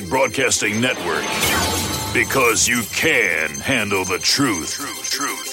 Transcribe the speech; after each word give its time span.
Public 0.00 0.10
Broadcasting 0.10 0.80
Network. 0.80 1.24
Because 2.14 2.66
you 2.66 2.82
can 2.94 3.50
handle 3.60 4.04
the 4.04 4.18
truth. 4.18 4.72
Truth, 4.72 5.10
truth. 5.10 5.49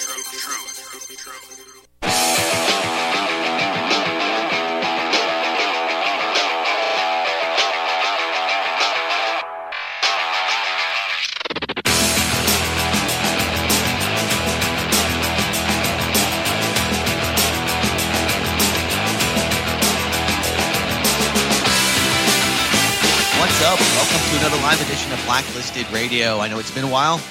Radio. 25.86 26.40
I 26.40 26.48
know 26.48 26.58
it's 26.58 26.74
been 26.74 26.84
a 26.84 26.90
while. 26.90 27.22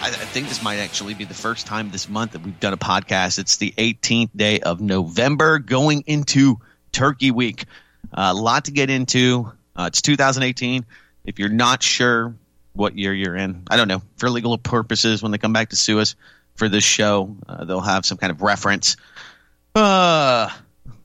I, 0.00 0.08
I, 0.08 0.10
think 0.10 0.48
this 0.48 0.60
might 0.60 0.78
actually 0.78 1.14
be 1.14 1.24
the 1.24 1.34
first 1.34 1.68
time 1.68 1.90
this 1.90 2.08
month 2.08 2.32
that 2.32 2.42
we've 2.42 2.58
done 2.58 2.72
a 2.72 2.76
podcast. 2.76 3.38
It's 3.38 3.58
the 3.58 3.72
18th 3.78 4.30
day 4.34 4.58
of 4.58 4.80
November, 4.80 5.60
going 5.60 6.02
into 6.06 6.58
Turkey 6.90 7.30
Week. 7.30 7.64
Uh, 8.12 8.32
a 8.32 8.34
lot 8.34 8.64
to 8.64 8.72
get 8.72 8.90
into. 8.90 9.52
Uh, 9.76 9.84
it's 9.86 10.02
2018. 10.02 10.84
If 11.24 11.38
you're 11.38 11.48
not 11.48 11.80
sure 11.80 12.34
what 12.72 12.98
year 12.98 13.14
you're 13.14 13.36
in, 13.36 13.62
I 13.70 13.76
don't 13.76 13.86
know. 13.86 14.02
For 14.16 14.28
legal 14.28 14.58
purposes, 14.58 15.22
when 15.22 15.30
they 15.30 15.38
come 15.38 15.52
back 15.52 15.70
to 15.70 15.76
sue 15.76 16.00
us 16.00 16.16
for 16.56 16.68
this 16.68 16.84
show, 16.84 17.36
uh, 17.48 17.64
they'll 17.64 17.80
have 17.80 18.04
some 18.04 18.18
kind 18.18 18.32
of 18.32 18.42
reference. 18.42 18.96
Uh, 19.76 20.50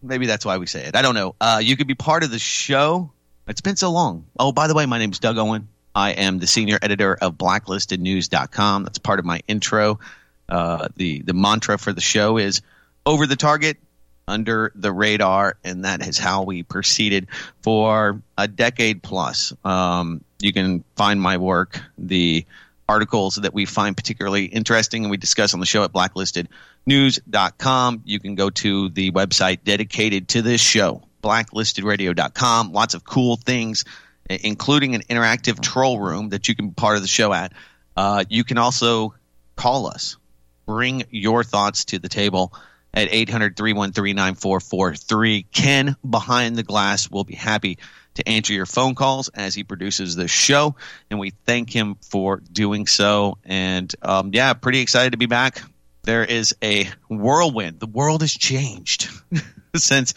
maybe 0.02 0.26
that's 0.26 0.46
why 0.46 0.58
we 0.58 0.66
say 0.66 0.86
it. 0.86 0.96
I 0.96 1.04
don't 1.04 1.16
know. 1.16 1.36
Uh, 1.40 1.62
you 1.64 1.78
could 1.78 1.88
be 1.88 1.96
part 1.96 2.24
of 2.24 2.32
the 2.32 2.40
show 2.40 3.12
it's 3.50 3.62
been 3.62 3.76
so 3.76 3.90
long. 3.90 4.28
Oh, 4.38 4.52
by 4.52 4.68
the 4.68 4.76
way, 4.76 4.86
my 4.86 5.00
name 5.00 5.12
is 5.12 5.18
Doug 5.18 5.40
Owen. 5.40 5.68
I 6.00 6.12
am 6.12 6.40
the 6.40 6.48
senior 6.48 6.80
editor 6.82 7.14
of 7.14 7.36
blacklistednews.com. 7.36 8.84
That's 8.84 9.00
part 9.00 9.20
of 9.20 9.26
my 9.26 9.42
intro. 9.50 10.00
Uh, 10.48 10.88
the 10.96 11.24
the 11.24 11.34
mantra 11.34 11.78
for 11.78 11.92
the 11.92 12.00
show 12.00 12.38
is 12.38 12.62
over 13.06 13.28
the 13.28 13.36
target, 13.36 13.76
under 14.26 14.72
the 14.76 14.94
radar, 14.94 15.58
and 15.62 15.84
that 15.84 16.08
is 16.08 16.18
how 16.18 16.44
we 16.44 16.64
proceeded 16.64 17.28
for 17.64 18.22
a 18.38 18.48
decade 18.48 19.04
plus. 19.04 19.52
Um, 19.66 20.24
you 20.40 20.54
can 20.54 20.86
find 20.96 21.22
my 21.22 21.36
work, 21.36 21.82
the 21.98 22.46
articles 22.88 23.36
that 23.36 23.54
we 23.54 23.66
find 23.66 23.98
particularly 23.98 24.46
interesting 24.46 25.04
and 25.04 25.12
we 25.12 25.18
discuss 25.18 25.54
on 25.54 25.60
the 25.60 25.66
show 25.66 25.84
at 25.84 25.92
blacklistednews.com. 25.92 28.04
You 28.06 28.22
can 28.22 28.36
go 28.36 28.50
to 28.50 28.88
the 28.88 29.12
website 29.12 29.66
dedicated 29.66 30.30
to 30.30 30.42
this 30.42 30.62
show, 30.62 31.04
blacklistedradio.com. 31.22 32.72
Lots 32.72 32.94
of 32.94 33.04
cool 33.04 33.36
things, 33.36 33.84
including 34.30 34.96
an 34.96 35.02
interactive 35.04 35.62
troll 35.62 36.00
room 36.00 36.30
that 36.30 36.48
you 36.48 36.56
can 36.56 36.70
be 36.70 36.74
part 36.74 36.96
of 36.96 37.02
the 37.02 37.08
show 37.08 37.34
at. 37.34 37.54
Uh, 37.98 38.24
you 38.30 38.44
can 38.44 38.58
also 38.58 39.16
call 39.56 39.88
us. 39.88 40.18
Bring 40.66 41.04
your 41.10 41.44
thoughts 41.44 41.86
to 41.86 42.00
the 42.00 42.10
table 42.10 42.54
at 42.94 43.08
800 43.12 43.58
313 43.58 44.16
9443. 44.16 45.44
Ken 45.52 45.96
behind 46.08 46.56
the 46.56 46.64
glass 46.64 47.10
will 47.10 47.24
be 47.24 47.36
happy 47.36 47.80
to 48.16 48.28
answer 48.28 48.54
your 48.54 48.66
phone 48.66 48.96
calls 48.96 49.30
as 49.30 49.56
he 49.56 49.64
produces 49.64 50.16
the 50.16 50.28
show, 50.28 50.76
and 51.10 51.20
we 51.20 51.32
thank 51.46 51.74
him 51.74 51.96
for 52.02 52.38
doing 52.52 52.88
so. 52.88 53.38
And 53.46 53.94
um, 54.02 54.32
yeah, 54.34 54.54
pretty 54.54 54.82
excited 54.82 55.12
to 55.12 55.18
be 55.18 55.26
back. 55.26 55.62
There 56.04 56.24
is 56.24 56.56
a 56.64 56.90
whirlwind. 57.08 57.80
The 57.80 57.88
world 57.88 58.22
has 58.22 58.34
changed 58.34 59.10
since 59.76 60.14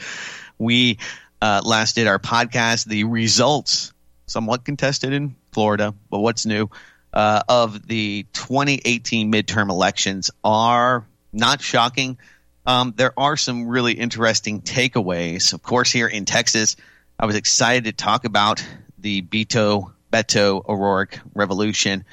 we 0.59 0.99
uh, 1.41 1.61
last 1.65 1.97
did 1.97 2.07
our 2.07 2.19
podcast. 2.19 2.87
The 2.87 3.05
results, 3.05 3.92
somewhat 4.33 4.65
contested 4.65 5.13
in 5.13 5.37
Florida, 5.53 5.95
but 6.11 6.21
what's 6.21 6.47
new, 6.47 6.71
uh, 7.13 7.43
of 7.49 7.87
the 7.87 8.27
2018 8.33 9.31
midterm 9.31 9.69
elections 9.69 10.31
are 10.43 11.07
not 11.33 11.61
shocking. 11.61 12.19
Um, 12.65 12.95
there 12.97 13.13
are 13.19 13.37
some 13.37 13.69
really 13.69 13.93
interesting 13.93 14.63
takeaways. 14.63 15.53
Of 15.53 15.63
course, 15.63 15.93
here 15.93 16.09
in 16.09 16.25
Texas, 16.25 16.77
I 17.19 17.27
was 17.27 17.37
excited 17.37 17.85
to 17.85 17.93
talk 17.93 18.25
about 18.25 18.65
the 18.99 19.23
Beto 19.23 19.93
Beto 20.11 20.67
O'Rourke 20.69 21.19
revolution 21.35 22.05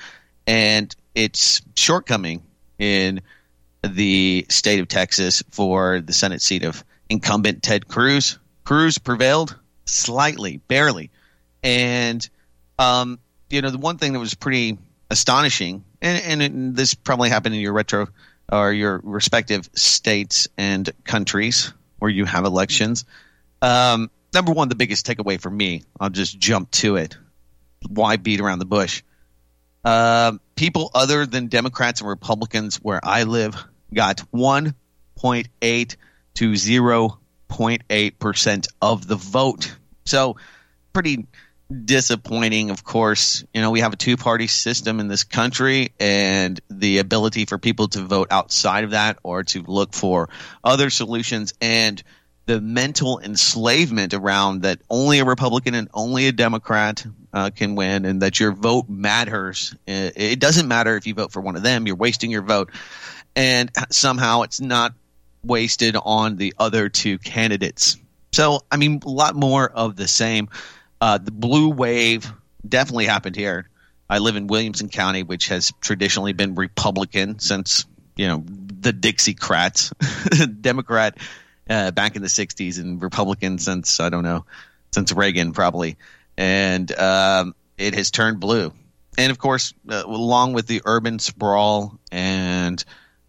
and 0.47 0.93
its 1.15 1.61
shortcoming 1.75 2.43
in 2.77 3.21
the 3.83 4.45
state 4.49 4.79
of 4.79 4.87
Texas 4.87 5.43
for 5.49 6.01
the 6.01 6.13
Senate 6.13 6.41
seat 6.41 6.63
of 6.63 6.83
incumbent 7.09 7.63
Ted 7.63 7.87
Cruz. 7.87 8.39
Cruz 8.63 8.97
prevailed 8.97 9.57
slightly, 9.85 10.57
barely. 10.67 11.11
And, 11.63 12.27
um, 12.77 13.19
you 13.49 13.61
know, 13.61 13.69
the 13.69 13.77
one 13.77 13.97
thing 13.97 14.13
that 14.13 14.19
was 14.19 14.33
pretty 14.33 14.77
astonishing, 15.09 15.83
and, 16.01 16.23
and 16.23 16.41
it, 16.41 16.75
this 16.75 16.93
probably 16.93 17.29
happened 17.29 17.55
in 17.55 17.61
your 17.61 17.73
retro 17.73 18.07
or 18.51 18.73
your 18.73 18.99
respective 19.03 19.69
states 19.75 20.47
and 20.57 20.89
countries 21.03 21.73
where 21.99 22.09
you 22.09 22.25
have 22.25 22.45
elections. 22.45 23.05
Um, 23.61 24.09
number 24.33 24.51
one, 24.51 24.69
the 24.69 24.75
biggest 24.75 25.05
takeaway 25.05 25.39
for 25.39 25.49
me, 25.49 25.83
I'll 25.99 26.09
just 26.09 26.39
jump 26.39 26.71
to 26.71 26.95
it. 26.95 27.17
Why 27.87 28.17
beat 28.17 28.41
around 28.41 28.59
the 28.59 28.65
bush? 28.65 29.03
Uh, 29.83 30.33
people 30.55 30.91
other 30.93 31.25
than 31.25 31.47
Democrats 31.47 32.01
and 32.01 32.09
Republicans 32.09 32.77
where 32.77 32.99
I 33.03 33.23
live 33.23 33.55
got 33.93 34.23
1.8 34.33 35.95
to 36.35 36.51
0.8% 36.51 38.67
of 38.81 39.07
the 39.07 39.15
vote. 39.15 39.75
So, 40.05 40.37
pretty 40.93 41.25
disappointing, 41.69 42.71
of 42.71 42.83
course. 42.83 43.43
You 43.53 43.61
know, 43.61 43.71
we 43.71 43.81
have 43.81 43.93
a 43.93 43.97
two 43.97 44.17
party 44.17 44.47
system 44.47 44.99
in 44.99 45.07
this 45.07 45.23
country, 45.23 45.91
and 45.99 46.59
the 46.69 46.97
ability 46.99 47.45
for 47.45 47.57
people 47.57 47.87
to 47.89 48.01
vote 48.01 48.29
outside 48.31 48.83
of 48.83 48.91
that 48.91 49.19
or 49.23 49.43
to 49.45 49.63
look 49.63 49.93
for 49.93 50.29
other 50.63 50.89
solutions 50.89 51.53
and 51.61 52.01
the 52.45 52.59
mental 52.59 53.19
enslavement 53.19 54.15
around 54.15 54.63
that 54.63 54.81
only 54.89 55.19
a 55.19 55.25
Republican 55.25 55.75
and 55.75 55.87
only 55.93 56.27
a 56.27 56.31
Democrat 56.31 57.05
uh, 57.31 57.51
can 57.51 57.75
win, 57.75 58.05
and 58.05 58.23
that 58.23 58.39
your 58.39 58.51
vote 58.51 58.89
matters. 58.89 59.75
It 59.85 60.39
doesn't 60.39 60.67
matter 60.67 60.97
if 60.97 61.05
you 61.05 61.13
vote 61.13 61.31
for 61.31 61.41
one 61.41 61.55
of 61.55 61.61
them; 61.61 61.85
you're 61.85 61.95
wasting 61.95 62.31
your 62.31 62.41
vote, 62.41 62.71
and 63.35 63.69
somehow 63.91 64.41
it's 64.41 64.59
not 64.59 64.93
wasted 65.43 65.95
on 65.95 66.37
the 66.37 66.55
other 66.57 66.89
two 66.89 67.19
candidates. 67.19 67.97
So, 68.31 68.61
I 68.71 68.77
mean, 68.77 69.01
a 69.05 69.09
lot 69.09 69.35
more 69.35 69.69
of 69.69 69.95
the 69.95 70.07
same. 70.07 70.49
Uh, 71.01 71.17
the 71.17 71.31
blue 71.31 71.69
wave 71.69 72.31
definitely 72.67 73.05
happened 73.05 73.35
here. 73.35 73.69
I 74.09 74.17
live 74.17 74.35
in 74.35 74.47
Williamson 74.47 74.89
County, 74.89 75.23
which 75.23 75.49
has 75.49 75.71
traditionally 75.81 76.33
been 76.33 76.55
Republican 76.55 77.39
since 77.39 77.85
you 78.15 78.27
know 78.27 78.43
the 78.81 78.91
Dixiecrats, 78.91 79.93
Democrat 80.61 81.17
uh, 81.69 81.91
back 81.91 82.15
in 82.15 82.21
the 82.21 82.27
60s 82.27 82.79
and 82.79 83.01
Republican 83.01 83.59
since, 83.59 83.99
I 83.99 84.09
don't 84.09 84.23
know, 84.23 84.45
since 84.91 85.13
Reagan 85.13 85.53
probably. 85.53 85.97
And 86.37 86.91
um, 86.97 87.55
it 87.77 87.93
has 87.93 88.11
turned 88.11 88.39
blue. 88.39 88.73
And 89.17 89.31
of 89.31 89.37
course, 89.37 89.73
uh, 89.87 90.03
along 90.05 90.53
with 90.53 90.67
the 90.67 90.81
urban 90.85 91.19
sprawl 91.19 91.99
and 92.11 92.83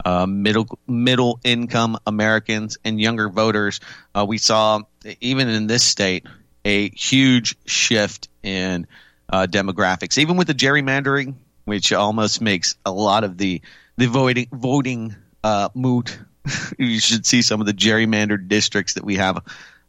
uh, 0.04 0.26
middle 0.26 0.66
middle 0.86 1.40
income 1.44 1.98
Americans 2.06 2.78
and 2.84 3.00
younger 3.00 3.28
voters, 3.28 3.80
uh, 4.14 4.24
we 4.26 4.38
saw 4.38 4.80
even 5.20 5.48
in 5.48 5.66
this 5.66 5.84
state 5.84 6.26
a 6.64 6.90
huge 6.90 7.56
shift 7.66 8.28
in 8.42 8.86
uh, 9.28 9.46
demographics. 9.48 10.18
Even 10.18 10.36
with 10.36 10.46
the 10.46 10.54
gerrymandering, 10.54 11.34
which 11.64 11.92
almost 11.92 12.40
makes 12.40 12.76
a 12.84 12.90
lot 12.90 13.24
of 13.24 13.38
the 13.38 13.62
the 13.96 14.06
voting 14.06 14.48
voting 14.52 15.14
uh, 15.44 15.68
moot 15.74 16.18
you 16.78 17.00
should 17.00 17.26
see 17.26 17.42
some 17.42 17.60
of 17.60 17.66
the 17.66 17.74
gerrymandered 17.74 18.48
districts 18.48 18.94
that 18.94 19.04
we 19.04 19.16
have 19.16 19.42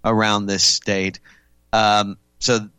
around 0.04 0.46
this 0.46 0.64
state. 0.64 1.20
Um, 1.74 2.18
so, 2.40 2.70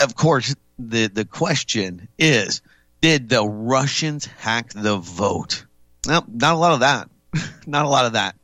of 0.00 0.14
course, 0.14 0.54
the 0.78 1.08
the 1.08 1.24
question 1.24 2.08
is: 2.18 2.62
Did 3.00 3.28
the 3.28 3.46
Russians 3.46 4.26
hack 4.26 4.70
the 4.72 4.96
vote? 4.96 5.64
No, 6.06 6.24
not 6.28 6.54
a 6.54 6.58
lot 6.58 6.72
of 6.72 6.80
that. 6.80 7.10
not 7.66 7.84
a 7.84 7.88
lot 7.88 8.06
of 8.06 8.12
that. 8.12 8.36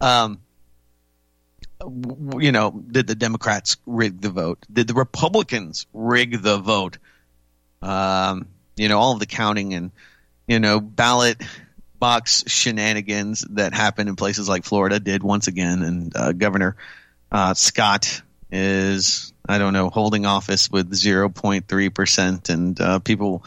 Um, 0.00 0.40
you 1.80 2.52
know, 2.52 2.70
did 2.70 3.06
the 3.06 3.14
Democrats 3.14 3.76
rig 3.86 4.20
the 4.20 4.30
vote? 4.30 4.58
Did 4.72 4.88
the 4.88 4.94
Republicans 4.94 5.86
rig 5.92 6.42
the 6.42 6.58
vote? 6.58 6.98
Um, 7.82 8.48
you 8.76 8.88
know, 8.88 8.98
all 8.98 9.12
of 9.12 9.20
the 9.20 9.26
counting 9.26 9.74
and 9.74 9.90
you 10.46 10.60
know 10.60 10.80
ballot 10.80 11.42
box 11.98 12.44
shenanigans 12.46 13.40
that 13.50 13.74
happened 13.74 14.08
in 14.08 14.16
places 14.16 14.48
like 14.48 14.64
Florida 14.64 15.00
did 15.00 15.22
once 15.22 15.48
again, 15.48 15.82
and 15.82 16.16
uh, 16.16 16.32
Governor 16.32 16.76
uh, 17.30 17.54
Scott 17.54 18.22
is 18.50 19.32
I 19.48 19.58
don't 19.58 19.72
know 19.72 19.90
holding 19.90 20.26
office 20.26 20.70
with 20.70 20.90
0.3 20.90 21.94
percent, 21.94 22.48
and 22.48 22.80
uh, 22.80 22.98
people 23.00 23.44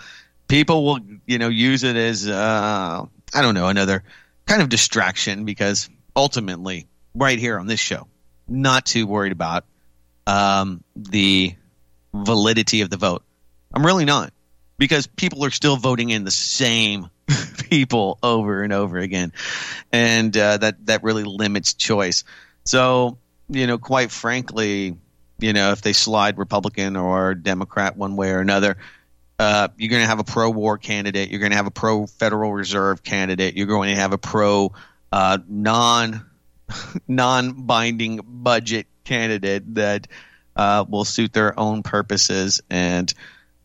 people 0.47 0.85
will 0.85 0.99
you 1.25 1.37
know 1.37 1.49
use 1.49 1.83
it 1.83 1.95
as 1.95 2.27
uh, 2.27 3.05
I 3.33 3.41
don't 3.41 3.55
know 3.55 3.67
another 3.67 4.03
kind 4.45 4.61
of 4.61 4.69
distraction 4.69 5.45
because 5.45 5.89
ultimately 6.15 6.87
right 7.15 7.39
here 7.39 7.59
on 7.59 7.67
this 7.67 7.79
show, 7.79 8.07
not 8.49 8.85
too 8.85 9.07
worried 9.07 9.31
about 9.31 9.65
um, 10.27 10.83
the 10.95 11.55
validity 12.13 12.81
of 12.81 12.89
the 12.89 12.97
vote. 12.97 13.23
I'm 13.73 13.85
really 13.85 14.05
not 14.05 14.33
because 14.77 15.07
people 15.07 15.45
are 15.45 15.51
still 15.51 15.77
voting 15.77 16.09
in 16.09 16.23
the 16.23 16.31
same 16.31 17.09
people 17.69 18.17
over 18.23 18.63
and 18.63 18.73
over 18.73 18.97
again, 18.97 19.31
and 19.91 20.35
uh, 20.35 20.57
that 20.57 20.85
that 20.87 21.03
really 21.03 21.23
limits 21.23 21.73
choice. 21.73 22.23
So 22.65 23.17
you 23.49 23.67
know, 23.67 23.77
quite 23.77 24.11
frankly, 24.11 24.95
you 25.39 25.53
know, 25.53 25.71
if 25.71 25.81
they 25.81 25.93
slide 25.93 26.37
Republican 26.37 26.95
or 26.95 27.35
Democrat 27.35 27.97
one 27.97 28.15
way 28.15 28.31
or 28.31 28.39
another, 28.39 28.77
uh, 29.39 29.69
you're 29.77 29.89
going 29.89 30.03
to 30.03 30.07
have 30.07 30.19
a 30.19 30.23
pro-war 30.23 30.77
candidate. 30.77 31.29
You're 31.29 31.39
going 31.39 31.51
to 31.51 31.57
have 31.57 31.67
a 31.67 31.71
pro-Federal 31.71 32.53
Reserve 32.53 33.03
candidate. 33.03 33.55
You're 33.55 33.67
going 33.67 33.93
to 33.93 33.99
have 33.99 34.13
a 34.13 34.17
pro 34.17 34.73
uh, 35.11 35.39
non 35.47 36.28
non-binding 37.07 38.21
budget 38.23 38.87
candidate 39.03 39.75
that 39.75 40.07
uh, 40.55 40.85
will 40.87 41.05
suit 41.05 41.33
their 41.33 41.57
own 41.59 41.83
purposes. 41.83 42.61
And 42.69 43.13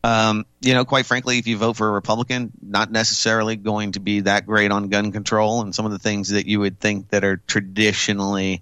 um, 0.05 0.45
you 0.61 0.75
know, 0.75 0.85
quite 0.85 1.07
frankly, 1.07 1.39
if 1.39 1.47
you 1.47 1.57
vote 1.57 1.77
for 1.77 1.87
a 1.87 1.91
Republican, 1.91 2.51
not 2.61 2.91
necessarily 2.91 3.55
going 3.55 3.93
to 3.93 3.99
be 3.99 4.19
that 4.19 4.45
great 4.45 4.71
on 4.71 4.89
gun 4.89 5.11
control 5.11 5.61
and 5.61 5.73
some 5.73 5.87
of 5.87 5.91
the 5.91 5.97
things 5.97 6.29
that 6.29 6.45
you 6.45 6.59
would 6.59 6.79
think 6.79 7.09
that 7.09 7.23
are 7.23 7.37
traditionally 7.37 8.61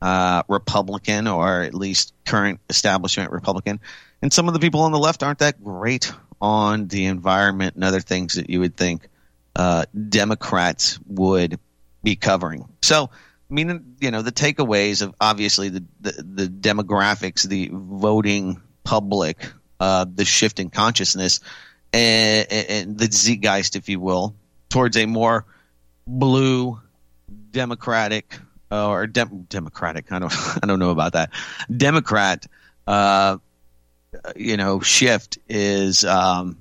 uh, 0.00 0.44
Republican 0.48 1.26
or 1.26 1.60
at 1.60 1.74
least 1.74 2.14
current 2.24 2.60
establishment 2.70 3.32
Republican. 3.32 3.80
And 4.22 4.32
some 4.32 4.48
of 4.48 4.54
the 4.54 4.60
people 4.60 4.80
on 4.80 4.92
the 4.92 4.98
left 4.98 5.22
aren't 5.22 5.40
that 5.40 5.62
great 5.62 6.10
on 6.40 6.88
the 6.88 7.04
environment 7.04 7.74
and 7.74 7.84
other 7.84 8.00
things 8.00 8.34
that 8.34 8.48
you 8.48 8.60
would 8.60 8.74
think 8.74 9.08
uh, 9.56 9.84
Democrats 10.08 10.98
would 11.06 11.58
be 12.02 12.16
covering. 12.16 12.66
So, 12.80 13.10
I 13.50 13.54
mean, 13.54 13.96
you 14.00 14.10
know, 14.10 14.22
the 14.22 14.32
takeaways 14.32 15.00
of 15.00 15.14
obviously 15.20 15.70
the, 15.70 15.84
the, 16.00 16.12
the 16.22 16.46
demographics, 16.46 17.42
the 17.48 17.70
voting 17.72 18.60
public, 18.84 19.50
uh, 19.80 20.04
the 20.12 20.26
shift 20.26 20.60
in 20.60 20.68
consciousness, 20.68 21.40
and, 21.92 22.52
and 22.52 22.98
the 22.98 23.06
zeitgeist, 23.06 23.76
if 23.76 23.88
you 23.88 24.00
will, 24.00 24.34
towards 24.68 24.98
a 24.98 25.06
more 25.06 25.46
blue, 26.06 26.78
democratic, 27.50 28.38
uh, 28.70 28.88
or 28.88 29.06
dem- 29.06 29.46
democratic. 29.48 30.12
I 30.12 30.18
don't, 30.18 30.32
I 30.62 30.66
don't 30.66 30.78
know 30.78 30.90
about 30.90 31.14
that. 31.14 31.30
Democrat, 31.74 32.46
uh, 32.86 33.38
you 34.36 34.58
know, 34.58 34.80
shift 34.80 35.38
is 35.48 36.04
um, 36.04 36.58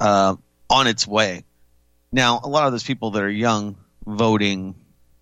uh, 0.00 0.36
on 0.68 0.86
its 0.86 1.06
way. 1.06 1.44
Now, 2.12 2.40
a 2.42 2.48
lot 2.48 2.66
of 2.66 2.72
those 2.72 2.84
people 2.84 3.12
that 3.12 3.22
are 3.22 3.30
young 3.30 3.76
voting 4.06 4.74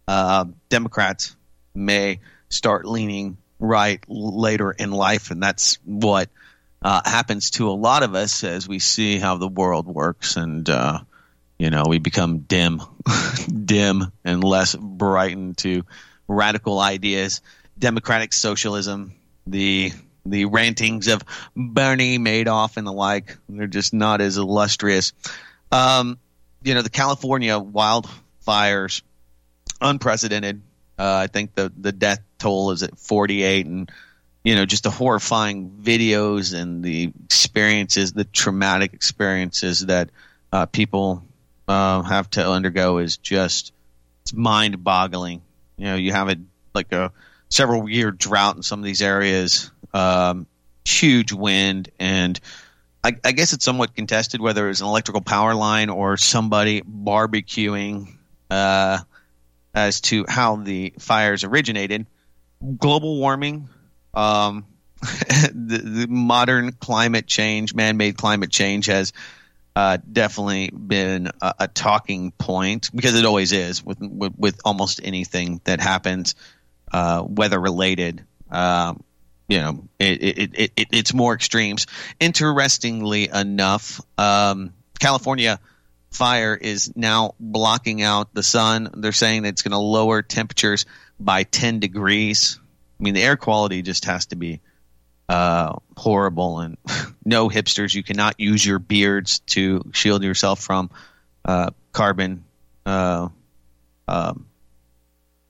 uh, 0.06 0.46
Democrats 0.68 1.36
may 1.74 2.20
start 2.48 2.86
leaning 2.86 3.36
right 3.58 4.02
later 4.08 4.70
in 4.70 4.90
life, 4.90 5.30
and 5.30 5.42
that's 5.42 5.78
what 5.84 6.28
uh, 6.82 7.00
happens 7.04 7.50
to 7.52 7.68
a 7.68 7.72
lot 7.72 8.02
of 8.02 8.14
us 8.14 8.44
as 8.44 8.68
we 8.68 8.78
see 8.78 9.18
how 9.18 9.36
the 9.36 9.48
world 9.48 9.86
works, 9.86 10.36
and 10.36 10.68
uh, 10.68 11.00
you 11.58 11.70
know 11.70 11.84
we 11.88 11.98
become 11.98 12.38
dim, 12.40 12.82
dim, 13.64 14.12
and 14.24 14.44
less 14.44 14.74
brightened 14.74 15.58
to 15.58 15.84
radical 16.28 16.78
ideas, 16.78 17.40
democratic 17.78 18.32
socialism, 18.32 19.14
the 19.46 19.92
the 20.26 20.46
rantings 20.46 21.08
of 21.08 21.22
Bernie 21.54 22.18
Madoff 22.18 22.76
and 22.76 22.86
the 22.86 22.92
like. 22.92 23.36
They're 23.48 23.66
just 23.66 23.92
not 23.92 24.20
as 24.20 24.36
illustrious. 24.36 25.12
Um, 25.70 26.18
you 26.62 26.74
know, 26.74 26.82
the 26.82 26.90
California 26.90 27.60
wildfires 27.60 29.02
unprecedented. 29.84 30.62
Uh, 30.98 31.14
I 31.14 31.26
think 31.28 31.54
the 31.54 31.72
the 31.76 31.92
death 31.92 32.20
toll 32.38 32.72
is 32.72 32.82
at 32.82 32.98
48, 32.98 33.66
and 33.66 33.92
you 34.42 34.56
know 34.56 34.64
just 34.64 34.82
the 34.82 34.90
horrifying 34.90 35.70
videos 35.82 36.58
and 36.58 36.82
the 36.82 37.12
experiences, 37.24 38.12
the 38.12 38.24
traumatic 38.24 38.94
experiences 38.94 39.86
that 39.86 40.10
uh, 40.52 40.66
people 40.66 41.22
uh, 41.68 42.02
have 42.02 42.30
to 42.30 42.48
undergo 42.48 42.98
is 42.98 43.16
just 43.16 43.72
it's 44.22 44.32
mind 44.32 44.82
boggling. 44.82 45.42
You 45.76 45.86
know, 45.86 45.96
you 45.96 46.12
have 46.12 46.28
it 46.28 46.38
like 46.74 46.92
a 46.92 47.12
several 47.48 47.88
year 47.88 48.10
drought 48.10 48.56
in 48.56 48.62
some 48.62 48.78
of 48.78 48.84
these 48.84 49.02
areas, 49.02 49.70
um, 49.92 50.46
huge 50.84 51.32
wind, 51.32 51.90
and 51.98 52.38
I, 53.04 53.16
I 53.22 53.32
guess 53.32 53.52
it's 53.52 53.64
somewhat 53.64 53.94
contested 53.94 54.40
whether 54.40 54.70
it's 54.70 54.80
an 54.80 54.86
electrical 54.86 55.20
power 55.20 55.54
line 55.54 55.90
or 55.90 56.16
somebody 56.16 56.80
barbecuing. 56.80 58.16
Uh, 58.50 59.00
as 59.74 60.00
to 60.02 60.24
how 60.28 60.56
the 60.56 60.94
fires 60.98 61.44
originated. 61.44 62.06
Global 62.78 63.18
warming, 63.18 63.68
um, 64.14 64.66
the, 65.02 65.80
the, 65.84 66.06
modern 66.08 66.72
climate 66.72 67.26
change, 67.26 67.74
man-made 67.74 68.16
climate 68.16 68.50
change, 68.50 68.86
has 68.86 69.12
uh, 69.76 69.98
definitely 70.10 70.70
been 70.70 71.30
a, 71.42 71.54
a, 71.60 71.68
talking 71.68 72.30
point 72.30 72.90
because 72.94 73.18
it 73.18 73.26
always 73.26 73.52
is 73.52 73.84
with 73.84 73.98
with, 74.00 74.32
with 74.38 74.60
almost 74.64 75.00
anything 75.02 75.60
that 75.64 75.80
happens 75.80 76.36
uh, 76.92 77.22
weather 77.26 77.60
related. 77.60 78.24
Um, 78.50 79.02
you 79.48 79.58
know, 79.58 79.84
it, 79.98 80.22
it, 80.22 80.70
it, 80.76 80.88
it's 80.90 81.12
more 81.12 81.34
extremes. 81.34 81.86
Interestingly 82.18 83.28
enough, 83.28 84.00
um, 84.16 84.72
California 84.98 85.60
fire 86.14 86.54
is 86.54 86.94
now 86.96 87.34
blocking 87.40 88.02
out 88.02 88.32
the 88.32 88.42
sun. 88.42 88.90
They're 88.94 89.12
saying 89.12 89.44
it's 89.44 89.62
going 89.62 89.72
to 89.72 89.78
lower 89.78 90.22
temperatures 90.22 90.86
by 91.18 91.42
10 91.42 91.80
degrees. 91.80 92.58
I 92.98 93.02
mean, 93.02 93.14
the 93.14 93.22
air 93.22 93.36
quality 93.36 93.82
just 93.82 94.04
has 94.04 94.26
to 94.26 94.36
be 94.36 94.60
uh, 95.28 95.76
horrible. 95.96 96.60
And 96.60 96.78
no 97.24 97.48
hipsters, 97.48 97.94
you 97.94 98.02
cannot 98.02 98.38
use 98.38 98.64
your 98.64 98.78
beards 98.78 99.40
to 99.40 99.82
shield 99.92 100.22
yourself 100.22 100.60
from 100.60 100.90
uh, 101.44 101.70
carbon 101.92 102.44
uh, 102.86 103.28
um, 104.06 104.46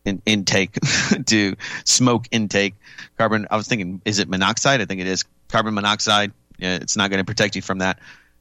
in, 0.05 0.23
intake, 0.25 0.79
to 1.27 1.57
smoke 1.85 2.27
intake. 2.31 2.75
Carbon, 3.19 3.47
I 3.51 3.57
was 3.57 3.69
thinking, 3.69 4.01
is 4.05 4.19
it 4.19 4.29
monoxide? 4.29 4.81
I 4.81 4.87
think 4.87 5.01
it 5.01 5.07
is 5.07 5.25
carbon 5.49 5.75
monoxide. 5.75 6.33
Yeah, 6.59 6.77
it's 6.77 6.97
not 6.97 7.11
going 7.11 7.19
to 7.19 7.25
protect 7.25 7.57
you 7.57 7.63
from 7.63 7.79
that. 7.79 7.99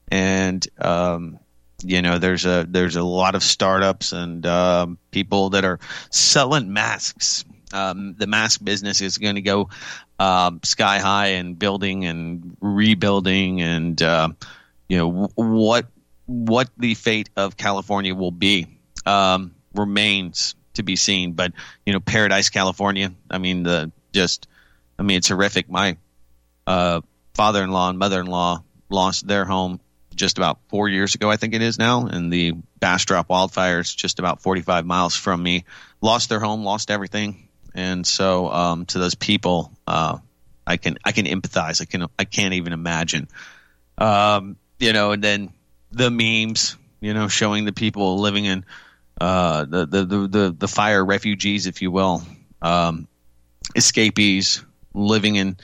And 0.09 0.65
um, 0.79 1.39
you 1.83 2.01
know 2.01 2.17
there's 2.17 2.45
a 2.45 2.65
there's 2.67 2.95
a 2.95 3.03
lot 3.03 3.35
of 3.35 3.43
startups 3.43 4.11
and 4.11 4.45
um, 4.45 4.97
people 5.11 5.51
that 5.51 5.65
are 5.65 5.79
selling 6.09 6.73
masks. 6.73 7.45
Um, 7.71 8.13
the 8.17 8.27
mask 8.27 8.63
business 8.63 9.01
is 9.01 9.17
going 9.17 9.35
to 9.35 9.41
go 9.41 9.69
um, 10.19 10.59
sky 10.63 10.99
high 10.99 11.27
and 11.27 11.57
building 11.57 12.05
and 12.05 12.55
rebuilding 12.61 13.61
and 13.61 14.01
uh, 14.01 14.29
you 14.87 14.97
know 14.97 15.27
w- 15.37 15.59
what 15.61 15.87
what 16.25 16.69
the 16.77 16.93
fate 16.93 17.29
of 17.35 17.57
California 17.57 18.13
will 18.15 18.31
be 18.31 18.67
remains 19.73 20.55
to 20.75 20.83
be 20.83 20.95
seen. 20.95 21.33
But 21.33 21.53
you 21.85 21.93
know 21.93 21.99
paradise 21.99 22.49
California 22.49 23.11
I 23.29 23.37
mean 23.39 23.63
the 23.63 23.91
just 24.13 24.47
I 24.99 25.03
mean 25.03 25.17
it's 25.17 25.29
horrific. 25.29 25.69
My 25.69 25.97
uh, 26.67 27.01
father-in-law 27.33 27.89
and 27.89 27.99
mother-in-law 27.99 28.63
lost 28.89 29.27
their 29.27 29.45
home 29.45 29.79
just 30.15 30.37
about 30.37 30.59
four 30.67 30.89
years 30.89 31.15
ago, 31.15 31.29
I 31.29 31.37
think 31.37 31.53
it 31.53 31.61
is 31.61 31.77
now, 31.77 32.05
and 32.05 32.31
the 32.31 32.53
Bastrop 32.79 33.27
wildfires 33.27 33.95
just 33.95 34.19
about 34.19 34.41
45 34.41 34.85
miles 34.85 35.15
from 35.15 35.41
me 35.41 35.65
lost 36.01 36.29
their 36.29 36.39
home, 36.39 36.63
lost 36.63 36.91
everything, 36.91 37.47
and 37.73 38.05
so 38.05 38.49
um, 38.51 38.85
to 38.87 38.99
those 38.99 39.15
people, 39.15 39.71
uh, 39.87 40.17
I 40.65 40.77
can 40.77 40.97
I 41.03 41.11
can 41.11 41.25
empathize. 41.25 41.81
I 41.81 41.85
can 41.85 42.07
I 42.17 42.25
can't 42.25 42.53
even 42.53 42.73
imagine, 42.73 43.27
um, 43.97 44.57
you 44.79 44.93
know. 44.93 45.11
And 45.11 45.23
then 45.23 45.53
the 45.91 46.09
memes, 46.09 46.77
you 47.01 47.13
know, 47.13 47.27
showing 47.27 47.65
the 47.65 47.73
people 47.73 48.19
living 48.19 48.45
in 48.45 48.65
uh, 49.19 49.65
the, 49.65 49.85
the, 49.85 50.05
the 50.05 50.27
the 50.27 50.55
the 50.59 50.67
fire 50.67 51.03
refugees, 51.03 51.67
if 51.67 51.81
you 51.81 51.91
will, 51.91 52.23
um, 52.61 53.07
escapees 53.75 54.63
living 54.93 55.35
in 55.35 55.57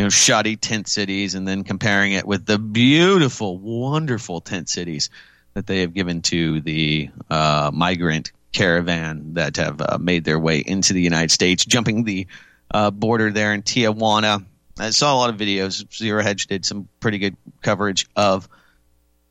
you 0.00 0.06
know, 0.06 0.08
shoddy 0.08 0.56
tent 0.56 0.88
cities 0.88 1.34
and 1.34 1.46
then 1.46 1.62
comparing 1.62 2.12
it 2.12 2.26
with 2.26 2.46
the 2.46 2.58
beautiful, 2.58 3.58
wonderful 3.58 4.40
tent 4.40 4.70
cities 4.70 5.10
that 5.52 5.66
they 5.66 5.82
have 5.82 5.92
given 5.92 6.22
to 6.22 6.62
the 6.62 7.10
uh, 7.28 7.70
migrant 7.70 8.32
caravan 8.50 9.34
that 9.34 9.58
have 9.58 9.78
uh, 9.82 9.98
made 10.00 10.24
their 10.24 10.38
way 10.38 10.60
into 10.60 10.94
the 10.94 11.02
United 11.02 11.30
States, 11.30 11.66
jumping 11.66 12.04
the 12.04 12.26
uh, 12.70 12.90
border 12.90 13.30
there 13.30 13.52
in 13.52 13.60
Tijuana. 13.60 14.42
I 14.78 14.88
saw 14.88 15.14
a 15.14 15.18
lot 15.18 15.28
of 15.28 15.36
videos. 15.36 15.84
Zero 15.94 16.22
Hedge 16.22 16.46
did 16.46 16.64
some 16.64 16.88
pretty 17.00 17.18
good 17.18 17.36
coverage 17.60 18.08
of 18.16 18.48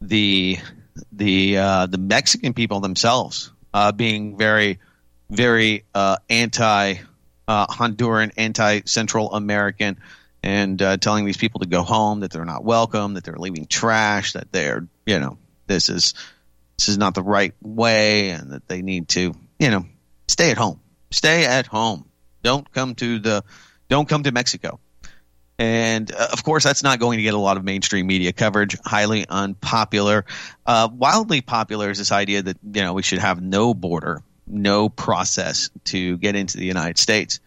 the 0.01 0.59
the 1.11 1.57
uh, 1.57 1.85
the 1.87 1.97
Mexican 1.97 2.53
people 2.53 2.79
themselves 2.79 3.51
uh, 3.73 3.91
being 3.91 4.37
very 4.37 4.77
very 5.31 5.85
uh, 5.95 6.17
anti 6.29 6.97
Honduran, 7.47 8.31
anti 8.37 8.81
Central 8.85 9.33
American 9.33 9.97
and 10.43 10.81
uh, 10.81 10.97
telling 10.97 11.25
these 11.25 11.37
people 11.37 11.59
to 11.59 11.67
go 11.67 11.83
home, 11.83 12.21
that 12.21 12.31
they're 12.31 12.45
not 12.45 12.63
welcome, 12.63 13.15
that 13.15 13.23
they're 13.23 13.37
leaving 13.37 13.65
trash, 13.65 14.33
that 14.33 14.51
they're, 14.51 14.87
you 15.05 15.19
know, 15.19 15.37
this 15.67 15.89
is 15.89 16.13
this 16.77 16.89
is 16.89 16.97
not 16.97 17.13
the 17.13 17.23
right 17.23 17.53
way, 17.61 18.29
and 18.29 18.51
that 18.51 18.67
they 18.67 18.81
need 18.81 19.09
to, 19.09 19.33
you 19.59 19.69
know, 19.69 19.85
stay 20.27 20.51
at 20.51 20.57
home, 20.57 20.79
stay 21.11 21.45
at 21.45 21.67
home. 21.67 22.05
Don't 22.41 22.71
come 22.71 22.95
to 22.95 23.19
the, 23.19 23.43
don't 23.89 24.07
come 24.07 24.23
to 24.23 24.31
Mexico. 24.31 24.79
And 25.57 26.09
uh, 26.09 26.29
of 26.31 26.45
course, 26.45 26.63
that's 26.63 26.83
not 26.83 26.99
going 26.99 27.17
to 27.17 27.23
get 27.23 27.33
a 27.33 27.37
lot 27.37 27.57
of 27.57 27.65
mainstream 27.65 28.07
media 28.07 28.31
coverage. 28.31 28.77
Highly 28.83 29.25
unpopular. 29.27 30.23
Uh, 30.65 30.87
wildly 30.91 31.41
popular 31.41 31.91
is 31.91 31.97
this 31.97 32.13
idea 32.13 32.41
that 32.41 32.57
you 32.63 32.81
know 32.81 32.93
we 32.93 33.03
should 33.03 33.19
have 33.19 33.41
no 33.41 33.73
border, 33.73 34.23
no 34.47 34.87
process 34.87 35.69
to 35.85 36.17
get 36.17 36.37
into 36.37 36.57
the 36.57 36.65
United 36.65 36.97
States. 36.97 37.41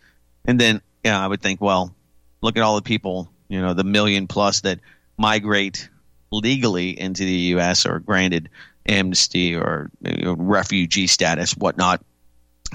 And 0.44 0.60
then, 0.60 0.82
yeah, 1.02 1.22
I 1.22 1.26
would 1.26 1.40
think, 1.40 1.62
well, 1.62 1.94
look 2.42 2.56
at 2.56 2.62
all 2.62 2.76
the 2.76 2.82
people, 2.82 3.32
you 3.48 3.60
know, 3.60 3.72
the 3.72 3.84
million 3.84 4.26
plus 4.26 4.60
that 4.62 4.80
migrate 5.16 5.88
legally 6.30 6.98
into 6.98 7.24
the 7.24 7.32
U.S. 7.32 7.86
or 7.86 8.00
granted 8.00 8.50
amnesty 8.86 9.54
or 9.54 9.90
you 10.02 10.24
know, 10.24 10.34
refugee 10.34 11.06
status, 11.06 11.56
whatnot. 11.56 12.04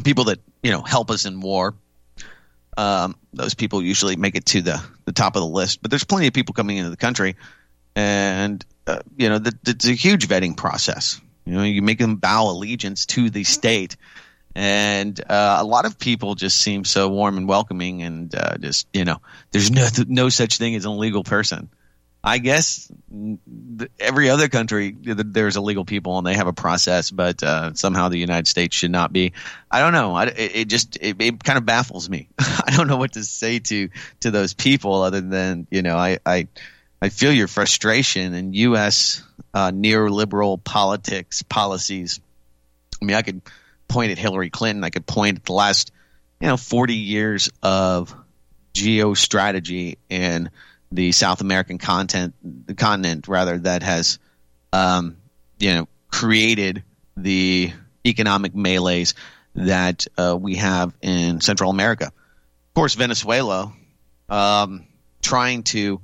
People 0.03 0.25
that 0.25 0.39
you 0.63 0.71
know 0.71 0.81
help 0.81 1.11
us 1.11 1.25
in 1.25 1.41
war. 1.41 1.75
Um, 2.77 3.15
those 3.33 3.55
people 3.55 3.81
usually 3.81 4.15
make 4.15 4.35
it 4.35 4.45
to 4.47 4.61
the, 4.61 4.83
the 5.05 5.11
top 5.11 5.35
of 5.35 5.41
the 5.41 5.47
list, 5.47 5.81
but 5.81 5.89
there's 5.89 6.03
plenty 6.03 6.27
of 6.27 6.33
people 6.33 6.53
coming 6.53 6.77
into 6.77 6.91
the 6.91 6.97
country, 6.97 7.35
and 7.95 8.63
uh, 8.85 8.99
you 9.17 9.29
know 9.29 9.39
the, 9.39 9.57
it's 9.65 9.87
a 9.87 9.93
huge 9.93 10.27
vetting 10.27 10.55
process. 10.55 11.19
You 11.45 11.53
know, 11.53 11.63
you 11.63 11.81
make 11.81 11.97
them 11.97 12.17
bow 12.17 12.49
allegiance 12.49 13.05
to 13.07 13.29
the 13.29 13.43
state, 13.43 13.95
and 14.57 15.21
uh, 15.29 15.57
a 15.59 15.63
lot 15.63 15.85
of 15.85 15.99
people 15.99 16.33
just 16.33 16.57
seem 16.57 16.83
so 16.83 17.09
warm 17.09 17.37
and 17.37 17.47
welcoming, 17.47 18.01
and 18.01 18.33
uh, 18.33 18.57
just 18.57 18.87
you 18.91 19.05
know, 19.05 19.21
there's 19.51 19.69
no 19.69 19.87
no 20.07 20.29
such 20.29 20.57
thing 20.57 20.73
as 20.73 20.83
an 20.85 20.91
illegal 20.93 21.23
person. 21.23 21.69
I 22.23 22.39
guess 22.39 22.91
every 23.99 24.31
other 24.31 24.49
country 24.49 24.95
there's 24.99 25.55
illegal 25.55 25.85
people 25.85 26.17
and 26.17 26.25
they 26.25 26.33
have 26.33 26.47
a 26.47 26.53
process, 26.53 27.11
but 27.11 27.43
uh, 27.43 27.75
somehow 27.75 28.09
the 28.09 28.17
United 28.17 28.47
States 28.47 28.75
should 28.75 28.89
not 28.89 29.13
be. 29.13 29.33
I 29.69 29.79
don't 29.79 29.93
know. 29.93 30.15
I, 30.15 30.25
it, 30.25 30.65
just 30.65 30.97
it, 30.99 31.21
it, 31.21 31.43
kind 31.43 31.57
of 31.57 31.65
baffles 31.67 32.09
me. 32.09 32.27
I 32.39 32.73
don't 32.75 32.87
know 32.87 32.97
what 32.97 33.13
to 33.13 33.23
say 33.23 33.59
to 33.59 33.89
to 34.21 34.31
those 34.31 34.55
people 34.55 35.03
other 35.03 35.21
than 35.21 35.67
you 35.69 35.83
know 35.83 35.95
I 35.95 36.17
I, 36.25 36.47
I 36.99 37.09
feel 37.09 37.31
your 37.31 37.47
frustration 37.47 38.33
and 38.33 38.55
U.S. 38.55 39.21
Uh, 39.53 39.69
neoliberal 39.69 40.61
politics 40.61 41.43
policies. 41.43 42.19
I 42.99 43.05
mean, 43.05 43.15
I 43.15 43.21
could 43.21 43.43
point 43.87 44.11
at 44.11 44.17
Hillary 44.17 44.49
Clinton. 44.49 44.83
I 44.83 44.89
could 44.89 45.05
point 45.05 45.37
at 45.37 45.45
the 45.45 45.53
last 45.53 45.91
you 46.39 46.47
know 46.47 46.57
40 46.57 46.95
years 46.95 47.49
of 47.63 48.15
geostrategy 48.73 49.97
in 50.09 50.49
the 50.91 51.11
South 51.11 51.41
American 51.41 51.77
content, 51.77 52.33
the 52.43 52.75
continent 52.75 53.27
rather, 53.27 53.57
that 53.59 53.83
has, 53.83 54.19
um, 54.71 55.17
you 55.59 55.73
know, 55.73 55.87
created 56.09 56.83
the 57.15 57.73
economic 58.05 58.55
melees 58.55 59.13
that 59.55 60.05
uh, 60.17 60.37
we 60.39 60.55
have 60.55 60.93
in 61.01 61.41
Central 61.41 61.69
America. 61.69 62.05
Of 62.05 62.73
course, 62.73 62.93
Venezuela, 62.93 63.73
um, 64.29 64.85
trying 65.21 65.63
to 65.63 66.01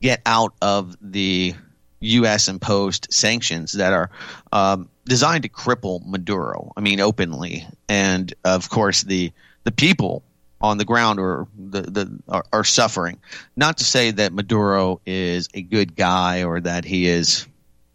get 0.00 0.20
out 0.26 0.54
of 0.60 0.96
the 1.00 1.54
U.S. 2.00 2.48
imposed 2.48 3.08
sanctions 3.10 3.72
that 3.72 3.92
are 3.92 4.10
um, 4.52 4.88
designed 5.04 5.42
to 5.42 5.48
cripple 5.48 6.04
Maduro. 6.06 6.72
I 6.76 6.80
mean, 6.80 7.00
openly, 7.00 7.66
and 7.88 8.32
of 8.44 8.70
course 8.70 9.02
the 9.02 9.32
the 9.64 9.72
people 9.72 10.22
on 10.60 10.78
the 10.78 10.84
ground 10.84 11.18
the, 11.18 11.82
the 11.82 12.18
are, 12.28 12.44
are, 12.52 12.64
suffering. 12.64 13.18
Not 13.56 13.78
to 13.78 13.84
say 13.84 14.10
that 14.10 14.32
Maduro 14.32 15.00
is 15.06 15.48
a 15.54 15.62
good 15.62 15.96
guy 15.96 16.44
or 16.44 16.60
that 16.60 16.84
he 16.84 17.06
is, 17.06 17.46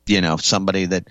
you 0.08 0.22
know, 0.22 0.38
somebody 0.38 0.86
that 0.86 1.08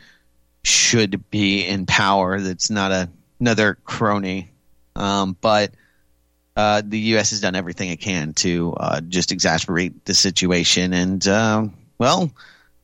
should 0.64 1.30
be 1.30 1.64
in 1.64 1.86
power. 1.86 2.40
That's 2.40 2.70
not 2.70 2.90
a, 2.90 3.08
another 3.38 3.78
crony. 3.84 4.50
Um, 4.96 5.36
but 5.40 5.72
uh, 6.56 6.82
the 6.84 6.98
U.S. 6.98 7.30
has 7.30 7.40
done 7.40 7.54
everything 7.54 7.90
it 7.90 8.00
can 8.00 8.32
to 8.34 8.74
uh, 8.74 9.00
just 9.00 9.32
exasperate 9.32 10.04
the 10.04 10.14
situation, 10.14 10.92
and 10.92 11.26
uh, 11.26 11.66
well 11.98 12.30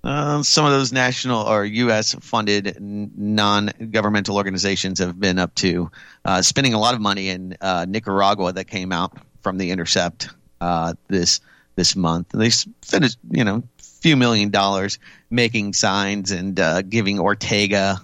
uh, 0.03 0.43
some 0.43 0.65
of 0.65 0.73
those 0.73 0.93
national 0.93 1.43
or 1.47 1.65
U.S. 1.65 2.15
funded 2.21 2.79
non 2.81 3.71
governmental 3.91 4.37
organizations 4.37 4.99
have 4.99 5.19
been 5.21 5.39
up 5.39 5.55
to 5.57 5.91
uh, 6.25 6.41
spending 6.41 6.73
a 6.73 6.79
lot 6.79 6.95
of 6.95 7.01
money 7.01 7.29
in 7.29 7.57
uh, 7.61 7.85
Nicaragua 7.87 8.53
that 8.55 8.65
came 8.65 8.93
out 8.93 9.13
from 9.43 9.59
the 9.59 9.71
Intercept 9.71 10.31
uh, 10.61 10.95
this 11.09 11.41
this 11.77 11.97
month. 11.97 12.29
They 12.31 12.49
spent 12.49 13.17
you 13.31 13.45
know 13.45 13.63
few 13.79 14.17
million 14.17 14.49
dollars 14.49 14.99
making 15.29 15.75
signs 15.75 16.31
and 16.31 16.59
uh, 16.59 16.81
giving 16.81 17.21
Ortega 17.21 18.01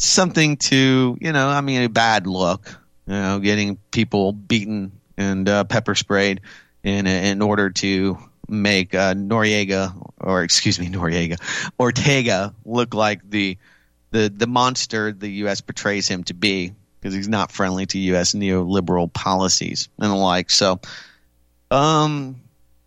something 0.00 0.56
to 0.58 1.18
you 1.20 1.32
know 1.32 1.48
I 1.48 1.62
mean 1.62 1.82
a 1.82 1.88
bad 1.88 2.26
look. 2.26 2.78
You 3.06 3.14
know, 3.14 3.38
getting 3.38 3.78
people 3.90 4.32
beaten 4.32 4.92
and 5.16 5.46
pepper 5.46 5.94
sprayed 5.94 6.42
in 6.82 7.06
in 7.06 7.40
order 7.40 7.70
to 7.70 8.18
make 8.48 8.94
uh, 8.94 9.14
Noriega 9.14 10.10
or 10.18 10.42
excuse 10.42 10.78
me 10.80 10.88
Noriega 10.88 11.40
Ortega 11.78 12.54
look 12.64 12.94
like 12.94 13.28
the 13.28 13.58
the 14.10 14.32
the 14.34 14.46
monster 14.46 15.12
the 15.12 15.28
U.S. 15.28 15.60
portrays 15.60 16.08
him 16.08 16.24
to 16.24 16.34
be 16.34 16.72
because 17.00 17.14
he's 17.14 17.28
not 17.28 17.52
friendly 17.52 17.86
to 17.86 17.98
U.S. 17.98 18.34
neoliberal 18.34 19.12
policies 19.12 19.88
and 19.98 20.10
the 20.10 20.16
like. 20.16 20.50
So, 20.50 20.80
um, 21.70 22.40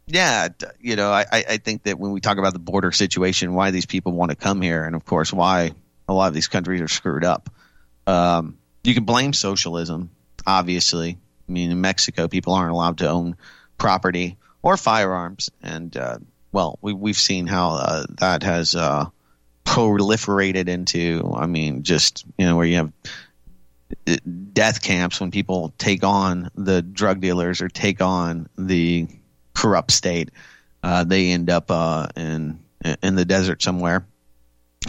yeah, 0.08 0.50
you 0.82 0.96
know, 0.96 1.12
I, 1.12 1.26
I 1.32 1.58
think 1.58 1.84
that 1.84 1.98
when 1.98 2.12
we 2.12 2.20
talk 2.20 2.38
about 2.38 2.54
the 2.54 2.60
border 2.60 2.92
situation, 2.92 3.54
why 3.54 3.72
these 3.72 3.86
people 3.86 4.12
want 4.12 4.32
to 4.32 4.36
come 4.36 4.62
here, 4.62 4.84
and 4.84 4.96
of 4.96 5.06
course 5.06 5.32
why 5.32 5.72
a 6.10 6.14
lot 6.14 6.28
of 6.28 6.34
these 6.34 6.48
countries 6.48 6.82
are 6.82 6.88
screwed 6.88 7.24
up. 7.24 7.50
Um, 8.06 8.58
you 8.84 8.94
can 8.94 9.06
blame 9.06 9.32
socialism, 9.32 10.10
obviously. 10.46 11.18
I 11.48 11.52
mean, 11.52 11.72
in 11.72 11.80
Mexico, 11.80 12.28
people 12.28 12.54
aren't 12.54 12.72
allowed 12.72 12.98
to 13.00 13.10
own 13.10 13.38
property 13.78 14.38
or 14.64 14.78
firearms. 14.78 15.50
And 15.62 15.96
uh, 15.96 16.20
well, 16.52 16.78
we, 16.82 16.94
we've 16.94 17.18
seen 17.18 17.48
how 17.48 17.72
uh, 17.72 18.06
that 18.20 18.44
has 18.44 18.76
uh, 18.76 19.06
proliferated 19.66 20.68
into. 20.68 21.34
I 21.36 21.48
mean, 21.48 21.84
just 21.84 22.26
you 22.38 22.46
know, 22.46 22.56
where 22.56 22.66
you 22.66 22.76
have 22.78 22.92
uh, 24.08 24.18
death 24.54 24.82
camps 24.82 25.20
when 25.20 25.32
people 25.32 25.74
take 25.78 26.04
on 26.04 26.50
the 26.56 26.82
drug 26.82 27.22
dealers 27.22 27.62
or 27.62 27.70
take 27.70 28.02
on 28.02 28.50
the 28.58 29.08
corrupt 29.54 29.92
state. 29.92 30.30
Uh, 30.84 31.04
they 31.04 31.32
end 31.32 31.50
up 31.50 31.70
uh, 31.70 32.08
in 32.16 32.60
in 33.04 33.16
the 33.16 33.26
desert 33.26 33.62
somewhere, 33.62 34.06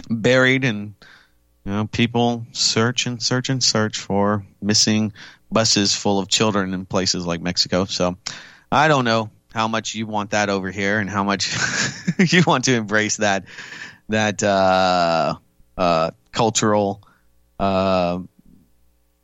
buried, 0.09 0.63
and 0.65 0.95
you 1.65 1.71
know, 1.71 1.85
people 1.85 2.45
search 2.51 3.05
and 3.05 3.21
search 3.21 3.49
and 3.49 3.63
search 3.63 3.99
for 3.99 4.43
missing 4.61 5.13
buses 5.51 5.95
full 5.95 6.17
of 6.17 6.27
children 6.27 6.73
in 6.73 6.85
places 6.85 7.27
like 7.27 7.39
Mexico. 7.39 7.85
So, 7.85 8.17
I 8.71 8.87
don't 8.87 9.05
know 9.05 9.29
how 9.53 9.67
much 9.67 9.95
you 9.95 10.07
want 10.07 10.31
that 10.31 10.49
over 10.49 10.71
here 10.71 10.99
and 10.99 11.09
how 11.09 11.23
much 11.23 11.55
you 12.33 12.43
want 12.45 12.65
to 12.65 12.73
embrace 12.73 13.17
that 13.17 13.45
that 14.09 14.43
uh, 14.43 15.35
uh, 15.77 16.11
cultural 16.31 17.01
uh, 17.59 18.19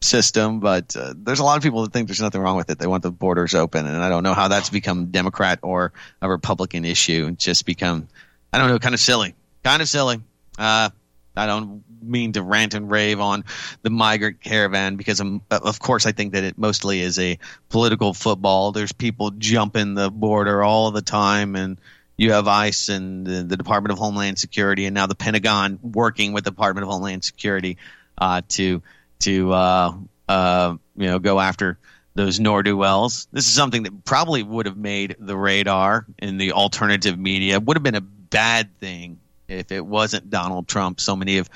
system. 0.01 0.59
But 0.59 0.95
uh, 0.95 1.13
there's 1.17 1.39
a 1.39 1.43
lot 1.43 1.57
of 1.57 1.63
people 1.63 1.83
that 1.83 1.91
think 1.91 2.07
there's 2.07 2.21
nothing 2.21 2.41
wrong 2.41 2.57
with 2.57 2.69
it. 2.69 2.79
They 2.79 2.87
want 2.87 3.03
the 3.03 3.11
borders 3.11 3.55
open, 3.55 3.85
and 3.85 3.97
I 3.97 4.09
don't 4.09 4.23
know 4.23 4.33
how 4.33 4.47
that's 4.47 4.69
become 4.69 5.07
Democrat 5.07 5.59
or 5.63 5.93
a 6.21 6.29
Republican 6.29 6.85
issue. 6.85 7.29
It's 7.31 7.43
just 7.43 7.65
become 7.65 8.07
I 8.53 8.57
don't 8.57 8.69
know, 8.69 8.79
kind 8.79 8.95
of 8.95 9.01
silly, 9.01 9.35
kind 9.63 9.81
of 9.81 9.87
silly. 9.87 10.21
Uh, 10.57 10.89
I 11.35 11.45
don't 11.45 11.83
mean 12.01 12.33
to 12.33 12.43
rant 12.43 12.73
and 12.73 12.89
rave 12.89 13.19
on 13.19 13.43
the 13.81 13.89
migrant 13.89 14.41
caravan 14.41 14.95
because 14.95 15.19
I'm, 15.19 15.41
of 15.51 15.79
course 15.79 16.05
I 16.05 16.11
think 16.11 16.33
that 16.33 16.43
it 16.43 16.57
mostly 16.57 17.01
is 17.01 17.19
a 17.19 17.39
political 17.69 18.13
football. 18.13 18.71
There's 18.71 18.91
people 18.91 19.31
jumping 19.31 19.93
the 19.93 20.09
border 20.09 20.63
all 20.63 20.91
the 20.91 21.01
time 21.01 21.55
and 21.55 21.79
you 22.17 22.33
have 22.33 22.47
ICE 22.47 22.89
and 22.89 23.25
the, 23.25 23.43
the 23.43 23.57
Department 23.57 23.93
of 23.93 23.97
Homeland 23.97 24.39
Security 24.39 24.85
and 24.85 24.93
now 24.93 25.07
the 25.07 25.15
Pentagon 25.15 25.79
working 25.81 26.33
with 26.33 26.43
the 26.43 26.51
Department 26.51 26.83
of 26.83 26.91
Homeland 26.91 27.23
Security 27.23 27.77
uh, 28.17 28.41
to 28.49 28.81
to 29.19 29.53
uh, 29.53 29.93
uh, 30.27 30.75
you 30.97 31.07
know 31.07 31.19
go 31.19 31.39
after 31.39 31.77
those 32.15 32.39
Norduels. 32.39 33.27
This 33.31 33.47
is 33.47 33.53
something 33.53 33.83
that 33.83 34.03
probably 34.03 34.43
would 34.43 34.65
have 34.65 34.77
made 34.77 35.15
the 35.19 35.37
radar 35.37 36.05
in 36.17 36.37
the 36.37 36.51
alternative 36.51 37.17
media. 37.17 37.59
Would 37.59 37.77
have 37.77 37.83
been 37.83 37.95
a 37.95 38.01
bad 38.01 38.77
thing 38.79 39.19
if 39.47 39.71
it 39.71 39.85
wasn't 39.85 40.29
Donald 40.29 40.67
Trump. 40.67 40.99
So 40.99 41.15
many 41.15 41.37
of 41.37 41.49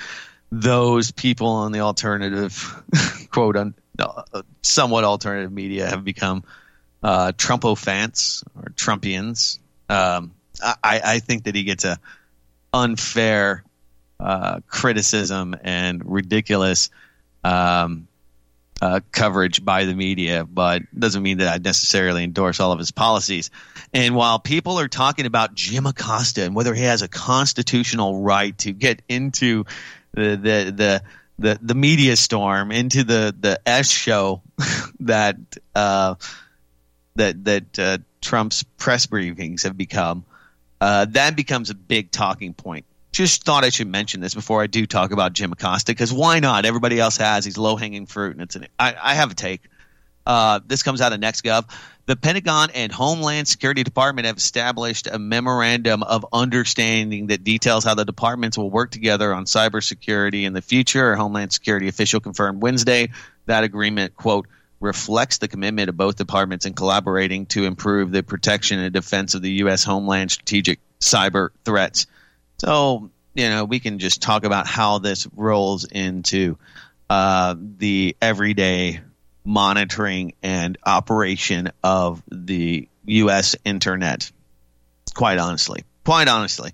those 0.62 1.10
people 1.12 1.48
on 1.48 1.72
the 1.72 1.80
alternative, 1.80 2.84
quote, 3.32 3.58
un, 3.58 3.74
uh, 3.98 4.44
somewhat 4.62 5.04
alternative 5.04 5.52
media 5.52 5.88
have 5.88 6.04
become 6.04 6.44
uh, 7.02 7.32
Trumpo 7.36 7.78
fans 7.78 8.44
or 8.56 8.70
Trumpians. 8.72 9.58
Um, 9.90 10.34
I, 10.62 11.02
I, 11.04 11.20
think 11.20 11.46
that 11.46 11.56
he 11.56 11.64
gets 11.64 11.84
a 11.84 11.98
unfair 12.72 13.64
uh, 14.20 14.60
criticism 14.68 15.56
and 15.64 16.02
ridiculous 16.06 16.90
um, 17.44 18.08
uh, 18.82 19.00
coverage 19.12 19.66
by 19.66 19.86
the 19.86 19.96
media, 19.96 20.46
but 20.46 20.84
doesn't 20.98 21.24
mean 21.24 21.40
that 21.40 21.48
I 21.48 21.58
necessarily 21.58 22.24
endorse 22.24 22.60
all 22.60 22.72
of 22.72 22.80
his 22.80 22.92
policies. 22.92 23.50
And 23.92 24.16
while 24.16 24.40
people 24.40 24.80
are 24.80 24.88
talking 24.88 25.26
about 25.26 25.56
Jim 25.56 25.86
Acosta 25.88 26.44
and 26.44 26.56
whether 26.56 26.74
he 26.74 26.84
has 26.84 27.02
a 27.02 27.08
constitutional 27.08 28.22
right 28.22 28.58
to 28.60 28.72
get 28.72 29.02
into 29.10 29.66
the 30.14 30.72
the 30.76 31.04
the 31.40 31.60
the, 31.62 31.76
media 31.76 32.16
storm, 32.16 32.72
into 32.72 33.04
the 33.04 33.36
the 33.38 33.60
S 33.68 33.90
show 33.90 34.42
that 35.02 35.38
uh, 35.76 36.16
that 37.16 37.44
that 37.46 37.80
uh, 37.80 37.98
Trump's 38.22 38.64
press 38.78 39.08
briefings 39.08 39.64
have 39.64 39.78
become, 39.78 40.26
uh, 40.80 41.06
that 41.10 41.36
becomes 41.36 41.70
a 41.70 41.76
big 41.76 42.12
talking 42.12 42.54
point. 42.54 42.86
Just 43.12 43.44
thought 43.44 43.64
I 43.64 43.70
should 43.70 43.88
mention 43.88 44.22
this 44.22 44.34
before 44.34 44.64
I 44.64 44.68
do 44.68 44.88
talk 44.88 45.12
about 45.12 45.34
Jim 45.34 45.52
Acosta, 45.52 45.92
because 45.92 46.12
why 46.12 46.40
not? 46.40 46.66
Everybody 46.66 47.00
else 47.00 47.18
has. 47.18 47.46
He's 47.46 47.58
low 47.58 47.76
hanging 47.76 48.08
fruit, 48.08 48.34
and 48.34 48.42
it's 48.42 48.56
an, 48.56 48.68
I, 48.80 48.96
I 49.00 49.14
have 49.14 49.32
a 49.32 49.36
take. 49.36 49.62
Uh, 50.26 50.60
this 50.66 50.84
comes 50.84 51.02
out 51.02 51.14
of 51.14 51.20
NextGov. 51.20 51.70
The 52.06 52.16
Pentagon 52.18 52.70
and 52.74 52.92
Homeland 52.92 53.48
Security 53.48 53.84
Department 53.84 54.28
have 54.28 54.38
established 54.38 55.08
a 55.08 55.18
memorandum 55.18 56.04
of 56.04 56.26
understanding 56.34 57.28
that 57.28 57.46
details 57.46 57.86
how 57.86 57.96
the 57.96 58.04
departments 58.04 58.58
will 58.58 58.70
work 58.70 58.92
together 58.92 59.34
on 59.34 59.46
cybersecurity 59.46 60.44
in 60.44 60.52
the 60.52 60.62
future. 60.62 61.14
A 61.14 61.18
Homeland 61.18 61.54
Security 61.54 61.88
official 61.88 62.20
confirmed 62.20 62.62
Wednesday 62.62 63.10
that 63.46 63.64
agreement, 63.64 64.16
quote, 64.16 64.48
reflects 64.80 65.38
the 65.38 65.48
commitment 65.48 65.88
of 65.88 65.96
both 65.96 66.18
departments 66.18 66.66
in 66.66 66.74
collaborating 66.74 67.46
to 67.46 67.64
improve 67.64 68.12
the 68.12 68.22
protection 68.22 68.80
and 68.80 68.94
defense 68.94 69.34
of 69.34 69.42
the 69.42 69.52
U.S. 69.52 69.86
homeland 69.86 70.30
strategic 70.30 70.80
cyber 71.00 71.50
threats. 71.64 72.06
So, 72.58 73.10
you 73.34 73.50
know, 73.50 73.64
we 73.64 73.80
can 73.80 74.00
just 74.00 74.22
talk 74.22 74.44
about 74.44 74.68
how 74.68 75.00
this 75.00 75.26
rolls 75.34 75.86
into 75.86 76.58
uh, 77.10 77.56
the 77.58 78.18
everyday 78.22 79.00
monitoring 79.46 80.34
and 80.42 80.78
operation 80.86 81.72
of 81.84 82.22
the 82.30 82.88
U.S. 83.06 83.56
internet. 83.66 84.32
Quite 85.14 85.38
honestly, 85.38 85.84
quite 86.06 86.28
honestly, 86.28 86.72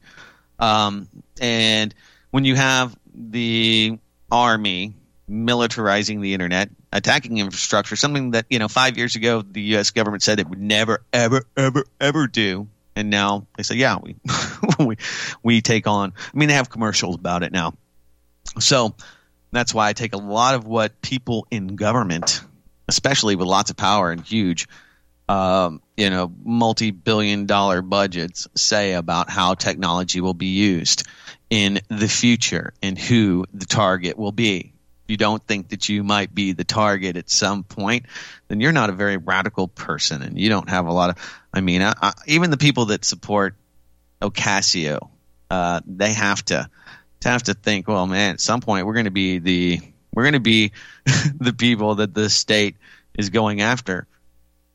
um, 0.59 1.07
and 1.41 1.93
when 2.31 2.45
you 2.45 2.55
have 2.55 2.95
the 3.13 3.97
army 4.31 4.93
militarizing 5.29 6.21
the 6.21 6.33
internet, 6.33 6.69
attacking 6.91 7.37
infrastructure, 7.37 7.95
something 7.95 8.31
that 8.31 8.45
you 8.49 8.59
know 8.59 8.67
five 8.67 8.97
years 8.97 9.15
ago 9.15 9.41
the 9.41 9.61
U.S. 9.61 9.91
government 9.91 10.23
said 10.23 10.39
it 10.39 10.47
would 10.47 10.61
never, 10.61 11.01
ever, 11.11 11.43
ever, 11.57 11.85
ever 11.99 12.27
do, 12.27 12.67
and 12.95 13.09
now 13.09 13.45
they 13.57 13.63
say, 13.63 13.75
yeah, 13.75 13.97
we 14.01 14.15
we 14.79 14.97
we 15.43 15.61
take 15.61 15.87
on. 15.87 16.13
I 16.33 16.37
mean, 16.37 16.47
they 16.47 16.55
have 16.55 16.69
commercials 16.69 17.15
about 17.15 17.43
it 17.43 17.51
now, 17.51 17.73
so 18.59 18.95
that's 19.51 19.73
why 19.73 19.89
I 19.89 19.93
take 19.93 20.13
a 20.13 20.17
lot 20.17 20.55
of 20.55 20.65
what 20.65 21.01
people 21.01 21.47
in 21.51 21.75
government 21.75 22.41
especially 22.89 23.35
with 23.35 23.47
lots 23.47 23.69
of 23.69 23.77
power 23.77 24.11
and 24.11 24.21
huge, 24.21 24.67
um, 25.29 25.81
you 25.95 26.09
know, 26.09 26.33
multi-billion 26.43 27.45
dollar 27.45 27.83
budgets 27.83 28.47
say 28.55 28.93
about 28.93 29.29
how 29.29 29.53
technology 29.53 30.21
will 30.21 30.33
be 30.33 30.47
used 30.47 31.07
in 31.51 31.79
the 31.87 32.07
future 32.07 32.73
and 32.81 32.97
who 32.97 33.45
the 33.53 33.67
target 33.67 34.17
will 34.17 34.31
be. 34.31 34.73
If 35.03 35.11
you 35.11 35.17
don't 35.17 35.45
think 35.45 35.69
that 35.69 35.87
you 35.87 36.03
might 36.03 36.33
be 36.33 36.53
the 36.53 36.63
target 36.63 37.15
at 37.15 37.29
some 37.29 37.63
point, 37.63 38.07
then 38.47 38.59
you're 38.59 38.71
not 38.71 38.89
a 38.89 38.93
very 38.93 39.17
radical 39.17 39.67
person, 39.67 40.23
and 40.23 40.37
you 40.39 40.49
don't 40.49 40.69
have 40.69 40.87
a 40.87 40.91
lot 40.91 41.11
of. 41.11 41.43
I 41.53 41.61
mean, 41.61 41.83
I, 41.83 41.93
I, 42.01 42.13
even 42.25 42.49
the 42.49 42.57
people 42.57 42.87
that 42.87 43.05
support 43.05 43.55
Ocasio, 44.21 45.09
uh, 45.51 45.81
they 45.85 46.13
have 46.13 46.43
to 46.45 46.69
to 47.21 47.29
have 47.29 47.43
to 47.43 47.53
think. 47.53 47.87
Well, 47.87 48.07
man, 48.07 48.33
at 48.33 48.39
some 48.39 48.61
point 48.61 48.85
we're 48.87 48.93
going 48.93 49.05
to 49.05 49.11
be 49.11 49.39
the 49.39 49.79
we're 50.13 50.23
going 50.23 50.33
to 50.33 50.39
be 50.39 50.71
the 51.39 51.53
people 51.53 51.95
that 51.95 52.13
the 52.13 52.29
state 52.29 52.75
is 53.17 53.29
going 53.29 53.61
after. 53.61 54.07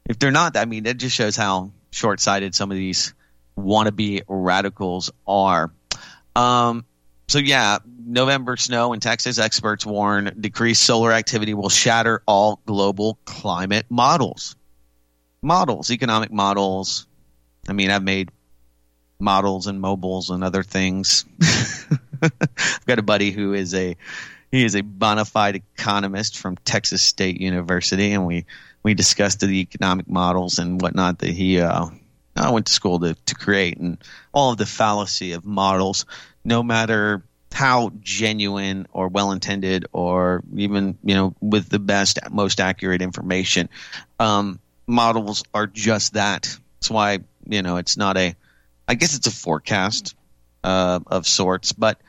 If 0.06 0.18
they're 0.18 0.30
not, 0.30 0.56
I 0.56 0.64
mean, 0.64 0.86
it 0.86 0.98
just 0.98 1.16
shows 1.16 1.36
how 1.36 1.72
short 1.90 2.20
sighted 2.20 2.54
some 2.54 2.70
of 2.70 2.76
these 2.76 3.14
wannabe 3.56 4.22
radicals 4.28 5.10
are. 5.26 5.72
Um, 6.36 6.84
so, 7.28 7.38
yeah, 7.38 7.78
November 8.04 8.56
snow 8.56 8.92
in 8.92 9.00
Texas, 9.00 9.38
experts 9.38 9.86
warn 9.86 10.36
decreased 10.38 10.82
solar 10.82 11.12
activity 11.12 11.54
will 11.54 11.70
shatter 11.70 12.22
all 12.26 12.60
global 12.66 13.18
climate 13.24 13.86
models. 13.88 14.56
Models, 15.42 15.90
economic 15.90 16.30
models. 16.30 17.06
I 17.68 17.72
mean, 17.72 17.90
I've 17.90 18.02
made 18.02 18.30
models 19.18 19.66
and 19.66 19.80
mobiles 19.80 20.30
and 20.30 20.44
other 20.44 20.62
things. 20.62 21.24
I've 22.22 22.86
got 22.86 22.98
a 22.98 23.02
buddy 23.02 23.30
who 23.30 23.54
is 23.54 23.74
a 23.74 23.96
he 24.54 24.64
is 24.64 24.76
a 24.76 24.82
bona 24.82 25.24
fide 25.24 25.56
economist 25.56 26.38
from 26.38 26.56
Texas 26.58 27.02
State 27.02 27.40
University, 27.40 28.12
and 28.12 28.24
we 28.24 28.46
we 28.84 28.94
discussed 28.94 29.40
the 29.40 29.60
economic 29.60 30.08
models 30.08 30.60
and 30.60 30.80
whatnot 30.80 31.18
that 31.18 31.30
he 31.30 31.60
uh, 31.60 31.86
I 32.36 32.50
went 32.52 32.66
to 32.66 32.72
school 32.72 33.00
to 33.00 33.16
to 33.26 33.34
create, 33.34 33.78
and 33.78 33.98
all 34.32 34.52
of 34.52 34.58
the 34.58 34.64
fallacy 34.64 35.32
of 35.32 35.44
models, 35.44 36.06
no 36.44 36.62
matter 36.62 37.24
how 37.52 37.90
genuine 38.00 38.86
or 38.92 39.08
well 39.08 39.32
intended 39.32 39.86
or 39.92 40.44
even 40.54 40.98
you 41.02 41.16
know 41.16 41.34
with 41.40 41.68
the 41.68 41.80
best 41.80 42.20
most 42.30 42.60
accurate 42.60 43.02
information 43.02 43.68
um, 44.20 44.60
models 44.86 45.42
are 45.52 45.66
just 45.66 46.14
that. 46.14 46.56
That's 46.78 46.90
why 46.90 47.18
you 47.48 47.62
know 47.62 47.78
it's 47.78 47.96
not 47.96 48.16
a 48.16 48.36
i 48.86 48.94
guess 48.94 49.16
it's 49.16 49.26
a 49.26 49.32
forecast 49.32 50.14
uh, 50.62 51.00
of 51.08 51.26
sorts. 51.26 51.72
But 51.72 52.00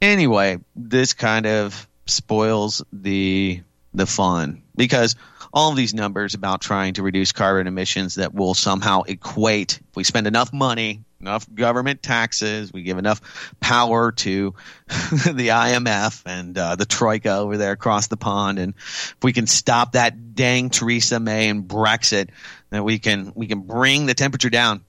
anyway 0.00 0.58
this 0.76 1.12
kind 1.12 1.44
of 1.44 1.87
spoils 2.10 2.82
the 2.92 3.62
the 3.94 4.06
fun. 4.06 4.62
Because 4.76 5.16
all 5.52 5.70
of 5.70 5.76
these 5.76 5.94
numbers 5.94 6.34
about 6.34 6.60
trying 6.60 6.94
to 6.94 7.02
reduce 7.02 7.32
carbon 7.32 7.66
emissions 7.66 8.16
that 8.16 8.34
will 8.34 8.54
somehow 8.54 9.02
equate 9.02 9.80
if 9.88 9.96
we 9.96 10.04
spend 10.04 10.26
enough 10.26 10.52
money 10.52 11.02
enough 11.20 11.52
government 11.52 12.00
taxes 12.00 12.72
we 12.72 12.82
give 12.82 12.98
enough 12.98 13.52
power 13.58 14.12
to 14.12 14.54
the 14.88 15.48
imf 15.48 16.22
and 16.26 16.56
uh, 16.56 16.76
the 16.76 16.86
troika 16.86 17.38
over 17.38 17.56
there 17.56 17.72
across 17.72 18.06
the 18.06 18.16
pond 18.16 18.58
and 18.58 18.74
if 18.76 19.16
we 19.22 19.32
can 19.32 19.46
stop 19.46 19.92
that 19.92 20.34
dang 20.34 20.70
theresa 20.70 21.18
may 21.18 21.48
and 21.48 21.64
brexit 21.64 22.28
that 22.70 22.84
we 22.84 22.98
can 22.98 23.32
we 23.34 23.46
can 23.46 23.60
bring 23.62 24.06
the 24.06 24.14
temperature 24.14 24.50
down 24.50 24.84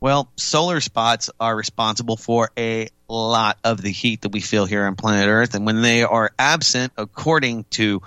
well, 0.00 0.30
solar 0.36 0.80
spots 0.80 1.30
are 1.38 1.54
responsible 1.54 2.16
for 2.16 2.50
a 2.56 2.88
lot 3.08 3.58
of 3.62 3.82
the 3.82 3.90
heat 3.90 4.22
that 4.22 4.32
we 4.32 4.40
feel 4.40 4.64
here 4.64 4.86
on 4.86 4.96
planet 4.96 5.28
Earth. 5.28 5.54
And 5.54 5.66
when 5.66 5.82
they 5.82 6.02
are 6.02 6.30
absent, 6.38 6.92
according 6.96 7.64
to 7.70 8.00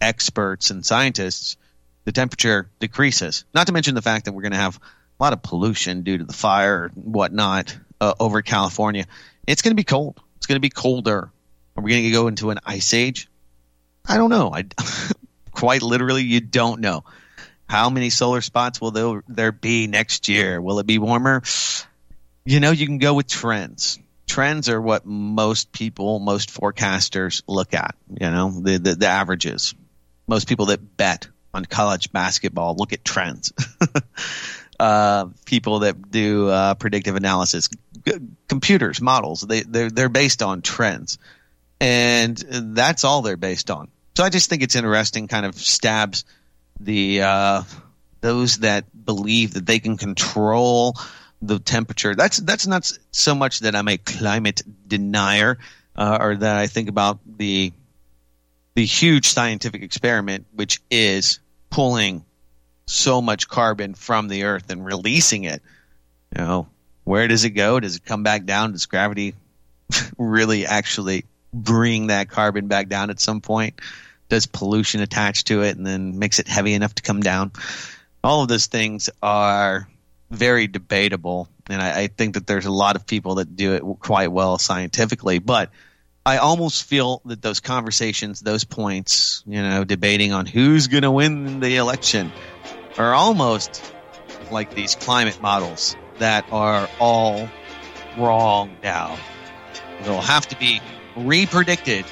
experts 0.00 0.70
and 0.70 0.84
scientists, 0.84 1.56
the 2.04 2.12
temperature 2.12 2.70
decreases. 2.78 3.44
Not 3.52 3.66
to 3.66 3.72
mention 3.72 3.94
the 3.94 4.02
fact 4.02 4.24
that 4.24 4.32
we're 4.32 4.42
going 4.42 4.52
to 4.52 4.58
have 4.58 4.78
a 4.78 5.22
lot 5.22 5.34
of 5.34 5.42
pollution 5.42 6.02
due 6.02 6.18
to 6.18 6.24
the 6.24 6.32
fire 6.32 6.86
and 6.86 7.12
whatnot 7.12 7.76
uh, 8.00 8.14
over 8.18 8.40
California. 8.40 9.06
It's 9.46 9.60
going 9.60 9.72
to 9.72 9.76
be 9.76 9.84
cold. 9.84 10.20
It's 10.38 10.46
going 10.46 10.56
to 10.56 10.60
be 10.60 10.70
colder. 10.70 11.30
Are 11.76 11.82
we 11.82 11.90
going 11.90 12.04
to 12.04 12.10
go 12.10 12.28
into 12.28 12.50
an 12.50 12.60
ice 12.64 12.94
age? 12.94 13.28
I 14.06 14.16
don't 14.16 14.30
know. 14.30 14.54
I 14.54 14.64
quite 15.50 15.82
literally, 15.82 16.22
you 16.22 16.40
don't 16.40 16.80
know. 16.80 17.04
How 17.68 17.90
many 17.90 18.10
solar 18.10 18.40
spots 18.40 18.80
will 18.80 18.92
there, 18.92 19.22
there 19.28 19.52
be 19.52 19.86
next 19.86 20.28
year? 20.28 20.60
Will 20.60 20.78
it 20.78 20.86
be 20.86 20.98
warmer? 20.98 21.42
You 22.44 22.60
know, 22.60 22.70
you 22.70 22.86
can 22.86 22.98
go 22.98 23.14
with 23.14 23.26
trends. 23.26 23.98
Trends 24.28 24.68
are 24.68 24.80
what 24.80 25.04
most 25.04 25.72
people, 25.72 26.20
most 26.20 26.50
forecasters 26.50 27.42
look 27.48 27.74
at, 27.74 27.96
you 28.08 28.30
know, 28.30 28.50
the, 28.50 28.78
the, 28.78 28.94
the 28.94 29.06
averages. 29.06 29.74
Most 30.28 30.48
people 30.48 30.66
that 30.66 30.96
bet 30.96 31.28
on 31.52 31.64
college 31.64 32.12
basketball 32.12 32.76
look 32.76 32.92
at 32.92 33.04
trends. 33.04 33.52
uh, 34.80 35.26
people 35.44 35.80
that 35.80 36.10
do 36.10 36.48
uh, 36.48 36.74
predictive 36.74 37.16
analysis, 37.16 37.68
G- 38.06 38.14
computers, 38.48 39.00
models, 39.00 39.40
they, 39.40 39.62
they're, 39.62 39.90
they're 39.90 40.08
based 40.08 40.42
on 40.42 40.62
trends. 40.62 41.18
And 41.80 42.36
that's 42.76 43.02
all 43.04 43.22
they're 43.22 43.36
based 43.36 43.70
on. 43.70 43.88
So 44.16 44.24
I 44.24 44.28
just 44.28 44.48
think 44.48 44.62
it's 44.62 44.76
interesting, 44.76 45.26
kind 45.26 45.46
of 45.46 45.56
stabs– 45.56 46.24
the 46.80 47.22
uh, 47.22 47.62
those 48.20 48.58
that 48.58 48.84
believe 49.04 49.54
that 49.54 49.66
they 49.66 49.78
can 49.78 49.96
control 49.96 50.96
the 51.42 51.58
temperature. 51.58 52.14
That's 52.14 52.38
that's 52.38 52.66
not 52.66 52.90
so 53.10 53.34
much 53.34 53.60
that 53.60 53.74
I'm 53.74 53.88
a 53.88 53.98
climate 53.98 54.62
denier, 54.86 55.58
uh, 55.94 56.18
or 56.20 56.36
that 56.36 56.56
I 56.56 56.66
think 56.66 56.88
about 56.88 57.18
the 57.26 57.72
the 58.74 58.84
huge 58.84 59.28
scientific 59.28 59.82
experiment, 59.82 60.46
which 60.54 60.80
is 60.90 61.40
pulling 61.70 62.24
so 62.86 63.20
much 63.20 63.48
carbon 63.48 63.94
from 63.94 64.28
the 64.28 64.44
Earth 64.44 64.70
and 64.70 64.84
releasing 64.84 65.44
it. 65.44 65.62
You 66.36 66.44
know, 66.44 66.68
where 67.04 67.28
does 67.28 67.44
it 67.44 67.50
go? 67.50 67.80
Does 67.80 67.96
it 67.96 68.04
come 68.04 68.22
back 68.22 68.44
down? 68.44 68.72
Does 68.72 68.86
gravity 68.86 69.34
really 70.18 70.66
actually 70.66 71.24
bring 71.52 72.08
that 72.08 72.28
carbon 72.28 72.66
back 72.66 72.88
down 72.88 73.10
at 73.10 73.20
some 73.20 73.40
point? 73.40 73.80
Does 74.28 74.46
pollution 74.46 75.00
attach 75.00 75.44
to 75.44 75.62
it 75.62 75.76
and 75.76 75.86
then 75.86 76.18
makes 76.18 76.38
it 76.38 76.48
heavy 76.48 76.74
enough 76.74 76.94
to 76.96 77.02
come 77.02 77.20
down. 77.20 77.52
All 78.24 78.42
of 78.42 78.48
those 78.48 78.66
things 78.66 79.08
are 79.22 79.88
very 80.30 80.66
debatable, 80.66 81.48
and 81.68 81.80
I, 81.80 82.00
I, 82.00 82.06
think 82.08 82.34
that 82.34 82.46
there's 82.46 82.66
a 82.66 82.72
lot 82.72 82.96
of 82.96 83.06
people 83.06 83.36
that 83.36 83.54
do 83.54 83.74
it 83.74 83.82
quite 84.00 84.32
well 84.32 84.58
scientifically. 84.58 85.38
But 85.38 85.70
I 86.24 86.38
almost 86.38 86.84
feel 86.84 87.22
that 87.26 87.40
those 87.40 87.60
conversations, 87.60 88.40
those 88.40 88.64
points, 88.64 89.44
you 89.46 89.62
know, 89.62 89.84
debating 89.84 90.32
on 90.32 90.46
who's 90.46 90.88
going 90.88 91.04
to 91.04 91.10
win 91.10 91.60
the 91.60 91.76
election, 91.76 92.32
are 92.98 93.14
almost 93.14 93.80
like 94.50 94.74
these 94.74 94.96
climate 94.96 95.40
models 95.40 95.96
that 96.18 96.46
are 96.50 96.88
all 96.98 97.48
wrong 98.18 98.76
now. 98.82 99.16
They'll 100.02 100.20
have 100.20 100.48
to 100.48 100.56
be 100.56 100.80
re-predicted 101.16 102.04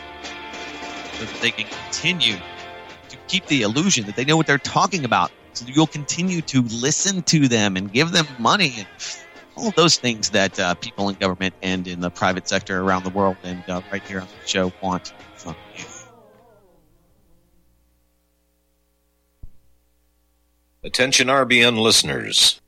so 1.19 1.25
that 1.25 1.41
they 1.41 1.51
can 1.51 1.67
continue 1.67 2.37
to 3.09 3.17
keep 3.29 3.47
the 3.47 3.63
illusion 3.63 4.07
that 4.07 4.17
they 4.17 4.25
know 4.25 4.37
what 4.37 4.47
they're 4.47 4.59
talking 4.59 5.05
about. 5.05 5.31
So 5.53 5.67
you'll 5.69 5.87
continue 5.87 6.41
to 6.43 6.63
listen 6.63 7.23
to 7.23 7.49
them 7.49 7.77
and 7.77 7.93
give 7.93 8.13
them 8.13 8.27
money 8.39 8.75
and 8.79 8.87
all 9.57 9.71
those 9.73 9.97
things 9.97 10.31
that 10.31 10.59
uh, 10.59 10.75
people 10.75 11.09
in 11.09 11.15
government 11.17 11.55
and 11.63 11.87
in 11.87 12.01
the 12.01 12.11
private 12.11 12.49
sector 12.49 12.81
around 12.81 13.05
the 13.05 13.11
world 13.11 13.37
and 13.45 13.63
uh, 13.69 13.81
right 13.93 14.03
here 14.03 14.21
on 14.21 14.27
the 14.27 14.49
show 14.49 14.73
want 14.83 15.15
from 15.37 15.55
you. 15.77 15.85
Attention 20.83 21.29
RBN 21.29 21.79
listeners. 21.79 22.61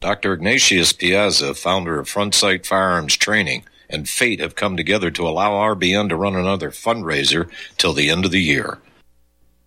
Dr. 0.00 0.34
Ignatius 0.34 0.92
Piazza, 0.92 1.54
founder 1.54 1.98
of 1.98 2.08
Front 2.08 2.34
Sight 2.34 2.66
Firearms 2.66 3.16
Training, 3.16 3.64
and 3.88 4.08
Fate 4.08 4.40
have 4.40 4.54
come 4.54 4.76
together 4.76 5.10
to 5.10 5.26
allow 5.26 5.52
RBN 5.52 6.08
to 6.08 6.16
run 6.16 6.36
another 6.36 6.70
fundraiser 6.70 7.50
till 7.76 7.92
the 7.92 8.10
end 8.10 8.24
of 8.24 8.30
the 8.30 8.42
year. 8.42 8.78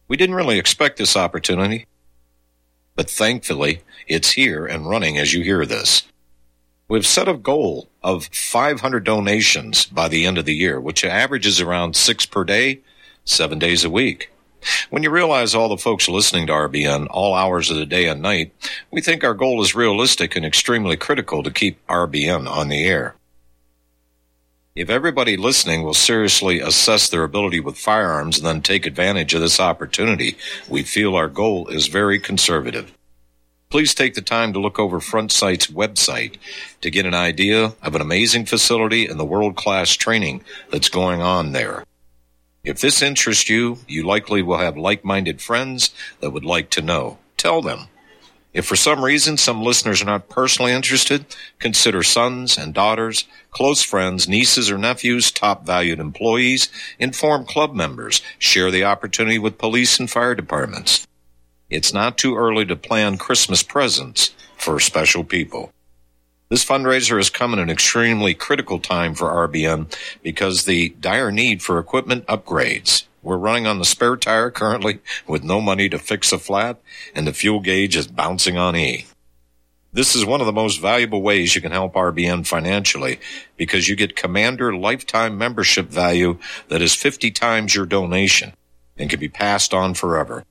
We 0.08 0.18
didn't 0.18 0.36
really 0.36 0.60
expect 0.60 0.98
this 0.98 1.16
opportunity, 1.16 1.86
but 2.96 3.10
thankfully 3.10 3.82
it's 4.08 4.32
here 4.32 4.66
and 4.66 4.90
running 4.90 5.18
as 5.18 5.34
you 5.34 5.44
hear 5.44 5.66
this. 5.66 6.04
We've 6.88 7.06
set 7.06 7.28
a 7.28 7.36
goal 7.36 7.88
of 8.02 8.26
500 8.26 9.04
donations 9.04 9.86
by 9.86 10.08
the 10.08 10.26
end 10.26 10.40
of 10.40 10.46
the 10.46 10.56
year, 10.56 10.82
which 10.82 11.06
averages 11.06 11.62
around 11.62 11.96
six 11.96 12.26
per 12.26 12.44
day, 12.44 12.80
seven 13.26 13.60
days 13.60 13.84
a 13.84 13.90
week. 13.92 14.32
When 14.90 15.04
you 15.04 15.12
realize 15.12 15.54
all 15.54 15.70
the 15.70 15.78
folks 15.78 16.10
listening 16.10 16.48
to 16.48 16.54
RBN 16.54 17.08
all 17.12 17.36
hours 17.36 17.70
of 17.70 17.78
the 17.78 17.86
day 17.86 18.08
and 18.08 18.22
night, 18.22 18.52
we 18.92 19.02
think 19.02 19.24
our 19.24 19.34
goal 19.34 19.62
is 19.62 19.76
realistic 19.76 20.36
and 20.36 20.46
extremely 20.46 20.98
critical 20.98 21.44
to 21.44 21.52
keep 21.52 21.86
RBN 21.88 22.50
on 22.50 22.68
the 22.68 22.84
air. 22.84 23.16
If 24.80 24.90
everybody 24.90 25.36
listening 25.36 25.84
will 25.84 25.94
seriously 25.94 26.62
assess 26.62 27.10
their 27.10 27.26
ability 27.26 27.60
with 27.60 27.78
firearms 27.78 28.38
and 28.38 28.48
then 28.48 28.62
take 28.62 28.86
advantage 28.86 29.34
of 29.34 29.42
this 29.42 29.60
opportunity, 29.60 30.38
we 30.70 30.84
feel 30.84 31.18
our 31.18 31.28
goal 31.28 31.68
is 31.68 31.88
very 31.88 32.18
conservative. 32.18 32.98
Please 33.70 33.94
take 33.94 34.14
the 34.14 34.22
time 34.22 34.54
to 34.54 34.60
look 34.62 34.80
over 34.80 35.02
Front 35.02 35.34
Sight's 35.34 35.68
website 35.68 36.38
to 36.80 36.90
get 36.90 37.06
an 37.06 37.14
idea 37.14 37.74
of 37.84 37.94
an 37.94 38.00
amazing 38.00 38.46
facility 38.46 39.06
and 39.06 39.20
the 39.20 39.26
world 39.26 39.58
class 39.58 39.92
training 39.98 40.46
that's 40.72 40.88
going 40.88 41.22
on 41.22 41.52
there. 41.52 41.84
If 42.64 42.80
this 42.80 43.02
interests 43.02 43.50
you, 43.50 43.80
you 43.86 44.08
likely 44.08 44.42
will 44.42 44.60
have 44.60 44.78
like 44.78 45.04
minded 45.04 45.42
friends 45.42 45.94
that 46.22 46.32
would 46.32 46.46
like 46.46 46.70
to 46.70 46.82
know. 46.82 47.18
Tell 47.36 47.62
them. 47.62 47.88
If 48.52 48.66
for 48.66 48.76
some 48.76 49.06
reason 49.06 49.38
some 49.38 49.62
listeners 49.62 50.02
are 50.02 50.06
not 50.06 50.28
personally 50.28 50.72
interested, 50.72 51.26
consider 51.60 52.02
sons 52.02 52.58
and 52.58 52.74
daughters, 52.74 53.26
close 53.52 53.84
friends, 53.84 54.28
nieces 54.28 54.72
or 54.72 54.78
nephews, 54.78 55.32
top 55.32 55.66
valued 55.66 56.00
employees, 56.00 56.70
inform 56.98 57.46
club 57.46 57.76
members, 57.76 58.24
share 58.40 58.72
the 58.72 58.86
opportunity 58.86 59.38
with 59.38 59.60
police 59.60 60.00
and 60.00 60.10
fire 60.10 60.34
departments. 60.34 61.06
It's 61.70 61.94
not 61.94 62.18
too 62.18 62.36
early 62.36 62.66
to 62.66 62.76
plan 62.76 63.18
Christmas 63.18 63.62
presents 63.62 64.32
for 64.58 64.80
special 64.80 65.24
people. 65.24 65.72
This 66.50 66.66
fundraiser 66.66 67.18
has 67.18 67.30
come 67.30 67.54
at 67.54 67.60
an 67.60 67.70
extremely 67.70 68.34
critical 68.34 68.80
time 68.80 69.14
for 69.14 69.48
RBN 69.48 69.96
because 70.24 70.66
the 70.66 70.90
dire 71.00 71.32
need 71.32 71.62
for 71.62 71.78
equipment 71.78 72.26
upgrades. 72.26 73.04
We're 73.22 73.38
running 73.38 73.68
on 73.68 73.80
the 73.80 73.86
spare 73.86 74.16
tire 74.18 74.50
currently 74.50 75.00
with 75.28 75.44
no 75.44 75.60
money 75.60 75.90
to 75.90 76.00
fix 76.00 76.32
a 76.32 76.40
flat 76.40 76.80
and 77.14 77.28
the 77.28 77.34
fuel 77.34 77.60
gauge 77.60 77.96
is 77.96 78.08
bouncing 78.08 78.58
on 78.58 78.76
E. 78.76 79.06
This 79.92 80.16
is 80.16 80.24
one 80.24 80.40
of 80.40 80.46
the 80.46 80.54
most 80.54 80.80
valuable 80.80 81.22
ways 81.22 81.56
you 81.56 81.62
can 81.62 81.72
help 81.72 81.94
RBN 81.94 82.46
financially 82.46 83.20
because 83.58 83.90
you 83.90 83.96
get 83.96 84.16
Commander 84.16 84.76
lifetime 84.76 85.38
membership 85.38 85.88
value 85.88 86.38
that 86.68 86.82
is 86.82 86.94
50 86.94 87.32
times 87.32 87.74
your 87.74 87.88
donation 87.88 88.54
and 88.98 89.10
can 89.10 89.20
be 89.20 89.30
passed 89.30 89.74
on 89.74 89.96
forever. 89.96 90.46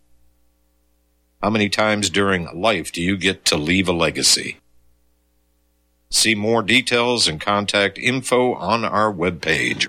How 1.41 1.51
many 1.51 1.69
times 1.69 2.11
during 2.11 2.49
life 2.53 2.91
do 2.91 3.01
you 3.01 3.17
get 3.17 3.45
to 3.45 3.57
leave 3.57 3.89
a 3.89 3.93
legacy? 3.93 4.59
See 6.11 6.35
more 6.35 6.63
details 6.63 7.29
and 7.29 7.41
contact 7.41 7.97
info 7.97 8.55
on 8.55 8.85
our 8.85 9.13
webpage, 9.13 9.89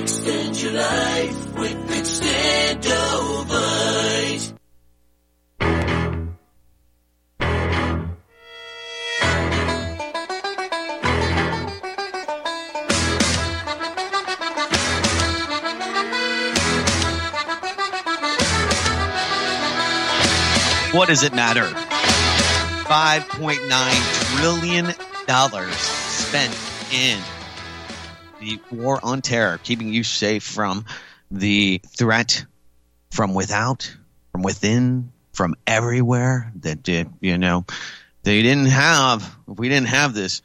Extend 0.00 0.60
your 0.60 0.72
life 0.72 1.58
with 1.58 1.90
Extendovite. 1.90 4.52
What 20.92 21.08
does 21.08 21.22
it 21.22 21.34
matter? 21.34 21.70
$5.9 22.84 24.38
trillion 24.38 24.94
spent 25.72 26.54
in 26.92 27.18
the 28.44 28.60
war 28.70 29.00
on 29.02 29.22
terror, 29.22 29.58
keeping 29.58 29.92
you 29.92 30.04
safe 30.04 30.42
from 30.42 30.84
the 31.30 31.80
threat 31.96 32.44
from 33.10 33.34
without, 33.34 33.94
from 34.32 34.42
within, 34.42 35.12
from 35.32 35.54
everywhere. 35.66 36.52
That 36.60 36.88
you 37.20 37.38
know, 37.38 37.64
they 38.22 38.42
didn't 38.42 38.66
have, 38.66 39.22
if 39.48 39.58
we 39.58 39.68
didn't 39.68 39.88
have 39.88 40.14
this 40.14 40.42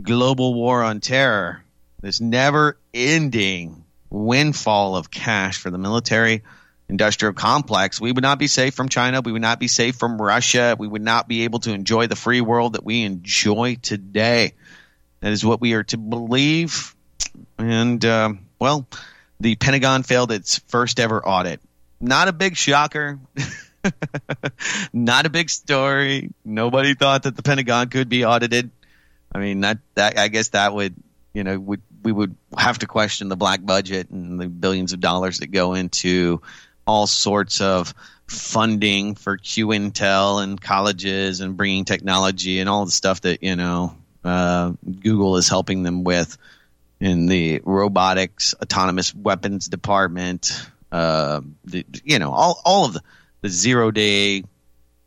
global 0.00 0.54
war 0.54 0.82
on 0.82 1.00
terror, 1.00 1.62
this 2.00 2.20
never 2.20 2.78
ending 2.94 3.84
windfall 4.10 4.96
of 4.96 5.10
cash 5.10 5.58
for 5.58 5.70
the 5.70 5.78
military 5.78 6.42
industrial 6.88 7.34
complex, 7.34 8.00
we 8.00 8.12
would 8.12 8.22
not 8.22 8.38
be 8.38 8.46
safe 8.46 8.74
from 8.74 8.88
China. 8.88 9.20
We 9.20 9.32
would 9.32 9.42
not 9.42 9.58
be 9.58 9.68
safe 9.68 9.96
from 9.96 10.22
Russia. 10.22 10.76
We 10.78 10.86
would 10.86 11.02
not 11.02 11.26
be 11.28 11.44
able 11.44 11.58
to 11.60 11.72
enjoy 11.72 12.06
the 12.06 12.16
free 12.16 12.40
world 12.40 12.74
that 12.74 12.84
we 12.84 13.02
enjoy 13.02 13.76
today. 13.82 14.54
That 15.20 15.32
is 15.32 15.44
what 15.44 15.60
we 15.60 15.74
are 15.74 15.82
to 15.84 15.98
believe. 15.98 16.95
And, 17.58 18.04
um, 18.04 18.46
well, 18.58 18.86
the 19.40 19.56
Pentagon 19.56 20.02
failed 20.02 20.32
its 20.32 20.58
first 20.68 21.00
ever 21.00 21.26
audit. 21.26 21.60
Not 22.00 22.28
a 22.28 22.32
big 22.32 22.56
shocker. 22.56 23.18
not 24.92 25.26
a 25.26 25.30
big 25.30 25.48
story. 25.50 26.30
Nobody 26.44 26.94
thought 26.94 27.24
that 27.24 27.36
the 27.36 27.42
Pentagon 27.42 27.88
could 27.88 28.08
be 28.08 28.24
audited. 28.24 28.70
I 29.32 29.38
mean, 29.38 29.60
that, 29.60 29.78
that 29.94 30.18
I 30.18 30.28
guess 30.28 30.48
that 30.48 30.74
would, 30.74 30.94
you 31.32 31.44
know, 31.44 31.58
would, 31.58 31.82
we 32.02 32.12
would 32.12 32.36
have 32.56 32.78
to 32.78 32.86
question 32.86 33.28
the 33.28 33.36
black 33.36 33.64
budget 33.64 34.10
and 34.10 34.40
the 34.40 34.48
billions 34.48 34.92
of 34.92 35.00
dollars 35.00 35.38
that 35.38 35.48
go 35.48 35.74
into 35.74 36.40
all 36.86 37.06
sorts 37.06 37.60
of 37.60 37.94
funding 38.26 39.14
for 39.14 39.36
Q 39.36 39.68
Intel 39.68 40.42
and 40.42 40.60
colleges 40.60 41.40
and 41.40 41.56
bringing 41.56 41.84
technology 41.84 42.60
and 42.60 42.68
all 42.68 42.84
the 42.84 42.90
stuff 42.90 43.20
that 43.22 43.42
you 43.42 43.56
know 43.56 43.96
uh, 44.24 44.72
Google 45.00 45.36
is 45.36 45.48
helping 45.48 45.82
them 45.82 46.04
with 46.04 46.36
in 47.00 47.26
the 47.26 47.60
robotics, 47.64 48.54
autonomous 48.60 49.14
weapons 49.14 49.68
department. 49.68 50.66
Uh, 50.90 51.40
the, 51.64 51.84
you 52.04 52.18
know, 52.18 52.32
all 52.32 52.60
all 52.64 52.84
of 52.86 52.94
the, 52.94 53.02
the 53.42 53.48
zero 53.48 53.90
day 53.90 54.44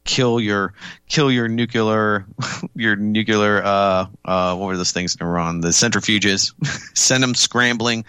kill 0.03 0.39
your 0.39 0.73
kill 1.07 1.31
your 1.31 1.47
nuclear 1.47 2.25
your 2.75 2.95
nuclear 2.95 3.61
uh 3.63 4.07
uh 4.25 4.55
what 4.55 4.65
were 4.65 4.77
those 4.77 4.91
things 4.91 5.15
were 5.19 5.37
on 5.37 5.61
the 5.61 5.67
centrifuges 5.67 6.53
send 6.97 7.21
them 7.21 7.35
scrambling 7.35 8.03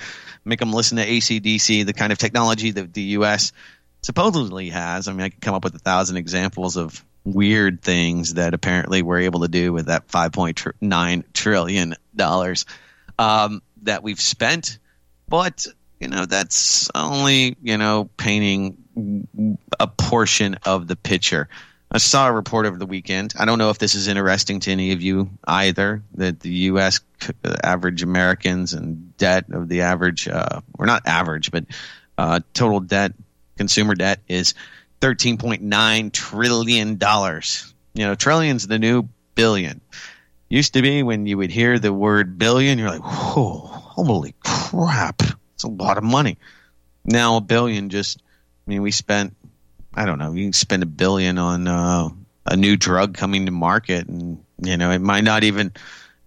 make 0.45 0.61
them 0.61 0.73
listen 0.73 0.97
to 0.97 1.07
acdc 1.07 1.85
the 1.85 1.93
kind 1.93 2.11
of 2.11 2.17
technology 2.17 2.71
that 2.71 2.95
the 2.95 3.03
us 3.03 3.53
supposedly 4.01 4.71
has 4.71 5.09
i 5.09 5.13
mean 5.13 5.21
i 5.21 5.29
could 5.29 5.43
come 5.43 5.55
up 5.55 5.63
with 5.63 5.75
a 5.75 5.79
thousand 5.79 6.17
examples 6.17 6.77
of 6.79 7.05
weird 7.25 7.83
things 7.83 8.35
that 8.35 8.55
apparently 8.55 9.03
we're 9.03 9.21
able 9.21 9.41
to 9.41 9.49
do 9.49 9.71
with 9.73 9.87
that 9.87 10.09
5.9 10.09 11.25
trillion 11.35 11.95
dollars 12.17 12.65
um, 13.19 13.61
that 13.83 14.03
we've 14.03 14.21
spent. 14.21 14.79
But 15.29 15.67
you 16.01 16.09
know 16.09 16.27
that's 16.27 16.91
only 16.95 17.57
you 17.63 17.79
know 17.79 18.09
painting 18.17 18.77
a 19.79 19.87
portion 19.87 20.57
of 20.65 20.89
the 20.89 20.97
picture. 20.97 21.49
I 21.93 21.99
saw 21.99 22.29
a 22.29 22.33
report 22.33 22.67
over 22.67 22.79
the 22.79 22.87
weekend. 22.87 23.35
I 23.37 23.45
don't 23.45 23.59
know 23.59 23.71
if 23.71 23.79
this 23.79 23.97
is 23.97 24.07
interesting 24.07 24.61
to 24.61 24.71
any 24.71 24.93
of 24.93 25.03
you 25.03 25.31
either. 25.45 26.03
That 26.15 26.41
the 26.41 26.51
U.S. 26.51 27.01
average 27.65 28.03
Americans 28.03 28.75
and 28.75 29.17
debt 29.17 29.47
of 29.51 29.69
the 29.69 29.83
average, 29.83 30.29
uh, 30.29 30.61
or 30.79 30.87
not 30.87 31.07
average, 31.07 31.51
but 31.51 31.65
uh, 32.17 32.41
total 32.55 32.81
debt, 32.81 33.13
consumer 33.57 33.95
debt 33.95 34.21
is 34.29 34.55
thirteen 35.01 35.37
point 35.37 35.63
nine 35.63 36.11
trillion 36.11 36.97
dollars. 36.97 37.73
You 37.95 38.07
know, 38.07 38.15
trillions 38.15 38.67
the 38.67 38.79
new 38.79 39.09
billion. 39.35 39.81
Used 40.51 40.75
to 40.75 40.83
be 40.83 41.03
when 41.03 41.27
you 41.27 41.39
would 41.39 41.51
hear 41.51 41.79
the 41.79 41.93
word 41.93 42.39
billion, 42.39 42.79
you're 42.79 42.91
like, 42.91 43.03
whoa, 43.03 43.57
holy 43.57 44.35
crap, 44.41 45.23
it's 45.55 45.65
a 45.65 45.69
lot 45.69 45.97
of 45.97 46.05
money. 46.05 46.37
Now 47.05 47.37
a 47.37 47.41
billion 47.41 47.89
just, 47.89 48.21
I 48.67 48.71
mean, 48.71 48.83
we 48.83 48.91
spent 48.91 49.35
I 49.95 50.07
don't 50.07 50.19
know, 50.19 50.33
you 50.33 50.45
can 50.45 50.53
spend 50.53 50.83
a 50.83 50.87
billion 50.87 51.39
on 51.39 51.67
uh, 51.67 52.09
a 52.47 52.57
new 52.57 52.77
drug 52.77 53.17
coming 53.17 53.47
to 53.47 53.53
market, 53.53 54.07
and 54.07 54.45
you 54.63 54.77
know 54.77 54.91
it 54.91 55.01
might 55.01 55.25
not 55.25 55.43
even 55.45 55.73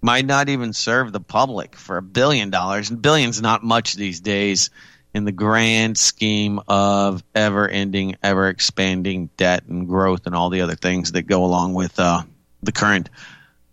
might 0.01 0.25
not 0.25 0.49
even 0.49 0.73
serve 0.73 1.11
the 1.11 1.21
public 1.21 1.75
for 1.75 1.97
a 1.97 2.01
billion 2.01 2.49
dollars. 2.49 2.89
And 2.89 3.01
billions 3.01 3.41
not 3.41 3.63
much 3.63 3.93
these 3.93 4.19
days 4.19 4.69
in 5.13 5.23
the 5.23 5.31
grand 5.31 5.97
scheme 5.97 6.59
of 6.67 7.23
ever 7.33 7.67
ending, 7.67 8.17
ever 8.21 8.49
expanding 8.49 9.29
debt 9.37 9.63
and 9.65 9.87
growth 9.87 10.25
and 10.25 10.35
all 10.35 10.49
the 10.49 10.61
other 10.61 10.75
things 10.75 11.13
that 11.13 11.21
go 11.21 11.45
along 11.45 11.73
with 11.73 11.97
uh, 11.99 12.23
the 12.63 12.71
current 12.71 13.09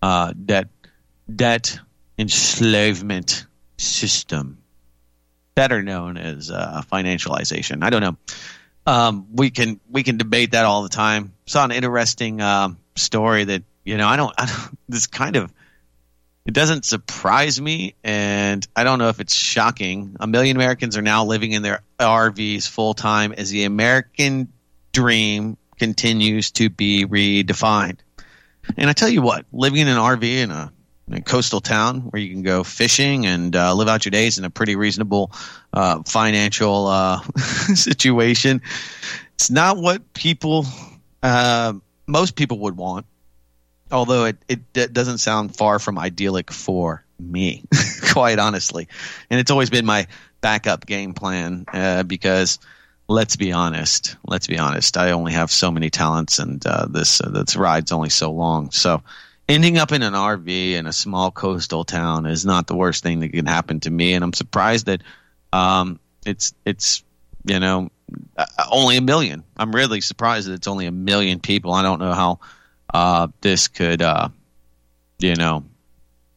uh, 0.03 0.33
debt 0.33 0.69
debt 1.35 1.79
enslavement 2.19 3.47
system, 3.77 4.59
better 5.55 5.83
known 5.83 6.17
as 6.17 6.51
uh, 6.51 6.83
financialization. 6.91 7.83
I 7.83 7.91
don't 7.91 8.03
know 8.03 8.17
um, 8.87 9.29
we 9.33 9.51
can 9.51 9.81
we 9.89 10.03
can 10.03 10.17
debate 10.17 10.53
that 10.53 10.65
all 10.65 10.83
the 10.83 10.89
time. 10.89 11.33
Saw 11.47 11.65
an 11.65 11.71
interesting 11.71 12.41
uh, 12.41 12.71
story 12.97 13.45
that 13.45 13.63
you 13.85 13.97
know 13.97 14.07
I 14.07 14.17
don't, 14.17 14.35
I 14.39 14.47
don't 14.47 14.79
this 14.89 15.07
kind 15.07 15.37
of 15.37 15.53
it 16.47 16.55
doesn't 16.55 16.85
surprise 16.85 17.61
me, 17.61 17.95
and 18.03 18.67
I 18.75 18.85
don't 18.85 18.99
know 18.99 19.09
if 19.09 19.21
it's 19.21 19.35
shocking. 19.35 20.17
A 20.19 20.27
million 20.27 20.57
Americans 20.57 20.97
are 20.97 21.03
now 21.03 21.25
living 21.25 21.53
in 21.53 21.63
their 21.63 21.83
RVs 21.99 22.69
full 22.69 22.95
time 22.95 23.33
as 23.33 23.51
the 23.51 23.65
American 23.65 24.53
dream 24.93 25.57
continues 25.79 26.51
to 26.53 26.71
be 26.71 27.05
redefined. 27.07 27.99
And 28.77 28.89
I 28.89 28.93
tell 28.93 29.09
you 29.09 29.23
what, 29.23 29.47
living 29.53 29.81
in 29.81 29.89
an 29.89 29.97
RV 29.97 30.23
in 30.23 30.51
a 30.51 30.73
a 31.13 31.21
coastal 31.21 31.61
town 31.61 32.03
where 32.03 32.23
you 32.23 32.31
can 32.31 32.43
go 32.43 32.63
fishing 32.63 33.27
and 33.27 33.55
uh, 33.57 33.75
live 33.75 33.89
out 33.89 34.05
your 34.05 34.11
days 34.11 34.39
in 34.39 34.45
a 34.45 34.51
pretty 34.51 34.77
reasonable 34.77 35.33
uh, 35.73 36.03
financial 36.05 36.87
uh, 36.87 37.21
situation. 37.75 38.63
It's 39.35 39.51
not 39.51 39.77
what 39.77 40.13
people, 40.13 40.67
uh, 41.23 41.75
most 42.07 42.37
people 42.37 42.61
would 42.61 42.77
want, 42.77 43.07
although 43.91 44.27
it, 44.27 44.37
it, 44.49 44.61
it, 44.75 44.93
doesn't 44.93 45.19
sound 45.19 45.57
far 45.57 45.79
from 45.79 45.99
idyllic 45.99 46.53
for 46.53 47.05
me, 47.19 47.65
quite 48.13 48.39
honestly. 48.39 48.89
And 49.31 49.41
it's 49.41 49.51
always 49.51 49.71
been 49.71 49.87
my 49.87 50.07
backup 50.41 50.87
game 50.87 51.13
plan 51.13 51.65
uh, 51.73 52.03
because 52.05 52.59
let's 53.11 53.35
be 53.35 53.51
honest, 53.53 54.17
let's 54.25 54.47
be 54.47 54.57
honest, 54.57 54.97
I 54.97 55.11
only 55.11 55.33
have 55.33 55.51
so 55.51 55.73
many 55.73 55.91
talents 55.91 56.39
and 56.39 56.65
uh, 56.65 56.87
this, 56.89 57.19
this 57.19 57.57
ride's 57.57 57.91
only 57.91 58.09
so 58.09 58.31
long. 58.31 58.71
So, 58.71 59.03
ending 59.49 59.79
up 59.79 59.91
in 59.91 60.03
an 60.03 60.13
RV 60.13 60.73
in 60.75 60.87
a 60.87 60.93
small 60.93 61.33
coastal 61.33 61.83
town 61.83 62.25
is 62.25 62.47
not 62.47 62.69
the 62.69 62.77
worst 62.77 63.03
thing 63.03 63.19
that 63.21 63.31
can 63.31 63.47
happen 63.47 63.81
to 63.81 63.91
me, 63.91 64.15
and 64.15 64.23
I'm 64.23 64.33
surprised 64.33 64.87
that 64.87 65.03
um, 65.53 65.99
it's 66.25 66.55
it's 66.65 67.03
you 67.45 67.59
know 67.59 67.91
uh, 68.37 68.47
only 68.71 68.97
a 68.97 69.01
million. 69.01 69.43
I'm 69.57 69.73
really 69.73 70.01
surprised 70.01 70.47
that 70.47 70.53
it's 70.53 70.69
only 70.69 70.87
a 70.87 70.93
million 70.93 71.41
people. 71.41 71.73
I 71.73 71.83
don't 71.83 71.99
know 71.99 72.13
how 72.13 72.39
uh, 72.95 73.27
this 73.41 73.67
could 73.67 74.03
uh, 74.03 74.29
you 75.19 75.35
know 75.35 75.65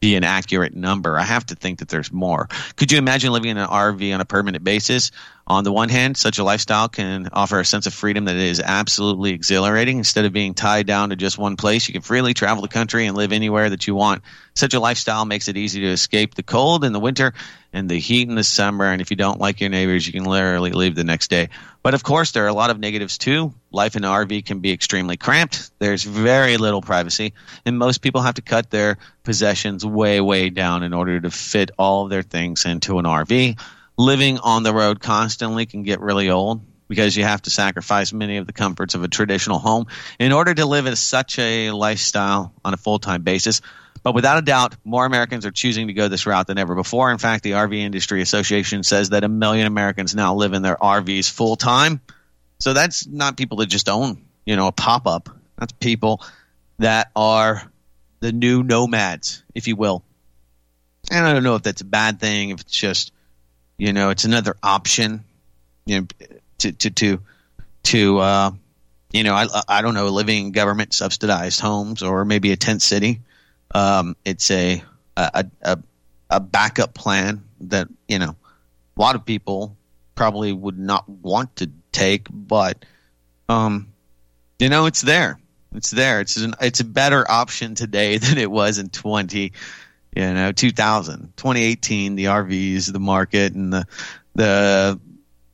be 0.00 0.16
an 0.16 0.24
accurate 0.24 0.74
number. 0.74 1.16
I 1.16 1.22
have 1.22 1.46
to 1.46 1.54
think 1.54 1.78
that 1.78 1.88
there's 1.88 2.12
more. 2.12 2.48
Could 2.74 2.90
you 2.90 2.98
imagine 2.98 3.32
living 3.32 3.50
in 3.50 3.58
an 3.58 3.68
RV 3.68 4.12
on 4.12 4.20
a 4.20 4.24
permanent 4.24 4.64
basis? 4.64 5.12
On 5.46 5.62
the 5.62 5.72
one 5.72 5.90
hand, 5.90 6.16
such 6.16 6.38
a 6.38 6.44
lifestyle 6.44 6.88
can 6.88 7.28
offer 7.30 7.60
a 7.60 7.66
sense 7.66 7.86
of 7.86 7.92
freedom 7.92 8.24
that 8.24 8.36
is 8.36 8.60
absolutely 8.60 9.32
exhilarating. 9.32 9.98
Instead 9.98 10.24
of 10.24 10.32
being 10.32 10.54
tied 10.54 10.86
down 10.86 11.10
to 11.10 11.16
just 11.16 11.36
one 11.36 11.56
place, 11.56 11.86
you 11.86 11.92
can 11.92 12.00
freely 12.00 12.32
travel 12.32 12.62
the 12.62 12.68
country 12.68 13.06
and 13.06 13.14
live 13.14 13.30
anywhere 13.30 13.68
that 13.68 13.86
you 13.86 13.94
want. 13.94 14.22
Such 14.54 14.72
a 14.72 14.80
lifestyle 14.80 15.26
makes 15.26 15.48
it 15.48 15.58
easy 15.58 15.80
to 15.80 15.88
escape 15.88 16.34
the 16.34 16.42
cold 16.42 16.82
in 16.82 16.94
the 16.94 17.00
winter 17.00 17.34
and 17.74 17.90
the 17.90 17.98
heat 17.98 18.26
in 18.26 18.36
the 18.36 18.44
summer. 18.44 18.86
And 18.86 19.02
if 19.02 19.10
you 19.10 19.18
don't 19.18 19.38
like 19.38 19.60
your 19.60 19.68
neighbors, 19.68 20.06
you 20.06 20.14
can 20.14 20.24
literally 20.24 20.70
leave 20.70 20.94
the 20.94 21.04
next 21.04 21.28
day. 21.28 21.50
But 21.82 21.92
of 21.92 22.02
course, 22.02 22.30
there 22.30 22.44
are 22.44 22.48
a 22.48 22.54
lot 22.54 22.70
of 22.70 22.78
negatives 22.78 23.18
too. 23.18 23.52
Life 23.70 23.96
in 23.96 24.04
an 24.04 24.10
RV 24.10 24.46
can 24.46 24.60
be 24.60 24.72
extremely 24.72 25.18
cramped. 25.18 25.70
There's 25.78 26.04
very 26.04 26.56
little 26.56 26.80
privacy, 26.80 27.34
and 27.66 27.76
most 27.76 27.98
people 27.98 28.22
have 28.22 28.36
to 28.36 28.42
cut 28.42 28.70
their 28.70 28.96
possessions 29.24 29.84
way, 29.84 30.22
way 30.22 30.48
down 30.48 30.82
in 30.82 30.94
order 30.94 31.20
to 31.20 31.30
fit 31.30 31.70
all 31.76 32.04
of 32.04 32.10
their 32.10 32.22
things 32.22 32.64
into 32.64 32.98
an 32.98 33.04
RV. 33.04 33.58
Living 33.96 34.38
on 34.38 34.62
the 34.62 34.72
road 34.72 35.00
constantly 35.00 35.66
can 35.66 35.82
get 35.82 36.00
really 36.00 36.30
old 36.30 36.60
because 36.88 37.16
you 37.16 37.24
have 37.24 37.42
to 37.42 37.50
sacrifice 37.50 38.12
many 38.12 38.36
of 38.36 38.46
the 38.46 38.52
comforts 38.52 38.94
of 38.94 39.04
a 39.04 39.08
traditional 39.08 39.58
home 39.58 39.86
in 40.18 40.32
order 40.32 40.52
to 40.54 40.66
live 40.66 40.86
at 40.86 40.98
such 40.98 41.38
a 41.38 41.70
lifestyle 41.70 42.52
on 42.64 42.74
a 42.74 42.76
full 42.76 42.98
time 42.98 43.22
basis. 43.22 43.60
But 44.02 44.14
without 44.14 44.36
a 44.36 44.42
doubt, 44.42 44.76
more 44.84 45.06
Americans 45.06 45.46
are 45.46 45.50
choosing 45.50 45.86
to 45.86 45.94
go 45.94 46.08
this 46.08 46.26
route 46.26 46.46
than 46.46 46.58
ever 46.58 46.74
before. 46.74 47.10
In 47.10 47.18
fact, 47.18 47.42
the 47.42 47.52
RV 47.52 47.74
Industry 47.74 48.20
Association 48.20 48.82
says 48.82 49.10
that 49.10 49.24
a 49.24 49.28
million 49.28 49.66
Americans 49.66 50.14
now 50.14 50.34
live 50.34 50.52
in 50.52 50.60
their 50.60 50.76
RVs 50.76 51.30
full 51.30 51.56
time. 51.56 52.02
So 52.58 52.74
that's 52.74 53.06
not 53.06 53.36
people 53.36 53.58
that 53.58 53.66
just 53.66 53.88
own, 53.88 54.24
you 54.44 54.56
know, 54.56 54.66
a 54.66 54.72
pop 54.72 55.06
up. 55.06 55.30
That's 55.56 55.72
people 55.72 56.22
that 56.78 57.10
are 57.16 57.62
the 58.20 58.32
new 58.32 58.62
nomads, 58.62 59.42
if 59.54 59.68
you 59.68 59.76
will. 59.76 60.04
And 61.10 61.26
I 61.26 61.32
don't 61.32 61.42
know 61.42 61.54
if 61.54 61.62
that's 61.62 61.80
a 61.80 61.86
bad 61.86 62.20
thing, 62.20 62.50
if 62.50 62.60
it's 62.60 62.72
just, 62.72 63.12
you 63.78 63.92
know, 63.92 64.10
it's 64.10 64.24
another 64.24 64.56
option, 64.62 65.24
you 65.86 66.00
know, 66.00 66.06
to 66.58 66.72
to 66.72 66.90
to 66.90 67.20
to 67.84 68.18
uh, 68.18 68.50
you 69.12 69.24
know, 69.24 69.34
I 69.34 69.46
I 69.68 69.82
don't 69.82 69.94
know, 69.94 70.08
living 70.08 70.46
in 70.46 70.52
government 70.52 70.94
subsidized 70.94 71.60
homes 71.60 72.02
or 72.02 72.24
maybe 72.24 72.52
a 72.52 72.56
tent 72.56 72.82
city 72.82 73.20
um, 73.74 74.16
it's 74.24 74.50
a, 74.50 74.82
a 75.16 75.46
a 75.62 75.78
a 76.30 76.40
backup 76.40 76.94
plan 76.94 77.42
that 77.62 77.88
you 78.08 78.18
know 78.18 78.36
a 78.96 79.00
lot 79.00 79.16
of 79.16 79.26
people 79.26 79.76
probably 80.14 80.52
would 80.52 80.78
not 80.78 81.08
want 81.08 81.56
to 81.56 81.70
take, 81.92 82.28
but 82.30 82.84
um, 83.48 83.88
you 84.58 84.68
know 84.68 84.86
it's 84.86 85.00
there. 85.00 85.38
It's 85.74 85.90
there. 85.90 86.20
It's 86.20 86.36
an 86.36 86.54
it's 86.60 86.80
a 86.80 86.84
better 86.84 87.28
option 87.28 87.74
today 87.74 88.18
than 88.18 88.38
it 88.38 88.50
was 88.50 88.78
in 88.78 88.88
twenty, 88.90 89.52
you 90.14 90.34
know, 90.34 90.52
2000, 90.52 91.32
2018. 91.36 92.14
The 92.14 92.24
RVs, 92.26 92.92
the 92.92 93.00
market, 93.00 93.54
and 93.54 93.72
the 93.72 93.86
the 94.34 95.00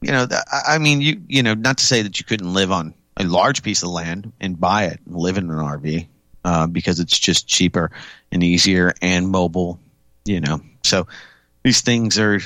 you 0.00 0.12
know, 0.12 0.26
the, 0.26 0.44
I 0.66 0.78
mean, 0.78 1.00
you 1.00 1.22
you 1.28 1.42
know, 1.42 1.54
not 1.54 1.78
to 1.78 1.84
say 1.84 2.02
that 2.02 2.18
you 2.18 2.24
couldn't 2.24 2.52
live 2.52 2.72
on 2.72 2.94
a 3.16 3.24
large 3.24 3.62
piece 3.62 3.82
of 3.82 3.90
land 3.90 4.32
and 4.40 4.58
buy 4.58 4.84
it 4.86 5.00
and 5.06 5.16
live 5.16 5.38
in 5.38 5.50
an 5.50 5.56
RV 5.56 6.06
uh, 6.44 6.66
because 6.66 7.00
it's 7.00 7.18
just 7.18 7.46
cheaper 7.46 7.90
and 8.32 8.42
easier 8.42 8.92
and 9.02 9.28
mobile. 9.28 9.80
You 10.24 10.40
know, 10.40 10.60
so 10.82 11.06
these 11.62 11.80
things 11.80 12.18
are 12.18 12.40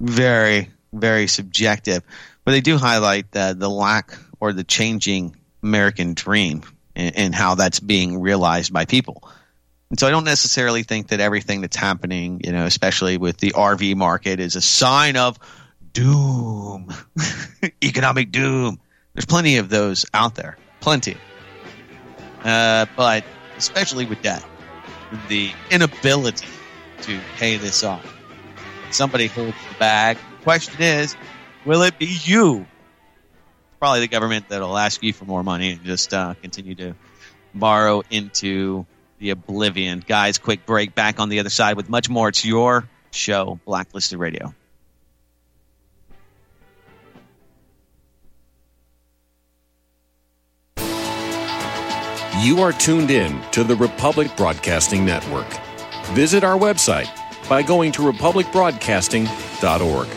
very 0.00 0.70
very 0.92 1.26
subjective, 1.26 2.02
but 2.44 2.52
they 2.52 2.60
do 2.60 2.76
highlight 2.76 3.30
the, 3.32 3.54
the 3.56 3.68
lack 3.68 4.16
or 4.40 4.52
the 4.52 4.64
changing 4.64 5.36
American 5.62 6.14
dream 6.14 6.62
and, 6.94 7.16
and 7.16 7.34
how 7.34 7.54
that's 7.54 7.80
being 7.80 8.20
realized 8.20 8.72
by 8.72 8.84
people. 8.84 9.28
And 9.90 10.00
so 10.00 10.06
I 10.06 10.10
don't 10.10 10.24
necessarily 10.24 10.82
think 10.82 11.08
that 11.08 11.20
everything 11.20 11.60
that's 11.60 11.76
happening, 11.76 12.40
you 12.44 12.52
know, 12.52 12.64
especially 12.64 13.18
with 13.18 13.38
the 13.38 13.52
RV 13.52 13.94
market, 13.94 14.40
is 14.40 14.56
a 14.56 14.60
sign 14.60 15.16
of 15.16 15.38
doom, 15.92 16.92
economic 17.84 18.32
doom. 18.32 18.80
There's 19.14 19.26
plenty 19.26 19.58
of 19.58 19.68
those 19.68 20.04
out 20.12 20.34
there, 20.34 20.58
plenty. 20.80 21.16
Uh, 22.44 22.86
but 22.96 23.24
especially 23.56 24.06
with 24.06 24.20
debt, 24.22 24.44
the 25.28 25.52
inability 25.70 26.46
to 27.02 27.20
pay 27.36 27.56
this 27.56 27.84
off. 27.84 28.04
Somebody 28.90 29.26
holds 29.26 29.56
the 29.72 29.78
bag. 29.78 30.18
The 30.38 30.44
question 30.44 30.82
is, 30.82 31.16
will 31.64 31.82
it 31.82 31.98
be 31.98 32.18
you? 32.22 32.66
Probably 33.78 34.00
the 34.00 34.08
government 34.08 34.48
that'll 34.48 34.76
ask 34.76 35.02
you 35.02 35.12
for 35.12 35.26
more 35.26 35.42
money 35.42 35.72
and 35.72 35.84
just 35.84 36.12
uh, 36.12 36.34
continue 36.40 36.74
to 36.76 36.94
borrow 37.54 38.02
into 38.10 38.86
the 39.18 39.30
oblivion. 39.30 40.04
Guys, 40.06 40.38
quick 40.38 40.66
break. 40.66 40.94
Back 40.94 41.18
on 41.20 41.28
the 41.28 41.40
other 41.40 41.50
side 41.50 41.76
with 41.76 41.88
much 41.88 42.08
more. 42.08 42.28
It's 42.28 42.44
your 42.44 42.88
show, 43.10 43.58
Blacklisted 43.64 44.18
Radio. 44.18 44.54
You 52.42 52.60
are 52.60 52.72
tuned 52.72 53.10
in 53.10 53.40
to 53.52 53.64
the 53.64 53.74
Republic 53.74 54.30
Broadcasting 54.36 55.06
Network. 55.06 55.46
Visit 56.08 56.44
our 56.44 56.58
website 56.58 57.08
by 57.48 57.62
going 57.62 57.92
to 57.92 58.02
republicbroadcasting.org. 58.02 60.08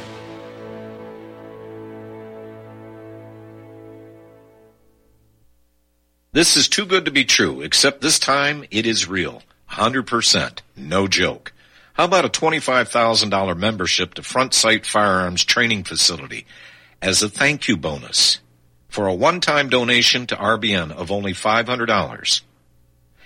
This 6.31 6.55
is 6.55 6.67
too 6.67 6.85
good 6.85 7.05
to 7.05 7.11
be 7.11 7.25
true, 7.25 7.61
except 7.61 8.01
this 8.01 8.19
time 8.19 8.63
it 8.69 8.85
is 8.85 9.07
real. 9.07 9.41
100%. 9.71 10.59
No 10.75 11.07
joke. 11.07 11.53
How 11.93 12.05
about 12.05 12.23
a 12.23 12.29
$25,000 12.29 13.57
membership 13.57 14.13
to 14.13 14.21
Front 14.21 14.53
Sight 14.53 14.85
Firearms 14.85 15.43
Training 15.43 15.85
Facility 15.85 16.45
as 17.01 17.23
a 17.23 17.29
thank 17.29 17.67
you 17.67 17.75
bonus 17.77 18.41
for 18.89 19.07
a 19.07 19.13
one-time 19.13 19.69
donation 19.69 20.27
to 20.27 20.35
RBN 20.35 20.91
of 20.91 21.11
only 21.11 21.33
$500? 21.33 22.41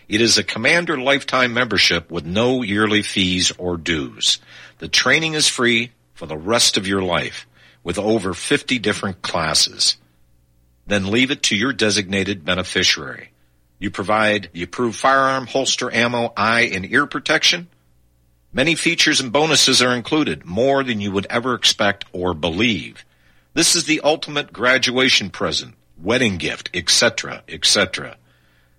It 0.07 0.21
is 0.21 0.37
a 0.37 0.43
Commander 0.43 0.97
lifetime 0.97 1.53
membership 1.53 2.09
with 2.09 2.25
no 2.25 2.61
yearly 2.61 3.01
fees 3.01 3.51
or 3.57 3.75
dues. 3.75 4.39
The 4.77 4.87
training 4.87 5.33
is 5.33 5.49
free 5.49 5.91
for 6.13 6.25
the 6.25 6.37
rest 6.37 6.77
of 6.77 6.87
your 6.87 7.01
life 7.01 7.47
with 7.83 7.99
over 7.99 8.33
50 8.33 8.79
different 8.79 9.21
classes. 9.21 9.97
Then 10.85 11.11
leave 11.11 11.31
it 11.31 11.43
to 11.43 11.55
your 11.55 11.73
designated 11.73 12.43
beneficiary. 12.43 13.31
You 13.79 13.91
provide 13.91 14.49
the 14.53 14.63
approved 14.63 14.97
firearm, 14.97 15.47
holster, 15.47 15.93
ammo, 15.93 16.33
eye, 16.37 16.69
and 16.73 16.89
ear 16.89 17.05
protection. 17.05 17.67
Many 18.53 18.75
features 18.75 19.19
and 19.19 19.31
bonuses 19.31 19.81
are 19.81 19.95
included, 19.95 20.45
more 20.45 20.83
than 20.83 21.01
you 21.01 21.11
would 21.11 21.27
ever 21.29 21.53
expect 21.53 22.05
or 22.13 22.33
believe. 22.33 23.03
This 23.53 23.75
is 23.75 23.85
the 23.85 24.01
ultimate 24.03 24.53
graduation 24.53 25.29
present, 25.29 25.75
wedding 26.01 26.37
gift, 26.37 26.69
etc., 26.73 27.43
etc. 27.47 28.17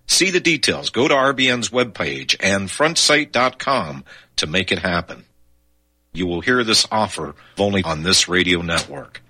See 0.07 0.31
the 0.31 0.41
details. 0.41 0.91
Go 0.91 1.09
to 1.09 1.15
RBN's 1.15 1.71
webpage 1.71 2.37
and 2.41 2.69
frontsight.com 2.69 4.05
to 4.37 4.47
make 4.47 4.73
it 4.73 4.79
happen. 4.79 5.25
You 6.13 6.27
will 6.27 6.41
hear 6.41 6.63
this 6.63 6.87
offer 6.91 7.35
only 7.59 7.83
on 7.83 8.05
this 8.05 8.29
radio 8.29 8.63
network. 8.63 9.23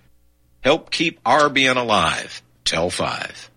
Help 0.60 0.90
keep 0.90 1.22
RBN 1.24 1.76
alive. 1.76 2.42
Tell 2.64 2.88
5. 2.88 3.50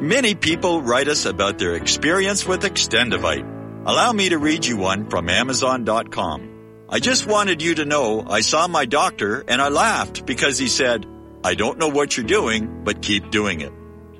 Many 0.00 0.34
people 0.34 0.80
write 0.80 1.08
us 1.08 1.26
about 1.26 1.58
their 1.58 1.74
experience 1.74 2.46
with 2.46 2.62
Extendovite. 2.62 3.46
Allow 3.84 4.12
me 4.12 4.30
to 4.30 4.38
read 4.38 4.64
you 4.64 4.78
one 4.78 5.10
from 5.10 5.28
Amazon.com. 5.28 6.86
I 6.88 6.98
just 6.98 7.26
wanted 7.26 7.60
you 7.60 7.74
to 7.74 7.84
know 7.84 8.24
I 8.26 8.40
saw 8.40 8.66
my 8.66 8.86
doctor 8.86 9.44
and 9.46 9.60
I 9.60 9.68
laughed 9.68 10.24
because 10.24 10.58
he 10.58 10.68
said, 10.68 11.04
I 11.44 11.54
don't 11.54 11.78
know 11.78 11.88
what 11.88 12.16
you're 12.16 12.26
doing, 12.26 12.84
but 12.84 13.02
keep 13.02 13.30
doing 13.30 13.60
it. 13.60 13.72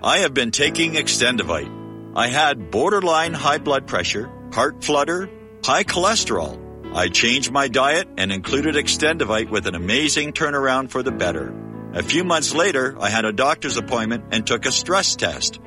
I 0.03 0.19
have 0.19 0.35
been 0.35 0.51
taking 0.51 0.93
Extendovite. 0.93 2.15
I 2.15 2.29
had 2.29 2.71
borderline 2.71 3.33
high 3.33 3.59
blood 3.59 3.87
pressure, 3.87 4.31
heart 4.53 4.85
flutter, 4.85 5.31
high 5.65 5.85
cholesterol. 5.85 6.59
I 6.95 7.09
changed 7.09 7.51
my 7.51 7.69
diet 7.69 8.09
and 8.19 8.31
included 8.31 8.75
Extendovite 8.75 9.49
with 9.49 9.67
an 9.67 9.75
amazing 9.75 10.33
turnaround 10.33 10.91
for 10.91 11.03
the 11.03 11.13
better. 11.13 11.55
A 11.93 12.05
few 12.05 12.23
months 12.23 12.55
later, 12.55 12.97
I 13.01 13.09
had 13.09 13.25
a 13.25 13.33
doctor's 13.33 13.77
appointment 13.77 14.27
and 14.31 14.47
took 14.47 14.65
a 14.65 14.71
stress 14.71 15.17
test. 15.17 15.59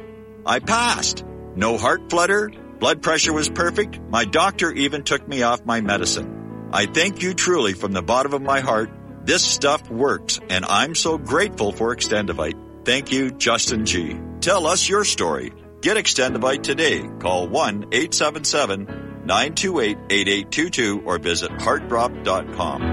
I 0.46 0.60
passed. 0.60 1.26
No 1.56 1.78
heart 1.78 2.10
flutter, 2.10 2.50
blood 2.80 3.02
pressure 3.02 3.34
was 3.34 3.50
perfect. 3.50 4.00
My 4.00 4.24
doctor 4.24 4.72
even 4.72 5.04
took 5.04 5.28
me 5.28 5.44
off 5.44 5.66
my 5.66 5.82
medicine. 5.82 6.70
I 6.72 6.86
thank 6.86 7.22
you 7.22 7.34
truly 7.34 7.74
from 7.74 7.92
the 7.92 8.02
bottom 8.02 8.34
of 8.34 8.42
my 8.42 8.62
heart. 8.62 8.90
This 9.26 9.44
stuff 9.44 9.90
works, 9.90 10.40
and 10.50 10.64
I'm 10.66 10.96
so 10.96 11.18
grateful 11.18 11.74
for 11.74 11.94
Extendovite. 11.94 12.86
Thank 12.86 13.12
you, 13.12 13.30
Justin 13.32 13.86
G. 13.86 14.18
Tell 14.40 14.66
us 14.66 14.88
your 14.88 15.04
story. 15.04 15.52
Get 15.82 15.98
Extendovite 15.98 16.64
today. 16.64 17.08
Call 17.20 17.50
1 17.50 17.88
877 17.92 18.86
928 19.26 19.98
8822 20.10 21.04
or 21.06 21.20
visit 21.20 21.52
heartdrop.com. 21.52 22.93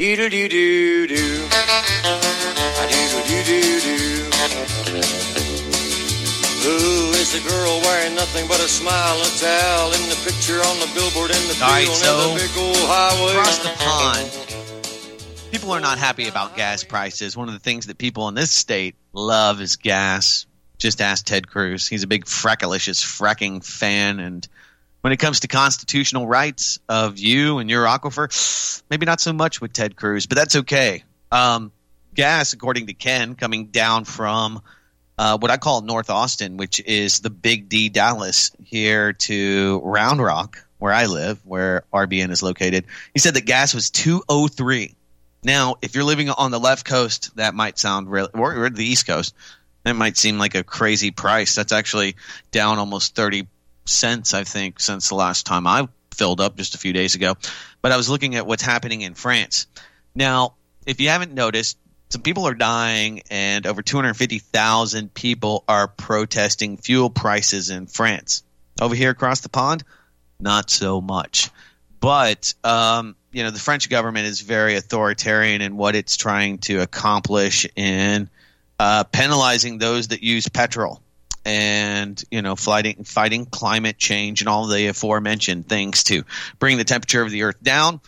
Do 0.00 0.16
do 0.16 0.30
do 0.30 0.48
do 0.48 1.06
do. 1.08 1.48
I 1.52 2.88
do 2.88 2.96
do 3.28 3.44
do 3.44 3.60
do. 3.80 4.30
Who 6.64 7.12
is 7.20 7.32
the 7.34 7.46
girl 7.46 7.80
wearing 7.82 8.14
nothing 8.14 8.48
but 8.48 8.60
a 8.60 8.68
smile 8.68 9.18
and 9.18 9.26
a 9.26 9.38
towel 9.38 9.92
in 9.92 10.00
the 10.08 10.18
picture 10.24 10.56
on 10.56 10.80
the 10.80 10.90
billboard 10.94 11.32
in 11.32 11.48
the 11.48 11.58
All 11.62 11.68
right, 11.68 11.84
field 11.84 11.96
so 11.98 12.16
on 12.16 12.34
the 12.34 12.40
big 12.40 12.56
old 12.56 12.76
highway? 12.78 13.32
across 13.32 13.58
the 13.58 13.68
pond, 13.76 15.50
people 15.52 15.70
are 15.72 15.80
not 15.80 15.98
happy 15.98 16.28
about 16.28 16.56
gas 16.56 16.82
prices. 16.82 17.36
One 17.36 17.48
of 17.48 17.54
the 17.54 17.60
things 17.60 17.88
that 17.88 17.98
people 17.98 18.26
in 18.28 18.34
this 18.34 18.50
state 18.50 18.94
love 19.12 19.60
is 19.60 19.76
gas. 19.76 20.46
Just 20.78 21.02
ask 21.02 21.26
Ted 21.26 21.46
Cruz. 21.46 21.86
He's 21.86 22.04
a 22.04 22.06
big 22.06 22.24
freckalicious 22.24 23.04
fracking 23.04 23.62
fan, 23.62 24.18
and 24.18 24.48
when 25.00 25.12
it 25.12 25.18
comes 25.18 25.40
to 25.40 25.48
constitutional 25.48 26.26
rights 26.26 26.78
of 26.88 27.18
you 27.18 27.58
and 27.58 27.70
your 27.70 27.84
aquifer, 27.84 28.82
maybe 28.90 29.06
not 29.06 29.20
so 29.20 29.32
much 29.32 29.60
with 29.60 29.72
Ted 29.72 29.96
Cruz, 29.96 30.26
but 30.26 30.36
that's 30.36 30.56
okay. 30.56 31.04
Um, 31.32 31.72
gas, 32.14 32.52
according 32.52 32.88
to 32.88 32.94
Ken, 32.94 33.34
coming 33.34 33.66
down 33.66 34.04
from 34.04 34.60
uh, 35.16 35.38
what 35.38 35.50
I 35.50 35.56
call 35.56 35.82
North 35.82 36.10
Austin, 36.10 36.56
which 36.56 36.80
is 36.80 37.20
the 37.20 37.30
Big 37.30 37.68
D 37.68 37.88
Dallas, 37.88 38.50
here 38.64 39.12
to 39.12 39.80
Round 39.84 40.20
Rock, 40.20 40.64
where 40.78 40.92
I 40.92 41.06
live, 41.06 41.40
where 41.44 41.84
RBN 41.92 42.30
is 42.30 42.42
located. 42.42 42.86
He 43.12 43.20
said 43.20 43.34
that 43.34 43.46
gas 43.46 43.74
was 43.74 43.90
203. 43.90 44.94
Now, 45.42 45.76
if 45.80 45.94
you're 45.94 46.04
living 46.04 46.28
on 46.28 46.50
the 46.50 46.60
left 46.60 46.84
coast, 46.84 47.36
that 47.36 47.54
might 47.54 47.78
sound 47.78 48.10
really, 48.10 48.30
or, 48.34 48.64
or 48.64 48.70
the 48.70 48.84
East 48.84 49.06
Coast, 49.06 49.34
that 49.84 49.94
might 49.94 50.18
seem 50.18 50.38
like 50.38 50.54
a 50.54 50.62
crazy 50.62 51.10
price. 51.10 51.54
That's 51.54 51.72
actually 51.72 52.16
down 52.50 52.78
almost 52.78 53.14
30 53.14 53.46
cents, 53.84 54.34
I 54.34 54.44
think, 54.44 54.80
since 54.80 55.08
the 55.08 55.14
last 55.14 55.46
time 55.46 55.66
I 55.66 55.88
filled 56.14 56.40
up 56.40 56.56
just 56.56 56.74
a 56.74 56.78
few 56.78 56.92
days 56.92 57.14
ago. 57.14 57.36
But 57.82 57.92
I 57.92 57.96
was 57.96 58.08
looking 58.08 58.34
at 58.36 58.46
what's 58.46 58.62
happening 58.62 59.00
in 59.00 59.14
France. 59.14 59.66
Now, 60.14 60.54
if 60.86 61.00
you 61.00 61.08
haven't 61.08 61.32
noticed, 61.32 61.78
some 62.10 62.22
people 62.22 62.46
are 62.48 62.54
dying, 62.54 63.22
and 63.30 63.66
over 63.66 63.82
250,000 63.82 65.14
people 65.14 65.64
are 65.68 65.86
protesting 65.86 66.76
fuel 66.76 67.08
prices 67.08 67.70
in 67.70 67.86
France. 67.86 68.42
Over 68.80 68.94
here 68.94 69.10
across 69.10 69.40
the 69.40 69.48
pond, 69.48 69.84
not 70.40 70.70
so 70.70 71.00
much. 71.00 71.50
But 72.00 72.54
um, 72.64 73.14
you 73.30 73.44
know, 73.44 73.50
the 73.50 73.60
French 73.60 73.88
government 73.88 74.26
is 74.26 74.40
very 74.40 74.74
authoritarian 74.76 75.60
in 75.60 75.76
what 75.76 75.94
it's 75.94 76.16
trying 76.16 76.58
to 76.58 76.78
accomplish 76.78 77.66
in 77.76 78.28
uh, 78.78 79.04
penalizing 79.04 79.78
those 79.78 80.08
that 80.08 80.22
use 80.22 80.48
petrol 80.48 81.00
and 81.44 82.22
you 82.30 82.42
know 82.42 82.56
fighting 82.56 83.04
fighting 83.04 83.46
climate 83.46 83.98
change 83.98 84.42
and 84.42 84.48
all 84.48 84.66
the 84.66 84.88
aforementioned 84.88 85.68
things 85.68 86.04
to 86.04 86.24
bring 86.58 86.76
the 86.76 86.84
temperature 86.84 87.22
of 87.22 87.30
the 87.30 87.44
earth 87.44 87.62
down. 87.62 88.00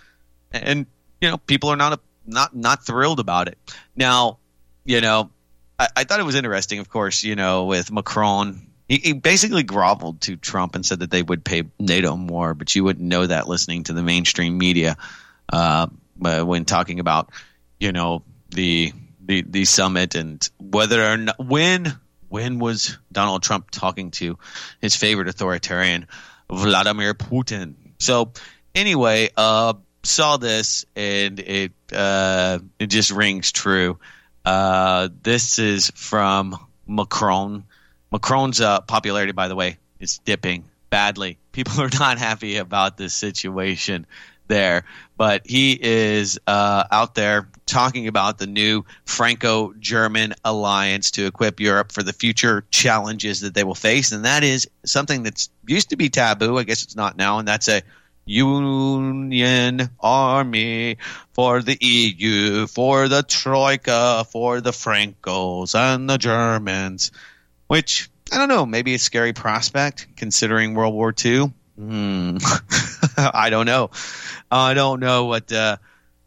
And 0.52 0.86
you 1.20 1.30
know 1.30 1.38
people 1.38 1.70
are 1.70 1.76
not 1.76 1.94
a, 1.94 2.00
not 2.26 2.54
not 2.54 2.84
thrilled 2.84 3.20
about 3.20 3.48
it. 3.48 3.58
Now 3.96 4.38
you 4.84 5.00
know 5.00 5.30
I, 5.78 5.88
I 5.96 6.04
thought 6.04 6.20
it 6.20 6.24
was 6.26 6.34
interesting 6.34 6.78
of 6.78 6.88
course 6.88 7.24
you 7.24 7.36
know 7.36 7.66
with 7.66 7.90
macron 7.90 8.66
he, 8.88 8.98
he 8.98 9.12
basically 9.12 9.62
groveled 9.62 10.20
to 10.22 10.36
trump 10.36 10.74
and 10.74 10.84
said 10.84 11.00
that 11.00 11.10
they 11.10 11.22
would 11.22 11.44
pay 11.44 11.62
nato 11.78 12.16
more 12.16 12.54
but 12.54 12.74
you 12.74 12.84
wouldn't 12.84 13.06
know 13.06 13.26
that 13.26 13.48
listening 13.48 13.84
to 13.84 13.92
the 13.92 14.02
mainstream 14.02 14.58
media 14.58 14.96
uh, 15.52 15.86
when 16.18 16.64
talking 16.64 17.00
about 17.00 17.30
you 17.78 17.92
know 17.92 18.22
the 18.50 18.92
the 19.24 19.42
the 19.42 19.64
summit 19.64 20.14
and 20.14 20.48
whether 20.58 21.04
or 21.04 21.16
not 21.16 21.38
when 21.38 21.98
when 22.32 22.58
was 22.58 22.96
Donald 23.12 23.42
Trump 23.42 23.70
talking 23.70 24.10
to 24.10 24.38
his 24.80 24.96
favorite 24.96 25.28
authoritarian 25.28 26.06
Vladimir 26.50 27.12
Putin. 27.12 27.74
So 27.98 28.32
anyway, 28.74 29.28
uh, 29.36 29.74
saw 30.02 30.38
this 30.38 30.86
and 30.96 31.38
it 31.38 31.72
uh, 31.92 32.58
it 32.78 32.86
just 32.86 33.10
rings 33.10 33.52
true. 33.52 33.98
Uh, 34.46 35.10
this 35.22 35.58
is 35.58 35.92
from 35.94 36.56
Macron. 36.86 37.64
Macron's 38.10 38.62
uh, 38.62 38.80
popularity, 38.80 39.32
by 39.32 39.48
the 39.48 39.54
way, 39.54 39.76
is 40.00 40.16
dipping 40.16 40.64
badly. 40.88 41.36
People 41.52 41.80
are 41.82 41.90
not 41.92 42.16
happy 42.16 42.56
about 42.56 42.96
this 42.96 43.12
situation 43.12 44.06
there, 44.52 44.84
but 45.16 45.42
he 45.46 45.78
is 45.80 46.38
uh, 46.46 46.84
out 46.90 47.14
there 47.14 47.48
talking 47.64 48.06
about 48.06 48.38
the 48.38 48.46
new 48.46 48.84
Franco 49.06 49.72
German 49.78 50.34
alliance 50.44 51.12
to 51.12 51.26
equip 51.26 51.58
Europe 51.58 51.90
for 51.90 52.02
the 52.02 52.12
future 52.12 52.64
challenges 52.70 53.40
that 53.40 53.54
they 53.54 53.64
will 53.64 53.74
face. 53.74 54.12
And 54.12 54.24
that 54.26 54.44
is 54.44 54.68
something 54.84 55.22
that's 55.22 55.48
used 55.66 55.90
to 55.90 55.96
be 55.96 56.10
taboo. 56.10 56.58
I 56.58 56.64
guess 56.64 56.82
it's 56.82 56.96
not 56.96 57.16
now. 57.16 57.38
And 57.38 57.48
that's 57.48 57.68
a 57.68 57.82
Union 58.24 59.88
Army 59.98 60.98
for 61.32 61.62
the 61.62 61.78
EU, 61.80 62.66
for 62.66 63.08
the 63.08 63.22
Troika, 63.22 64.26
for 64.30 64.60
the 64.60 64.70
Francos 64.70 65.74
and 65.74 66.08
the 66.08 66.18
Germans, 66.18 67.10
which 67.66 68.10
I 68.30 68.38
don't 68.38 68.48
know, 68.48 68.66
maybe 68.66 68.94
a 68.94 68.98
scary 68.98 69.32
prospect 69.32 70.08
considering 70.16 70.74
World 70.74 70.94
War 70.94 71.14
II. 71.24 71.52
I 73.34 73.50
don't 73.50 73.66
know. 73.66 73.90
I 74.50 74.74
don't 74.74 75.00
know 75.00 75.26
what 75.26 75.52
uh, 75.52 75.76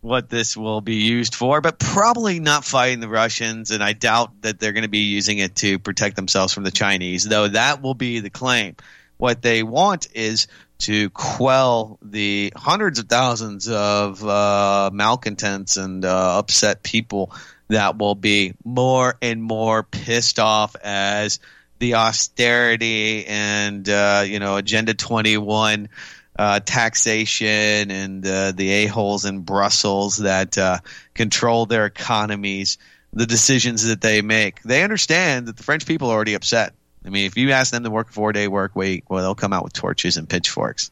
what 0.01 0.29
this 0.29 0.55
will 0.55 0.81
be 0.81 0.95
used 0.95 1.35
for, 1.35 1.61
but 1.61 1.79
probably 1.79 2.39
not 2.39 2.63
fighting 2.63 2.99
the 2.99 3.09
Russians, 3.09 3.71
and 3.71 3.83
I 3.83 3.93
doubt 3.93 4.41
that 4.41 4.59
they're 4.59 4.73
going 4.73 4.83
to 4.83 4.89
be 4.89 4.99
using 4.99 5.39
it 5.39 5.55
to 5.57 5.79
protect 5.79 6.15
themselves 6.15 6.53
from 6.53 6.63
the 6.63 6.71
Chinese, 6.71 7.23
though 7.23 7.47
that 7.47 7.81
will 7.81 7.95
be 7.95 8.19
the 8.19 8.29
claim. 8.29 8.75
What 9.17 9.41
they 9.41 9.63
want 9.63 10.07
is 10.13 10.47
to 10.79 11.09
quell 11.11 11.97
the 12.01 12.51
hundreds 12.55 12.99
of 12.99 13.07
thousands 13.07 13.67
of 13.69 14.23
uh, 14.23 14.89
malcontents 14.93 15.77
and 15.77 16.03
uh, 16.03 16.37
upset 16.37 16.83
people 16.83 17.31
that 17.69 17.97
will 17.97 18.15
be 18.15 18.53
more 18.63 19.17
and 19.21 19.41
more 19.41 19.83
pissed 19.83 20.37
off 20.37 20.75
as 20.83 21.39
the 21.79 21.95
austerity 21.95 23.25
and 23.25 23.87
uh, 23.89 24.23
you 24.25 24.39
know 24.39 24.57
Agenda 24.57 24.93
21 24.93 25.89
uh, 26.37 26.59
taxation 26.59 27.91
and 27.91 28.25
uh, 28.25 28.51
the 28.51 28.69
a 28.69 28.85
holes 28.87 29.25
in 29.25 29.39
Brussels 29.39 30.17
that 30.17 30.57
uh, 30.57 30.79
control 31.13 31.65
their 31.65 31.85
economies, 31.85 32.77
the 33.13 33.25
decisions 33.25 33.87
that 33.87 34.01
they 34.01 34.21
make. 34.21 34.61
They 34.63 34.83
understand 34.83 35.47
that 35.47 35.57
the 35.57 35.63
French 35.63 35.85
people 35.85 36.09
are 36.09 36.15
already 36.15 36.33
upset. 36.33 36.73
I 37.05 37.09
mean, 37.09 37.25
if 37.25 37.37
you 37.37 37.51
ask 37.51 37.71
them 37.71 37.83
to 37.83 37.91
work 37.91 38.09
a 38.09 38.13
four 38.13 38.33
day 38.33 38.47
work 38.47 38.75
week, 38.75 39.09
well, 39.09 39.21
they'll 39.21 39.35
come 39.35 39.53
out 39.53 39.63
with 39.63 39.73
torches 39.73 40.17
and 40.17 40.27
pitchforks. 40.27 40.91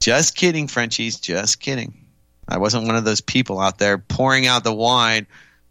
Just 0.00 0.36
kidding, 0.36 0.68
Frenchies. 0.68 1.20
Just 1.20 1.60
kidding. 1.60 2.06
I 2.46 2.58
wasn't 2.58 2.86
one 2.86 2.96
of 2.96 3.04
those 3.04 3.20
people 3.20 3.58
out 3.58 3.78
there 3.78 3.98
pouring 3.98 4.46
out 4.46 4.64
the 4.64 4.72
wine 4.72 5.26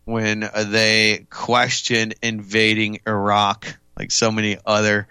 when 0.06 0.50
they 0.54 1.28
questioned 1.30 2.16
invading 2.22 3.00
Iraq 3.08 3.78
like 3.98 4.12
so 4.12 4.32
many 4.32 4.58
other. 4.66 5.08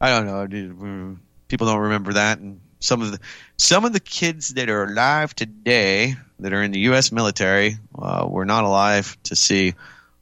I 0.00 0.10
don't 0.10 0.26
know. 0.26 1.16
People 1.48 1.66
don't 1.68 1.80
remember 1.80 2.14
that, 2.14 2.38
and 2.38 2.60
some 2.80 3.02
of 3.02 3.12
the 3.12 3.20
some 3.56 3.84
of 3.84 3.92
the 3.92 4.00
kids 4.00 4.54
that 4.54 4.68
are 4.68 4.84
alive 4.84 5.34
today 5.34 6.14
that 6.40 6.52
are 6.52 6.62
in 6.62 6.72
the 6.72 6.80
U.S. 6.80 7.12
military 7.12 7.76
uh, 7.98 8.26
were 8.28 8.44
not 8.44 8.64
alive 8.64 9.16
to 9.24 9.36
see 9.36 9.74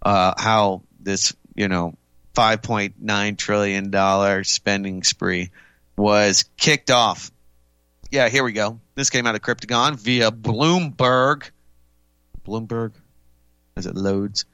uh, 0.02 0.34
how 0.36 0.82
this 1.00 1.34
you 1.54 1.68
know 1.68 1.94
5.9 2.34 3.38
trillion 3.38 3.90
dollar 3.90 4.44
spending 4.44 5.02
spree 5.02 5.50
was 5.96 6.44
kicked 6.56 6.90
off. 6.90 7.30
Yeah, 8.10 8.28
here 8.28 8.44
we 8.44 8.52
go. 8.52 8.80
This 8.94 9.10
came 9.10 9.26
out 9.26 9.34
of 9.34 9.42
Cryptogon 9.42 9.96
via 9.96 10.30
Bloomberg. 10.30 11.50
Bloomberg, 12.46 12.92
as 13.76 13.86
it 13.86 13.94
loads, 13.94 14.44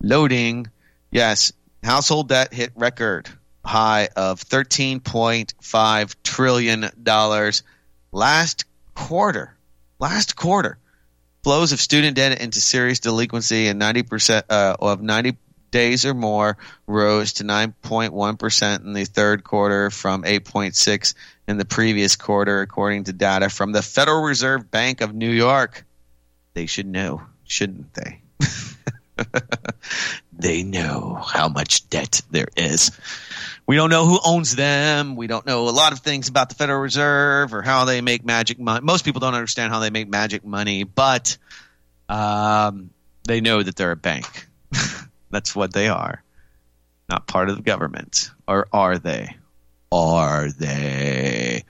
loading. 0.00 0.68
Yes, 1.10 1.52
household 1.82 2.28
debt 2.28 2.52
hit 2.52 2.72
record 2.76 3.28
high 3.64 4.08
of 4.16 4.42
$13.5 4.42 6.16
trillion 6.22 6.90
last 8.12 8.64
quarter. 8.94 9.56
Last 9.98 10.36
quarter. 10.36 10.78
Flows 11.42 11.72
of 11.72 11.80
student 11.80 12.16
debt 12.16 12.40
into 12.40 12.60
serious 12.60 13.00
delinquency 13.00 13.66
and 13.68 13.80
90% 13.80 14.42
uh, 14.48 14.76
of 14.78 15.02
90 15.02 15.36
days 15.72 16.06
or 16.06 16.14
more 16.14 16.56
rose 16.86 17.34
to 17.34 17.44
9.1% 17.44 18.84
in 18.84 18.92
the 18.92 19.04
third 19.04 19.42
quarter 19.42 19.90
from 19.90 20.22
8.6 20.22 21.14
in 21.48 21.58
the 21.58 21.64
previous 21.64 22.14
quarter 22.14 22.60
according 22.60 23.04
to 23.04 23.12
data 23.12 23.48
from 23.48 23.72
the 23.72 23.82
Federal 23.82 24.22
Reserve 24.22 24.70
Bank 24.70 25.00
of 25.00 25.12
New 25.14 25.30
York. 25.30 25.84
They 26.54 26.66
should 26.66 26.86
know, 26.86 27.22
shouldn't 27.44 27.94
they? 27.94 28.20
they 30.32 30.62
know 30.62 31.14
how 31.26 31.48
much 31.48 31.88
debt 31.88 32.20
there 32.30 32.48
is. 32.56 32.92
We 33.66 33.76
don't 33.76 33.90
know 33.90 34.06
who 34.06 34.18
owns 34.24 34.56
them. 34.56 35.16
We 35.16 35.26
don't 35.26 35.46
know 35.46 35.68
a 35.68 35.70
lot 35.70 35.92
of 35.92 36.00
things 36.00 36.28
about 36.28 36.48
the 36.48 36.54
Federal 36.56 36.80
Reserve 36.80 37.54
or 37.54 37.62
how 37.62 37.84
they 37.84 38.00
make 38.00 38.24
magic 38.24 38.58
money. 38.58 38.84
Most 38.84 39.04
people 39.04 39.20
don't 39.20 39.34
understand 39.34 39.72
how 39.72 39.78
they 39.78 39.90
make 39.90 40.08
magic 40.08 40.44
money, 40.44 40.84
but 40.84 41.36
um, 42.08 42.90
they 43.24 43.40
know 43.40 43.62
that 43.62 43.76
they're 43.76 43.92
a 43.92 43.96
bank. 43.96 44.46
That's 45.30 45.54
what 45.54 45.72
they 45.72 45.88
are. 45.88 46.22
Not 47.08 47.26
part 47.26 47.48
of 47.48 47.56
the 47.56 47.62
government. 47.62 48.30
Or 48.48 48.68
are 48.72 48.98
they? 48.98 49.36
Are 49.90 50.50
they? 50.50 51.64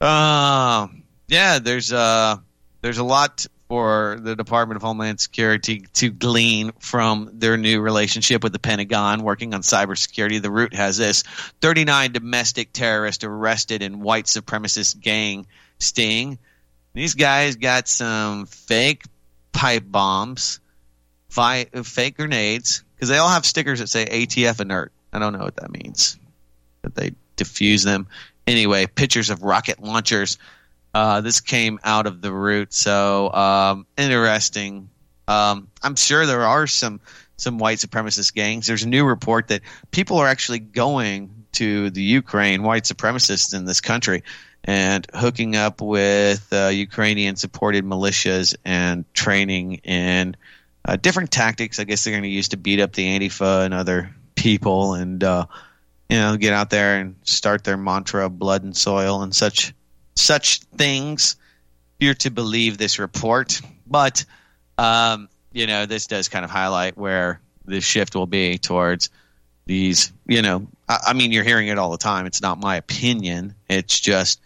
Uh, 0.00 0.88
yeah, 1.28 1.58
there's 1.58 1.92
uh, 1.92 2.36
there's 2.82 2.98
a 2.98 3.04
lot 3.04 3.46
for 3.68 4.18
the 4.20 4.34
Department 4.34 4.76
of 4.76 4.82
Homeland 4.82 5.20
Security 5.20 5.84
to 5.94 6.10
glean 6.10 6.72
from 6.80 7.30
their 7.34 7.58
new 7.58 7.80
relationship 7.80 8.42
with 8.42 8.52
the 8.52 8.58
Pentagon 8.58 9.22
working 9.22 9.52
on 9.52 9.60
cybersecurity. 9.60 10.40
The 10.40 10.50
root 10.50 10.74
has 10.74 10.96
this 10.96 11.22
39 11.60 12.12
domestic 12.12 12.72
terrorists 12.72 13.24
arrested 13.24 13.82
in 13.82 14.00
white 14.00 14.24
supremacist 14.24 14.98
gang 15.00 15.46
sting. 15.78 16.38
These 16.94 17.14
guys 17.14 17.56
got 17.56 17.88
some 17.88 18.46
fake 18.46 19.04
pipe 19.52 19.84
bombs, 19.86 20.60
fi- 21.28 21.66
fake 21.84 22.16
grenades, 22.16 22.82
because 22.94 23.10
they 23.10 23.18
all 23.18 23.28
have 23.28 23.44
stickers 23.44 23.80
that 23.80 23.88
say 23.88 24.06
ATF 24.06 24.60
inert. 24.60 24.92
I 25.12 25.18
don't 25.18 25.34
know 25.34 25.44
what 25.44 25.56
that 25.56 25.70
means, 25.70 26.18
but 26.80 26.94
they 26.94 27.12
diffuse 27.36 27.82
them. 27.82 28.06
Anyway, 28.46 28.86
pictures 28.86 29.28
of 29.28 29.42
rocket 29.42 29.82
launchers 29.82 30.38
uh, 30.98 31.20
this 31.20 31.40
came 31.40 31.78
out 31.84 32.08
of 32.08 32.20
the 32.22 32.32
root, 32.32 32.72
so 32.72 33.32
um, 33.32 33.86
interesting. 33.96 34.90
Um, 35.28 35.68
I'm 35.80 35.94
sure 35.94 36.26
there 36.26 36.42
are 36.42 36.66
some 36.66 37.00
some 37.36 37.58
white 37.58 37.78
supremacist 37.78 38.34
gangs. 38.34 38.66
There's 38.66 38.82
a 38.82 38.88
new 38.88 39.04
report 39.04 39.46
that 39.46 39.62
people 39.92 40.16
are 40.18 40.26
actually 40.26 40.58
going 40.58 41.44
to 41.52 41.90
the 41.90 42.02
Ukraine, 42.02 42.64
white 42.64 42.82
supremacists 42.82 43.54
in 43.54 43.64
this 43.64 43.80
country, 43.80 44.24
and 44.64 45.06
hooking 45.14 45.54
up 45.54 45.80
with 45.80 46.52
uh, 46.52 46.66
Ukrainian 46.66 47.36
supported 47.36 47.84
militias 47.84 48.56
and 48.64 49.04
training 49.14 49.74
in 49.84 50.34
uh, 50.84 50.96
different 50.96 51.30
tactics. 51.30 51.78
I 51.78 51.84
guess 51.84 52.02
they're 52.02 52.12
going 52.12 52.24
to 52.24 52.28
use 52.28 52.48
to 52.48 52.56
beat 52.56 52.80
up 52.80 52.94
the 52.94 53.06
Antifa 53.06 53.64
and 53.64 53.72
other 53.72 54.12
people, 54.34 54.94
and 54.94 55.22
uh, 55.22 55.46
you 56.10 56.16
know, 56.16 56.36
get 56.36 56.54
out 56.54 56.70
there 56.70 56.98
and 56.98 57.14
start 57.22 57.62
their 57.62 57.76
mantra 57.76 58.26
of 58.26 58.36
blood 58.36 58.64
and 58.64 58.76
soil 58.76 59.22
and 59.22 59.32
such 59.32 59.74
such 60.18 60.60
things. 60.76 61.36
You're 61.98 62.14
to 62.14 62.30
believe 62.30 62.78
this 62.78 62.98
report, 62.98 63.60
but 63.86 64.24
um, 64.76 65.28
you 65.52 65.66
know 65.66 65.86
this 65.86 66.06
does 66.06 66.28
kind 66.28 66.44
of 66.44 66.50
highlight 66.50 66.96
where 66.96 67.40
the 67.64 67.80
shift 67.80 68.14
will 68.14 68.26
be 68.26 68.58
towards 68.58 69.10
these. 69.66 70.12
You 70.26 70.42
know, 70.42 70.68
I, 70.88 70.98
I 71.08 71.12
mean, 71.12 71.32
you're 71.32 71.44
hearing 71.44 71.68
it 71.68 71.78
all 71.78 71.90
the 71.90 71.98
time. 71.98 72.26
It's 72.26 72.42
not 72.42 72.60
my 72.60 72.76
opinion. 72.76 73.54
It's 73.68 73.98
just 73.98 74.40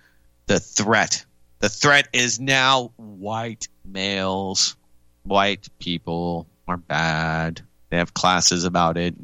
the 0.46 0.60
threat. 0.60 1.24
The 1.58 1.68
threat 1.68 2.08
is 2.12 2.40
now 2.40 2.92
white 2.96 3.68
males. 3.84 4.76
White 5.24 5.68
people 5.78 6.46
are 6.66 6.78
bad. 6.78 7.60
They 7.90 7.98
have 7.98 8.14
classes 8.14 8.64
about 8.64 8.96
it. 8.96 9.14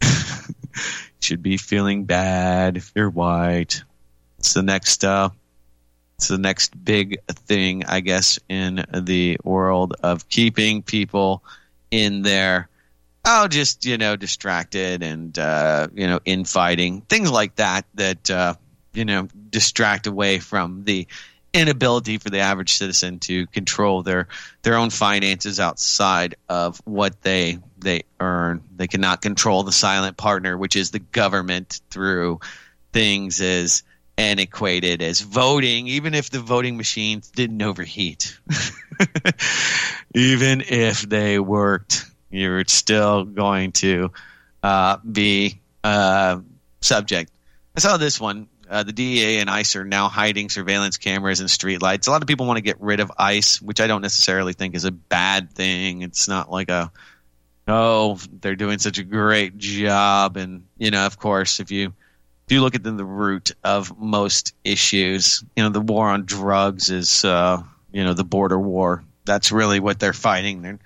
should 1.20 1.42
be 1.42 1.56
feeling 1.56 2.04
bad 2.04 2.76
if 2.76 2.92
you're 2.94 3.10
white. 3.10 3.82
It's 4.38 4.54
the 4.54 4.62
next 4.62 5.04
uh, 5.04 5.30
it's 6.18 6.26
the 6.26 6.36
next 6.36 6.84
big 6.84 7.20
thing, 7.28 7.84
I 7.86 8.00
guess, 8.00 8.40
in 8.48 8.84
the 8.92 9.38
world 9.44 9.94
of 10.02 10.28
keeping 10.28 10.82
people 10.82 11.44
in 11.92 12.22
there. 12.22 12.68
Oh, 13.24 13.46
just 13.46 13.84
you 13.84 13.98
know, 13.98 14.16
distracted 14.16 15.04
and 15.04 15.38
uh, 15.38 15.86
you 15.94 16.08
know, 16.08 16.18
infighting 16.24 17.02
things 17.02 17.30
like 17.30 17.54
that. 17.56 17.84
That 17.94 18.28
uh, 18.30 18.54
you 18.92 19.04
know, 19.04 19.28
distract 19.50 20.08
away 20.08 20.40
from 20.40 20.82
the 20.82 21.06
inability 21.54 22.18
for 22.18 22.30
the 22.30 22.40
average 22.40 22.72
citizen 22.72 23.20
to 23.20 23.46
control 23.46 24.02
their 24.02 24.26
their 24.62 24.74
own 24.74 24.90
finances 24.90 25.60
outside 25.60 26.34
of 26.48 26.82
what 26.84 27.22
they 27.22 27.58
they 27.78 28.02
earn. 28.18 28.64
They 28.76 28.88
cannot 28.88 29.22
control 29.22 29.62
the 29.62 29.72
silent 29.72 30.16
partner, 30.16 30.58
which 30.58 30.74
is 30.74 30.90
the 30.90 30.98
government 30.98 31.80
through 31.90 32.40
things 32.92 33.40
as 33.40 33.84
antiquated 34.18 35.00
as 35.00 35.20
voting, 35.20 35.86
even 35.86 36.12
if 36.12 36.28
the 36.28 36.40
voting 36.40 36.76
machines 36.76 37.30
didn't 37.30 37.62
overheat. 37.62 38.38
even 40.14 40.60
if 40.60 41.02
they 41.02 41.38
worked, 41.38 42.04
you're 42.28 42.64
still 42.66 43.24
going 43.24 43.72
to 43.72 44.10
uh, 44.62 44.98
be 45.10 45.60
uh, 45.84 46.40
subject. 46.80 47.30
I 47.76 47.80
saw 47.80 47.96
this 47.96 48.20
one. 48.20 48.48
Uh, 48.68 48.82
the 48.82 48.92
DEA 48.92 49.38
and 49.38 49.48
ICE 49.48 49.76
are 49.76 49.84
now 49.84 50.08
hiding 50.08 50.50
surveillance 50.50 50.98
cameras 50.98 51.40
and 51.40 51.48
streetlights. 51.48 52.06
A 52.06 52.10
lot 52.10 52.20
of 52.20 52.28
people 52.28 52.44
want 52.44 52.58
to 52.58 52.62
get 52.62 52.78
rid 52.80 53.00
of 53.00 53.10
ICE, 53.16 53.62
which 53.62 53.80
I 53.80 53.86
don't 53.86 54.02
necessarily 54.02 54.52
think 54.52 54.74
is 54.74 54.84
a 54.84 54.90
bad 54.90 55.52
thing. 55.52 56.02
It's 56.02 56.28
not 56.28 56.50
like 56.50 56.68
a 56.68 56.92
oh 57.66 58.18
they're 58.40 58.56
doing 58.56 58.78
such 58.78 58.98
a 58.98 59.04
great 59.04 59.56
job, 59.56 60.36
and 60.36 60.64
you 60.76 60.90
know, 60.90 61.06
of 61.06 61.18
course, 61.18 61.60
if 61.60 61.70
you 61.70 61.94
if 62.48 62.52
you 62.52 62.62
look 62.62 62.74
at 62.74 62.82
the, 62.82 62.92
the 62.92 63.04
root 63.04 63.52
of 63.62 63.98
most 63.98 64.54
issues, 64.64 65.44
you 65.54 65.62
know, 65.62 65.68
the 65.68 65.82
war 65.82 66.08
on 66.08 66.24
drugs 66.24 66.88
is 66.88 67.22
uh, 67.22 67.62
you 67.92 68.02
know 68.02 68.14
the 68.14 68.24
border 68.24 68.58
war. 68.58 69.04
That's 69.26 69.52
really 69.52 69.80
what 69.80 70.00
they're 70.00 70.14
fighting. 70.14 70.62
They're, 70.62 70.78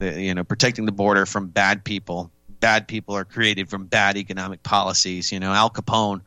they, 0.00 0.26
you 0.26 0.34
know 0.34 0.44
protecting 0.44 0.84
the 0.84 0.92
border 0.92 1.24
from 1.24 1.46
bad 1.46 1.82
people. 1.82 2.30
Bad 2.60 2.88
people 2.88 3.16
are 3.16 3.24
created 3.24 3.70
from 3.70 3.86
bad 3.86 4.18
economic 4.18 4.62
policies. 4.62 5.32
You 5.32 5.40
know, 5.40 5.50
Al 5.50 5.70
Capone 5.70 6.20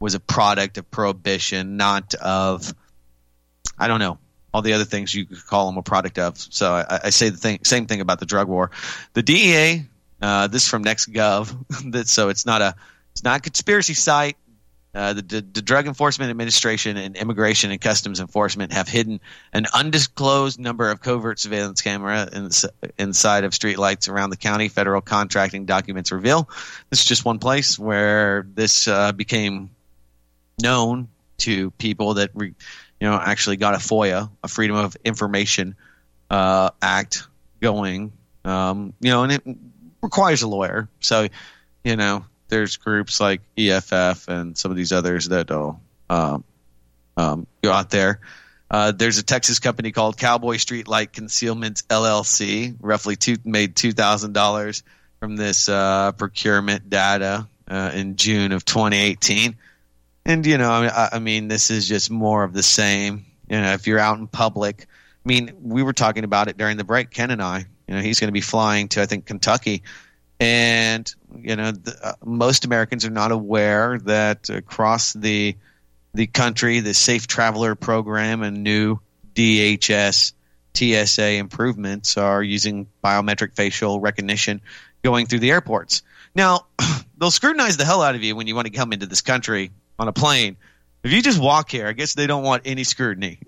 was 0.00 0.14
a 0.14 0.20
product 0.20 0.78
of 0.78 0.90
prohibition, 0.90 1.76
not 1.76 2.14
of 2.14 2.74
I 3.78 3.86
don't 3.86 4.00
know 4.00 4.16
all 4.54 4.62
the 4.62 4.72
other 4.72 4.86
things 4.86 5.14
you 5.14 5.26
could 5.26 5.46
call 5.46 5.68
him 5.68 5.76
a 5.76 5.82
product 5.82 6.18
of. 6.18 6.38
So 6.38 6.72
I, 6.72 7.00
I 7.04 7.10
say 7.10 7.28
the 7.28 7.36
thing, 7.36 7.58
same 7.64 7.84
thing 7.84 8.00
about 8.00 8.18
the 8.18 8.26
drug 8.26 8.48
war. 8.48 8.70
The 9.12 9.22
DEA, 9.22 9.84
uh, 10.22 10.46
this 10.46 10.62
is 10.62 10.68
from 10.70 10.84
NextGov, 10.84 11.90
that 11.92 12.08
so 12.08 12.30
it's 12.30 12.46
not 12.46 12.62
a 12.62 12.74
it's 13.12 13.24
not 13.24 13.38
a 13.38 13.42
conspiracy 13.42 13.94
site. 13.94 14.36
Uh, 14.94 15.14
the, 15.14 15.22
the, 15.22 15.40
the 15.40 15.62
Drug 15.62 15.86
Enforcement 15.86 16.30
Administration 16.30 16.98
and 16.98 17.16
Immigration 17.16 17.70
and 17.70 17.80
Customs 17.80 18.20
Enforcement 18.20 18.74
have 18.74 18.88
hidden 18.88 19.20
an 19.54 19.64
undisclosed 19.72 20.60
number 20.60 20.90
of 20.90 21.00
covert 21.00 21.40
surveillance 21.40 21.80
camera 21.80 22.28
in, 22.30 22.50
inside 22.98 23.44
of 23.44 23.52
streetlights 23.52 24.10
around 24.10 24.28
the 24.28 24.36
county. 24.36 24.68
Federal 24.68 25.00
contracting 25.00 25.64
documents 25.64 26.12
reveal 26.12 26.50
this 26.90 27.00
is 27.00 27.06
just 27.06 27.24
one 27.24 27.38
place 27.38 27.78
where 27.78 28.46
this 28.54 28.86
uh, 28.86 29.12
became 29.12 29.70
known 30.60 31.08
to 31.38 31.70
people 31.72 32.14
that 32.14 32.30
re, 32.34 32.48
you 33.00 33.08
know 33.08 33.14
actually 33.14 33.56
got 33.56 33.74
a 33.74 33.78
FOIA, 33.78 34.30
a 34.44 34.48
Freedom 34.48 34.76
of 34.76 34.94
Information 35.04 35.74
uh, 36.28 36.68
Act 36.82 37.26
going. 37.60 38.12
Um, 38.44 38.92
you 39.00 39.10
know, 39.10 39.22
and 39.22 39.32
it 39.32 39.42
requires 40.02 40.42
a 40.42 40.48
lawyer. 40.48 40.88
So, 41.00 41.28
you 41.84 41.96
know, 41.96 42.26
there's 42.52 42.76
groups 42.76 43.18
like 43.18 43.40
EFF 43.56 44.28
and 44.28 44.58
some 44.58 44.70
of 44.70 44.76
these 44.76 44.92
others 44.92 45.28
that 45.30 45.48
will 45.48 45.80
um, 46.10 46.44
um, 47.16 47.46
go 47.62 47.72
out 47.72 47.88
there. 47.88 48.20
Uh, 48.70 48.92
there's 48.92 49.16
a 49.16 49.22
Texas 49.22 49.58
company 49.58 49.90
called 49.90 50.18
Cowboy 50.18 50.56
Streetlight 50.56 51.12
Concealment 51.12 51.82
LLC, 51.88 52.76
roughly 52.78 53.16
two, 53.16 53.38
made 53.46 53.74
two 53.74 53.92
thousand 53.92 54.34
dollars 54.34 54.82
from 55.18 55.36
this 55.36 55.70
uh, 55.70 56.12
procurement 56.12 56.90
data 56.90 57.48
uh, 57.68 57.90
in 57.94 58.16
June 58.16 58.52
of 58.52 58.66
2018. 58.66 59.56
And 60.26 60.46
you 60.46 60.58
know, 60.58 60.70
I, 60.70 61.08
I 61.12 61.18
mean, 61.20 61.48
this 61.48 61.70
is 61.70 61.88
just 61.88 62.10
more 62.10 62.44
of 62.44 62.52
the 62.52 62.62
same. 62.62 63.24
You 63.48 63.62
know, 63.62 63.72
if 63.72 63.86
you're 63.86 63.98
out 63.98 64.18
in 64.18 64.26
public, 64.26 64.86
I 65.24 65.28
mean, 65.28 65.52
we 65.62 65.82
were 65.82 65.94
talking 65.94 66.24
about 66.24 66.48
it 66.48 66.58
during 66.58 66.76
the 66.76 66.84
break. 66.84 67.10
Ken 67.10 67.30
and 67.30 67.42
I, 67.42 67.64
you 67.88 67.94
know, 67.94 68.02
he's 68.02 68.20
going 68.20 68.28
to 68.28 68.32
be 68.32 68.42
flying 68.42 68.88
to 68.88 69.00
I 69.00 69.06
think 69.06 69.24
Kentucky 69.24 69.84
and 70.42 71.14
you 71.36 71.54
know 71.54 71.70
the, 71.70 71.96
uh, 72.02 72.14
most 72.24 72.64
Americans 72.64 73.04
are 73.04 73.10
not 73.10 73.30
aware 73.30 74.00
that 74.00 74.50
across 74.50 75.12
the 75.12 75.56
the 76.14 76.26
country, 76.26 76.80
the 76.80 76.94
Safe 76.94 77.26
Traveler 77.28 77.74
program 77.76 78.42
and 78.42 78.64
new 78.64 78.98
DHS 79.34 80.32
TSA 80.74 81.34
improvements 81.34 82.16
are 82.16 82.42
using 82.42 82.88
biometric 83.04 83.54
facial 83.54 84.00
recognition 84.00 84.60
going 85.02 85.26
through 85.26 85.38
the 85.38 85.50
airports. 85.52 86.02
Now, 86.34 86.66
they'll 87.18 87.30
scrutinize 87.30 87.76
the 87.76 87.84
hell 87.84 88.02
out 88.02 88.14
of 88.16 88.22
you 88.22 88.34
when 88.34 88.46
you 88.48 88.54
want 88.56 88.66
to 88.66 88.72
come 88.72 88.92
into 88.92 89.06
this 89.06 89.20
country 89.20 89.70
on 89.98 90.08
a 90.08 90.12
plane. 90.12 90.56
If 91.04 91.12
you 91.12 91.22
just 91.22 91.40
walk 91.40 91.70
here, 91.70 91.86
I 91.86 91.92
guess 91.92 92.14
they 92.14 92.26
don't 92.26 92.42
want 92.42 92.62
any 92.64 92.84
scrutiny. 92.84 93.38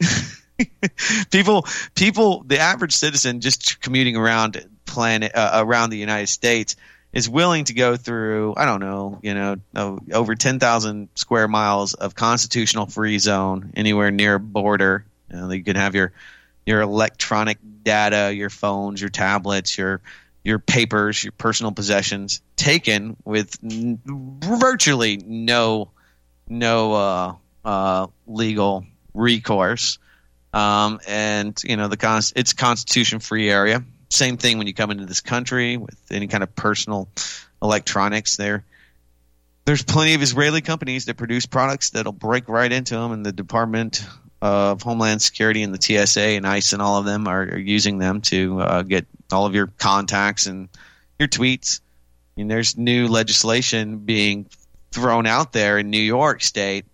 people, 1.30 1.66
people, 1.94 2.44
the 2.44 2.58
average 2.58 2.94
citizen 2.94 3.40
just 3.40 3.80
commuting 3.80 4.16
around 4.16 4.64
planet 4.84 5.32
uh, 5.34 5.52
around 5.54 5.90
the 5.90 5.98
United 5.98 6.28
States 6.28 6.76
is 7.12 7.28
willing 7.28 7.64
to 7.64 7.74
go 7.74 7.96
through 7.96 8.54
I 8.56 8.66
don't 8.66 8.80
know 8.80 9.20
you 9.22 9.34
know 9.34 9.56
over 10.12 10.34
ten 10.34 10.58
thousand 10.58 11.08
square 11.14 11.48
miles 11.48 11.94
of 11.94 12.14
constitutional 12.14 12.86
free 12.86 13.18
zone 13.18 13.72
anywhere 13.76 14.10
near 14.10 14.34
a 14.34 14.40
border. 14.40 15.06
You, 15.30 15.36
know, 15.36 15.50
you 15.50 15.64
can 15.64 15.76
have 15.76 15.94
your 15.94 16.12
your 16.66 16.80
electronic 16.80 17.58
data, 17.82 18.32
your 18.34 18.50
phones, 18.50 19.00
your 19.00 19.10
tablets, 19.10 19.78
your 19.78 20.00
your 20.42 20.58
papers, 20.58 21.22
your 21.22 21.32
personal 21.32 21.72
possessions 21.72 22.42
taken 22.56 23.16
with 23.24 23.56
n- 23.64 24.00
virtually 24.04 25.16
no 25.24 25.90
no 26.48 26.92
uh, 26.92 27.34
uh, 27.64 28.06
legal 28.26 28.84
recourse. 29.14 29.98
Um, 30.52 31.00
and 31.08 31.60
you 31.64 31.76
know 31.76 31.88
the 31.88 31.96
con- 31.96 32.22
it's 32.36 32.52
constitution 32.52 33.20
free 33.20 33.50
area 33.50 33.84
same 34.14 34.36
thing 34.36 34.58
when 34.58 34.66
you 34.66 34.74
come 34.74 34.90
into 34.90 35.06
this 35.06 35.20
country 35.20 35.76
with 35.76 35.98
any 36.10 36.26
kind 36.26 36.42
of 36.42 36.54
personal 36.54 37.08
electronics. 37.62 38.36
There, 38.36 38.64
there's 39.64 39.82
plenty 39.82 40.14
of 40.14 40.22
Israeli 40.22 40.60
companies 40.60 41.06
that 41.06 41.16
produce 41.16 41.46
products 41.46 41.90
that'll 41.90 42.12
break 42.12 42.48
right 42.48 42.70
into 42.70 42.94
them, 42.94 43.12
and 43.12 43.24
the 43.24 43.32
Department 43.32 44.04
of 44.42 44.82
Homeland 44.82 45.22
Security 45.22 45.62
and 45.62 45.74
the 45.74 45.80
TSA 45.80 46.20
and 46.20 46.46
ICE 46.46 46.74
and 46.74 46.82
all 46.82 46.98
of 46.98 47.06
them 47.06 47.26
are, 47.26 47.42
are 47.42 47.58
using 47.58 47.98
them 47.98 48.20
to 48.22 48.60
uh, 48.60 48.82
get 48.82 49.06
all 49.32 49.46
of 49.46 49.54
your 49.54 49.68
contacts 49.78 50.46
and 50.46 50.68
your 51.18 51.28
tweets. 51.28 51.80
And 52.36 52.50
there's 52.50 52.76
new 52.76 53.08
legislation 53.08 53.98
being 53.98 54.46
thrown 54.90 55.26
out 55.26 55.52
there 55.52 55.78
in 55.78 55.90
New 55.90 55.98
York 55.98 56.42
State 56.42 56.84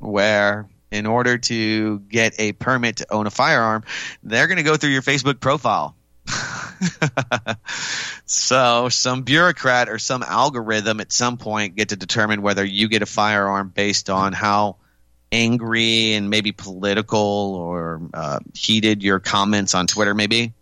where 0.00 0.68
in 0.90 1.06
order 1.06 1.38
to 1.38 1.98
get 2.00 2.34
a 2.38 2.52
permit 2.52 2.96
to 2.96 3.12
own 3.12 3.26
a 3.26 3.30
firearm, 3.30 3.84
they're 4.22 4.46
going 4.46 4.56
to 4.56 4.62
go 4.62 4.76
through 4.76 4.90
your 4.90 5.02
Facebook 5.02 5.40
profile. 5.40 5.94
so 8.26 8.88
some 8.88 9.22
bureaucrat 9.22 9.88
or 9.88 9.98
some 9.98 10.22
algorithm 10.22 11.00
at 11.00 11.12
some 11.12 11.36
point 11.36 11.76
get 11.76 11.90
to 11.90 11.96
determine 11.96 12.42
whether 12.42 12.64
you 12.64 12.88
get 12.88 13.02
a 13.02 13.06
firearm 13.06 13.68
based 13.68 14.10
on 14.10 14.32
how 14.32 14.76
angry 15.32 16.14
and 16.14 16.30
maybe 16.30 16.52
political 16.52 17.54
or 17.54 18.00
uh, 18.14 18.40
heated 18.54 19.02
your 19.02 19.20
comments 19.20 19.74
on 19.74 19.86
Twitter 19.86 20.14
maybe. 20.14 20.52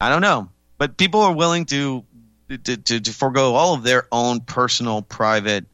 I 0.00 0.08
don't 0.10 0.22
know, 0.22 0.50
but 0.78 0.96
people 0.96 1.22
are 1.22 1.32
willing 1.32 1.64
to 1.66 2.04
to, 2.48 2.76
to, 2.76 3.00
to 3.00 3.12
forego 3.12 3.54
all 3.54 3.74
of 3.74 3.82
their 3.82 4.06
own 4.12 4.40
personal, 4.40 5.02
private 5.02 5.66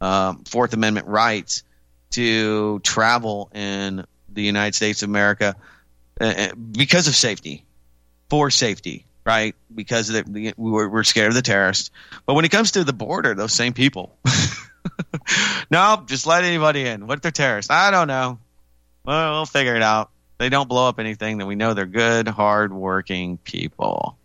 um, 0.00 0.44
Fourth 0.44 0.72
Amendment 0.72 1.06
rights 1.06 1.62
to 2.10 2.80
travel 2.80 3.50
in 3.54 4.04
the 4.32 4.42
United 4.42 4.74
States 4.74 5.02
of 5.02 5.08
America 5.08 5.56
uh, 6.20 6.24
uh, 6.24 6.54
because 6.54 7.08
of 7.08 7.14
safety, 7.14 7.65
for 8.28 8.50
safety, 8.50 9.04
right? 9.24 9.54
Because 9.74 10.08
the, 10.08 10.54
we're, 10.56 10.88
we're 10.88 11.04
scared 11.04 11.28
of 11.28 11.34
the 11.34 11.42
terrorists. 11.42 11.90
But 12.24 12.34
when 12.34 12.44
it 12.44 12.50
comes 12.50 12.72
to 12.72 12.84
the 12.84 12.92
border, 12.92 13.34
those 13.34 13.52
same 13.52 13.72
people, 13.72 14.16
no, 15.70 16.02
just 16.06 16.26
let 16.26 16.44
anybody 16.44 16.86
in. 16.86 17.06
What 17.06 17.18
if 17.18 17.22
they're 17.22 17.30
terrorists? 17.30 17.70
I 17.70 17.90
don't 17.90 18.08
know. 18.08 18.38
Well, 19.04 19.32
we'll 19.32 19.46
figure 19.46 19.76
it 19.76 19.82
out. 19.82 20.10
They 20.38 20.48
don't 20.48 20.68
blow 20.68 20.88
up 20.88 20.98
anything. 20.98 21.38
Then 21.38 21.46
we 21.46 21.54
know 21.54 21.74
they're 21.74 21.86
good, 21.86 22.28
hard-working 22.28 23.38
people. 23.38 24.18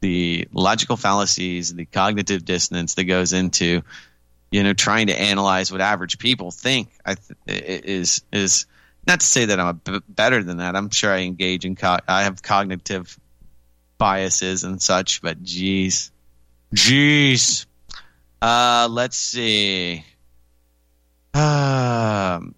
The 0.00 0.46
logical 0.52 0.96
fallacies, 0.96 1.74
the 1.74 1.86
cognitive 1.86 2.44
dissonance 2.44 2.94
that 2.94 3.04
goes 3.04 3.32
into, 3.32 3.82
you 4.50 4.62
know, 4.62 4.74
trying 4.74 5.08
to 5.08 5.18
analyze 5.18 5.72
what 5.72 5.80
average 5.80 6.18
people 6.18 6.50
think, 6.50 6.90
I 7.04 7.14
th- 7.14 7.82
is 7.84 8.22
is 8.32 8.66
not 9.08 9.20
to 9.20 9.26
say 9.26 9.46
that 9.46 9.58
I'm 9.58 9.80
b- 9.82 10.00
better 10.08 10.42
than 10.42 10.58
that. 10.58 10.76
I'm 10.76 10.90
sure 10.90 11.12
I 11.12 11.20
engage 11.20 11.64
in 11.64 11.74
co- 11.74 11.98
I 12.06 12.24
have 12.24 12.42
cognitive 12.42 13.18
biases 13.96 14.64
and 14.64 14.80
such, 14.80 15.22
but 15.22 15.42
geez, 15.42 16.12
geez. 16.72 17.66
Uh, 18.40 18.86
let's 18.90 19.16
see. 19.16 20.04
Um, 21.34 22.54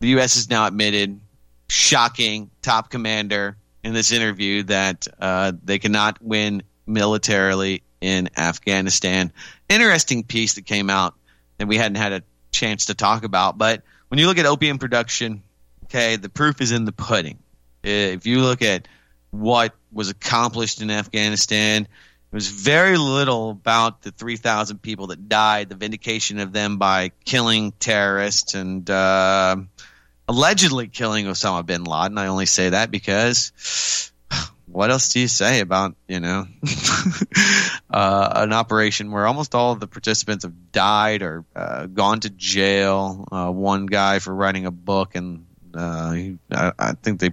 the 0.00 0.08
U.S. 0.08 0.34
has 0.36 0.48
now 0.48 0.66
admitted, 0.66 1.20
shocking 1.68 2.50
top 2.62 2.90
commander 2.90 3.56
in 3.82 3.92
this 3.92 4.12
interview 4.12 4.62
that 4.64 5.06
uh, 5.20 5.52
they 5.64 5.78
cannot 5.78 6.22
win 6.22 6.62
militarily 6.86 7.82
in 8.00 8.28
Afghanistan. 8.36 9.32
Interesting 9.68 10.22
piece 10.22 10.54
that 10.54 10.66
came 10.66 10.90
out 10.90 11.14
that 11.58 11.66
we 11.66 11.76
hadn't 11.76 11.96
had 11.96 12.12
a 12.12 12.22
chance 12.50 12.86
to 12.86 12.94
talk 12.94 13.24
about. 13.24 13.58
But 13.58 13.82
when 14.12 14.18
you 14.18 14.26
look 14.26 14.36
at 14.36 14.44
opium 14.44 14.76
production, 14.76 15.42
okay, 15.84 16.16
the 16.16 16.28
proof 16.28 16.60
is 16.60 16.70
in 16.70 16.84
the 16.84 16.92
pudding. 16.92 17.38
If 17.82 18.26
you 18.26 18.42
look 18.42 18.60
at 18.60 18.86
what 19.30 19.74
was 19.90 20.10
accomplished 20.10 20.82
in 20.82 20.90
Afghanistan, 20.90 21.84
it 21.84 22.34
was 22.34 22.48
very 22.48 22.98
little 22.98 23.52
about 23.52 24.02
the 24.02 24.10
3,000 24.10 24.82
people 24.82 25.06
that 25.06 25.30
died, 25.30 25.70
the 25.70 25.76
vindication 25.76 26.40
of 26.40 26.52
them 26.52 26.76
by 26.76 27.12
killing 27.24 27.72
terrorists 27.80 28.52
and 28.52 28.90
uh, 28.90 29.56
allegedly 30.28 30.88
killing 30.88 31.24
Osama 31.24 31.64
bin 31.64 31.84
Laden. 31.84 32.18
I 32.18 32.26
only 32.26 32.44
say 32.44 32.68
that 32.68 32.90
because 32.90 34.11
what 34.72 34.90
else 34.90 35.12
do 35.12 35.20
you 35.20 35.28
say 35.28 35.60
about 35.60 35.94
you 36.08 36.18
know 36.18 36.46
uh, 37.90 38.32
an 38.36 38.52
operation 38.52 39.10
where 39.10 39.26
almost 39.26 39.54
all 39.54 39.72
of 39.72 39.80
the 39.80 39.86
participants 39.86 40.44
have 40.44 40.72
died 40.72 41.22
or 41.22 41.44
uh, 41.54 41.86
gone 41.86 42.20
to 42.20 42.30
jail? 42.30 43.28
Uh, 43.30 43.50
one 43.50 43.86
guy 43.86 44.18
for 44.18 44.34
writing 44.34 44.64
a 44.66 44.70
book, 44.70 45.14
and 45.14 45.46
uh, 45.74 46.12
he, 46.12 46.38
I, 46.50 46.72
I, 46.78 46.92
think 46.92 47.20
they 47.20 47.32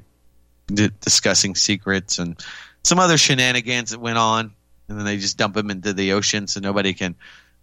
did 0.67 0.99
discussing 0.99 1.55
secrets 1.55 2.19
and 2.19 2.39
some 2.83 2.99
other 2.99 3.17
shenanigans 3.17 3.91
that 3.91 3.99
went 3.99 4.17
on, 4.17 4.53
and 4.89 4.97
then 4.97 5.05
they 5.05 5.17
just 5.17 5.37
dump 5.37 5.55
him 5.55 5.69
into 5.69 5.93
the 5.93 6.13
ocean 6.13 6.47
so 6.47 6.59
nobody 6.59 6.93
can 6.93 7.15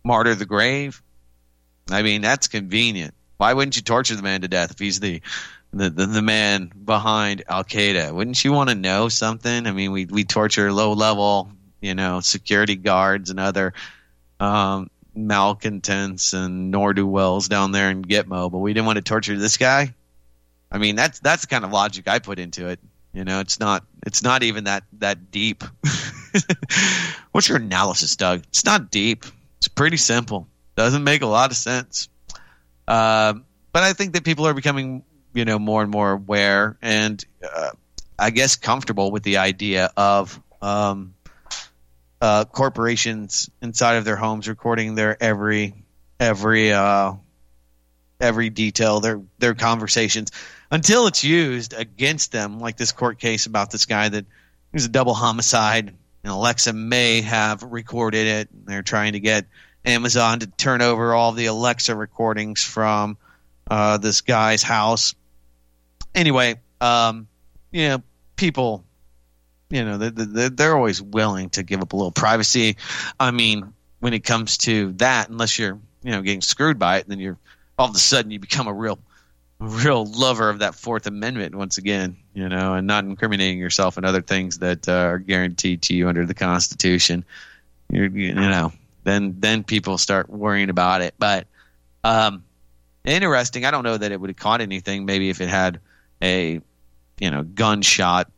martyr 0.05 0.35
the 0.35 0.47
grave. 0.47 1.03
I 1.91 2.03
mean, 2.03 2.23
that's 2.23 2.49
convenient. 2.49 3.15
Why 3.37 3.53
wouldn't 3.53 3.77
you 3.77 3.83
torture 3.83 4.17
the 4.17 4.23
man 4.23 4.41
to 4.41 4.49
death 4.49 4.71
if 4.71 4.79
he's 4.79 5.01
the 5.01 5.21
the, 5.73 5.91
the, 5.91 6.07
the 6.07 6.23
man 6.23 6.73
behind 6.85 7.45
Al 7.49 7.65
Qaeda. 7.65 8.13
Wouldn't 8.13 8.43
you 8.45 8.53
want 8.53 8.71
to 8.71 8.75
know 8.75 9.09
something? 9.09 9.67
I 9.67 9.73
mean, 9.73 9.93
we 9.93 10.07
we 10.07 10.25
torture 10.25 10.73
low 10.73 10.93
level, 10.93 11.51
you 11.81 11.95
know, 11.95 12.21
security 12.21 12.77
guards 12.77 13.31
and 13.31 13.39
other 13.41 13.75
um, 14.41 14.91
malcontents 15.15 16.33
and 16.33 16.71
nor 16.71 16.95
do 16.95 17.07
wells 17.07 17.49
down 17.49 17.73
there 17.73 17.91
in 17.91 18.05
Gitmo, 18.05 18.51
but 18.51 18.59
we 18.59 18.73
didn't 18.73 18.87
want 18.87 18.97
to 18.97 19.03
torture 19.03 19.37
this 19.37 19.57
guy. 19.57 19.95
I 20.71 20.79
mean, 20.79 20.97
that's 20.97 21.21
that's 21.21 21.43
the 21.43 21.49
kind 21.49 21.65
of 21.65 21.73
logic 21.73 22.09
I 22.09 22.19
put 22.19 22.39
into 22.39 22.69
it. 22.69 22.81
You 23.13 23.25
know, 23.25 23.41
it's 23.41 23.61
not 23.61 23.85
it's 24.07 24.23
not 24.23 24.43
even 24.43 24.65
that 24.65 24.85
that 24.99 25.31
deep. 25.31 25.65
What's 27.33 27.49
your 27.49 27.59
analysis, 27.59 28.17
Doug? 28.17 28.45
It's 28.49 28.65
not 28.65 28.91
deep. 28.91 29.25
It's 29.59 29.69
pretty 29.69 29.97
simple. 29.97 30.49
Doesn't 30.75 31.05
make 31.05 31.23
a 31.23 31.27
lot 31.27 31.51
of 31.51 31.57
sense. 31.57 32.09
Uh, 32.87 33.35
but 33.73 33.83
I 33.83 33.93
think 33.95 34.13
that 34.13 34.25
people 34.25 34.47
are 34.47 34.55
becoming 34.55 35.03
you 35.37 35.45
know 35.45 35.59
more 35.59 35.83
and 35.83 35.91
more 35.91 36.13
aware 36.13 36.79
and 36.81 37.23
uh, 37.45 37.71
I 38.19 38.31
guess 38.31 38.57
comfortable 38.57 39.11
with 39.11 39.23
the 39.23 39.37
idea 39.37 39.93
of 39.97 40.41
um, 40.63 41.15
uh, 42.21 42.47
corporations 42.47 43.51
inside 43.61 43.97
of 43.97 44.07
their 44.07 44.17
homes 44.17 44.49
recording 44.49 44.95
their 44.95 45.23
every 45.23 45.75
every 46.19 46.73
uh, 46.73 47.13
every 48.19 48.49
detail 48.49 49.01
their 49.01 49.21
their 49.39 49.55
conversations 49.55 50.33
until 50.71 51.07
it's 51.07 51.23
used 51.23 51.75
against 51.75 52.33
them 52.33 52.59
like 52.59 52.79
this 52.79 52.93
court 52.93 53.19
case 53.19 53.45
about 53.45 53.71
this 53.71 53.85
guy 53.85 54.09
that 54.09 54.25
was 54.73 54.87
a 54.87 54.89
double 54.89 55.15
homicide 55.15 55.89
and 56.25 56.33
Alexa 56.33 56.73
may 56.73 57.21
have 57.21 57.63
recorded 57.63 58.27
it. 58.27 58.49
They're 58.67 58.83
trying 58.83 59.13
to 59.13 59.21
get 59.21 59.47
Amazon 59.85 60.41
to 60.41 60.47
turn 60.47 60.83
over 60.83 61.15
all 61.15 61.33
the 61.33 61.47
Alexa 61.47 61.95
recordings 61.95 62.65
from 62.65 63.17
uh, 63.71 63.99
this 63.99 64.23
guy's 64.23 64.63
house 64.63 65.15
anyway, 66.17 66.59
um, 66.81 67.29
you 67.71 67.89
know, 67.89 68.03
people, 68.35 68.85
you 69.71 69.85
know, 69.85 69.99
they're, 69.99 70.49
they're 70.51 70.77
always 70.77 71.01
willing 71.01 71.51
to 71.51 71.63
give 71.63 71.81
up 71.81 71.93
a 71.93 71.97
little 71.97 72.11
privacy. 72.11 72.77
I 73.21 73.31
mean, 73.31 73.73
when 74.01 74.15
it 74.15 74.25
comes 74.25 74.59
to 74.59 74.93
that, 74.95 75.29
unless 75.29 75.59
you're, 75.59 75.79
you 76.03 76.11
know, 76.11 76.23
getting 76.23 76.41
screwed 76.41 76.79
by 76.79 76.99
it, 76.99 77.09
then 77.09 77.21
you're 77.21 77.39
all 77.79 77.89
of 77.89 77.95
a 77.95 77.99
sudden 77.99 78.31
you 78.31 78.39
become 78.39 78.67
a 78.67 78.73
real, 78.73 78.99
real 79.59 80.07
lover 80.07 80.49
of 80.49 80.61
that 80.61 80.75
Fourth 80.75 81.07
Amendment 81.07 81.55
once 81.55 81.79
again, 81.79 82.17
you 82.35 82.49
know, 82.49 82.75
and 82.75 82.87
not 82.87 83.05
incriminating 83.05 83.59
yourself 83.59 83.97
and 83.97 84.07
other 84.07 84.23
things 84.23 84.59
that 84.59 84.89
uh, 84.89 84.93
are 84.93 85.19
guaranteed 85.19 85.83
to 85.83 85.95
you 85.95 86.09
under 86.09 86.25
the 86.25 86.35
Constitution. 86.35 87.25
You're, 87.91 88.07
you 88.07 88.35
know, 88.35 88.73
then 89.05 89.37
then 89.39 89.63
people 89.63 89.99
start 89.99 90.29
worrying 90.29 90.71
about 90.71 91.01
it. 91.03 91.15
But 91.19 91.47
um, 92.03 92.45
interesting. 93.05 93.65
I 93.65 93.71
don't 93.71 93.85
know 93.85 93.97
that 93.97 94.11
it 94.13 94.21
would 94.21 94.31
have 94.31 94.37
caught 94.37 94.61
anything. 94.61 95.05
Maybe 95.05 95.31
if 95.31 95.41
it 95.41 95.49
had 95.49 95.81
a 96.23 96.61
you 97.19 97.31
know 97.31 97.43
gunshot, 97.43 98.31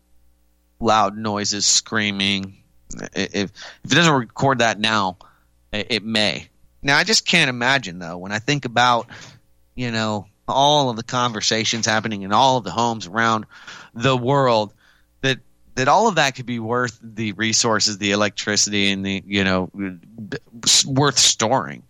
loud 0.81 1.17
noises, 1.17 1.67
screaming. 1.67 2.57
If 3.15 3.53
if 3.85 3.93
it 3.93 3.95
doesn't 3.95 4.13
record 4.13 4.59
that 4.61 4.79
now, 4.79 5.19
it 5.73 6.05
may. 6.05 6.49
Now 6.83 6.97
I 6.97 7.05
just 7.05 7.27
can't 7.27 7.51
imagine 7.51 7.99
though 7.99 8.19
when 8.19 8.33
I 8.33 8.39
think 8.39 8.65
about 8.65 9.09
you 9.75 9.91
know 9.91 10.27
all 10.47 10.91
of 10.91 10.97
the 10.97 11.03
conversations 11.03 11.87
happening 11.87 12.23
in 12.23 12.33
all 12.33 12.57
of 12.57 12.65
the 12.65 12.71
homes 12.71 13.07
around 13.07 13.47
the 13.95 14.17
world 14.17 14.73
that 15.21 15.39
that 15.75 15.89
all 15.89 16.09
of 16.09 16.17
that 16.17 16.35
could 16.35 16.47
be 16.47 16.59
worth 16.59 16.99
the 17.03 17.33
resources, 17.33 17.99
the 17.99 18.13
electricity, 18.13 18.91
and 18.91 19.05
the 19.05 19.23
you 19.27 19.45
know 19.45 19.71
worth 20.87 21.19
storing. 21.19 21.83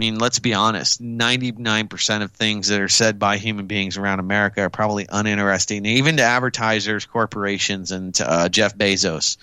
I 0.00 0.02
mean, 0.02 0.18
let's 0.18 0.38
be 0.38 0.54
honest 0.54 1.02
99% 1.02 2.22
of 2.22 2.32
things 2.32 2.68
that 2.68 2.80
are 2.80 2.88
said 2.88 3.18
by 3.18 3.36
human 3.36 3.66
beings 3.66 3.98
around 3.98 4.18
America 4.18 4.62
are 4.62 4.70
probably 4.70 5.04
uninteresting, 5.06 5.84
even 5.84 6.16
to 6.16 6.22
advertisers, 6.22 7.04
corporations, 7.04 7.92
and 7.92 8.18
uh, 8.18 8.48
Jeff 8.48 8.74
Bezos, 8.74 9.36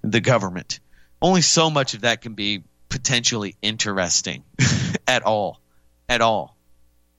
the 0.00 0.22
government. 0.22 0.80
Only 1.20 1.42
so 1.42 1.68
much 1.68 1.92
of 1.92 2.00
that 2.00 2.22
can 2.22 2.32
be 2.32 2.62
potentially 2.88 3.56
interesting 3.60 4.42
at 5.06 5.22
all. 5.22 5.60
At 6.08 6.22
all. 6.22 6.56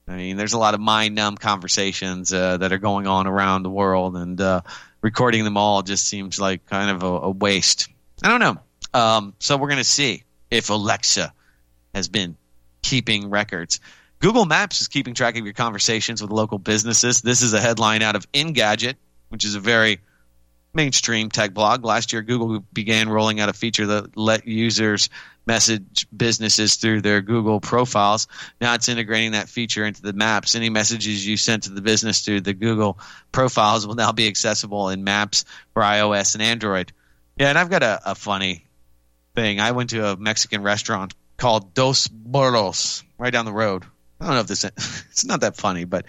I 0.08 0.16
mean, 0.16 0.36
there's 0.36 0.54
a 0.54 0.58
lot 0.58 0.74
of 0.74 0.80
mind 0.80 1.14
numb 1.14 1.36
conversations 1.36 2.32
uh, 2.32 2.56
that 2.56 2.72
are 2.72 2.78
going 2.78 3.06
on 3.06 3.28
around 3.28 3.62
the 3.62 3.70
world, 3.70 4.16
and 4.16 4.40
uh, 4.40 4.62
recording 5.02 5.44
them 5.44 5.56
all 5.56 5.82
just 5.82 6.08
seems 6.08 6.40
like 6.40 6.66
kind 6.66 6.90
of 6.90 7.04
a, 7.04 7.06
a 7.06 7.30
waste. 7.30 7.90
I 8.24 8.28
don't 8.28 8.40
know. 8.40 8.56
Um, 8.92 9.34
so 9.38 9.56
we're 9.56 9.68
going 9.68 9.78
to 9.78 9.84
see 9.84 10.24
if 10.50 10.70
Alexa 10.70 11.32
has 11.94 12.08
been 12.08 12.36
keeping 12.82 13.30
records. 13.30 13.80
Google 14.18 14.44
Maps 14.44 14.80
is 14.80 14.88
keeping 14.88 15.14
track 15.14 15.36
of 15.36 15.44
your 15.44 15.54
conversations 15.54 16.22
with 16.22 16.30
local 16.30 16.58
businesses. 16.58 17.22
This 17.22 17.42
is 17.42 17.54
a 17.54 17.60
headline 17.60 18.02
out 18.02 18.14
of 18.14 18.30
Engadget, 18.32 18.94
which 19.30 19.44
is 19.44 19.54
a 19.54 19.60
very 19.60 19.98
mainstream 20.74 21.28
tech 21.28 21.52
blog. 21.52 21.84
Last 21.84 22.12
year, 22.12 22.22
Google 22.22 22.60
began 22.72 23.08
rolling 23.08 23.40
out 23.40 23.48
a 23.48 23.52
feature 23.52 23.86
that 23.86 24.16
let 24.16 24.46
users 24.46 25.08
message 25.46 26.06
businesses 26.16 26.76
through 26.76 27.00
their 27.00 27.20
Google 27.20 27.60
profiles. 27.60 28.28
Now 28.60 28.74
it's 28.74 28.88
integrating 28.88 29.32
that 29.32 29.48
feature 29.48 29.84
into 29.84 30.02
the 30.02 30.12
maps. 30.12 30.54
Any 30.54 30.70
messages 30.70 31.26
you 31.26 31.36
sent 31.36 31.64
to 31.64 31.70
the 31.70 31.82
business 31.82 32.20
through 32.20 32.42
the 32.42 32.54
Google 32.54 32.98
profiles 33.32 33.86
will 33.86 33.96
now 33.96 34.12
be 34.12 34.28
accessible 34.28 34.88
in 34.90 35.04
Maps 35.04 35.44
for 35.74 35.82
iOS 35.82 36.34
and 36.34 36.42
Android. 36.42 36.92
Yeah, 37.36 37.48
and 37.48 37.58
I've 37.58 37.70
got 37.70 37.82
a, 37.82 38.12
a 38.12 38.14
funny 38.14 38.66
thing. 39.34 39.58
I 39.58 39.72
went 39.72 39.90
to 39.90 40.12
a 40.12 40.16
Mexican 40.16 40.62
restaurant 40.62 41.14
called 41.42 41.74
Dos 41.74 42.06
Burros 42.06 43.02
right 43.18 43.32
down 43.32 43.46
the 43.46 43.52
road. 43.52 43.84
I 44.20 44.26
don't 44.26 44.34
know 44.34 44.40
if 44.42 44.46
this 44.46 44.62
it's 45.10 45.24
not 45.24 45.40
that 45.40 45.56
funny, 45.56 45.84
but 45.84 46.06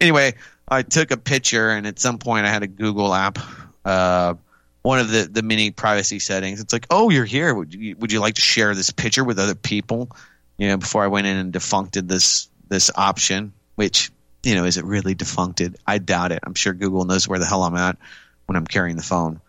anyway, 0.00 0.32
I 0.66 0.80
took 0.80 1.10
a 1.10 1.18
picture 1.18 1.68
and 1.68 1.86
at 1.86 1.98
some 1.98 2.16
point 2.16 2.46
I 2.46 2.48
had 2.48 2.62
a 2.62 2.66
Google 2.66 3.12
app. 3.12 3.38
Uh, 3.84 4.34
one 4.80 4.98
of 4.98 5.10
the 5.10 5.28
the 5.30 5.42
mini 5.42 5.70
privacy 5.70 6.18
settings. 6.18 6.62
It's 6.62 6.72
like, 6.72 6.86
oh, 6.90 7.10
you're 7.10 7.26
here. 7.26 7.54
Would 7.54 7.74
you 7.74 7.94
would 7.96 8.10
you 8.10 8.20
like 8.20 8.36
to 8.36 8.40
share 8.40 8.74
this 8.74 8.90
picture 8.90 9.22
with 9.22 9.38
other 9.38 9.54
people? 9.54 10.10
You 10.56 10.68
know, 10.68 10.78
before 10.78 11.04
I 11.04 11.08
went 11.08 11.26
in 11.26 11.36
and 11.36 11.52
defuncted 11.52 12.08
this 12.08 12.48
this 12.70 12.90
option, 12.94 13.52
which 13.74 14.10
you 14.42 14.54
know, 14.54 14.64
is 14.64 14.78
it 14.78 14.86
really 14.86 15.14
defuncted? 15.14 15.76
I 15.86 15.98
doubt 15.98 16.32
it. 16.32 16.40
I'm 16.42 16.54
sure 16.54 16.72
Google 16.72 17.04
knows 17.04 17.28
where 17.28 17.38
the 17.38 17.44
hell 17.44 17.64
I'm 17.64 17.76
at 17.76 17.98
when 18.46 18.56
I'm 18.56 18.66
carrying 18.66 18.96
the 18.96 19.02
phone, 19.02 19.42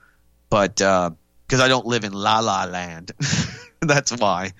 but 0.50 0.76
because 0.76 1.62
uh, 1.62 1.64
I 1.64 1.70
don't 1.70 1.86
live 1.86 2.04
in 2.04 2.12
La 2.12 2.40
La 2.40 2.66
Land, 2.66 3.14
that's 3.80 4.12
why. 4.12 4.52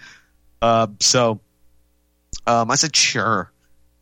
Uh, 0.62 0.88
so 1.00 1.40
um, 2.48 2.72
I 2.72 2.76
said, 2.76 2.96
sure, 2.96 3.52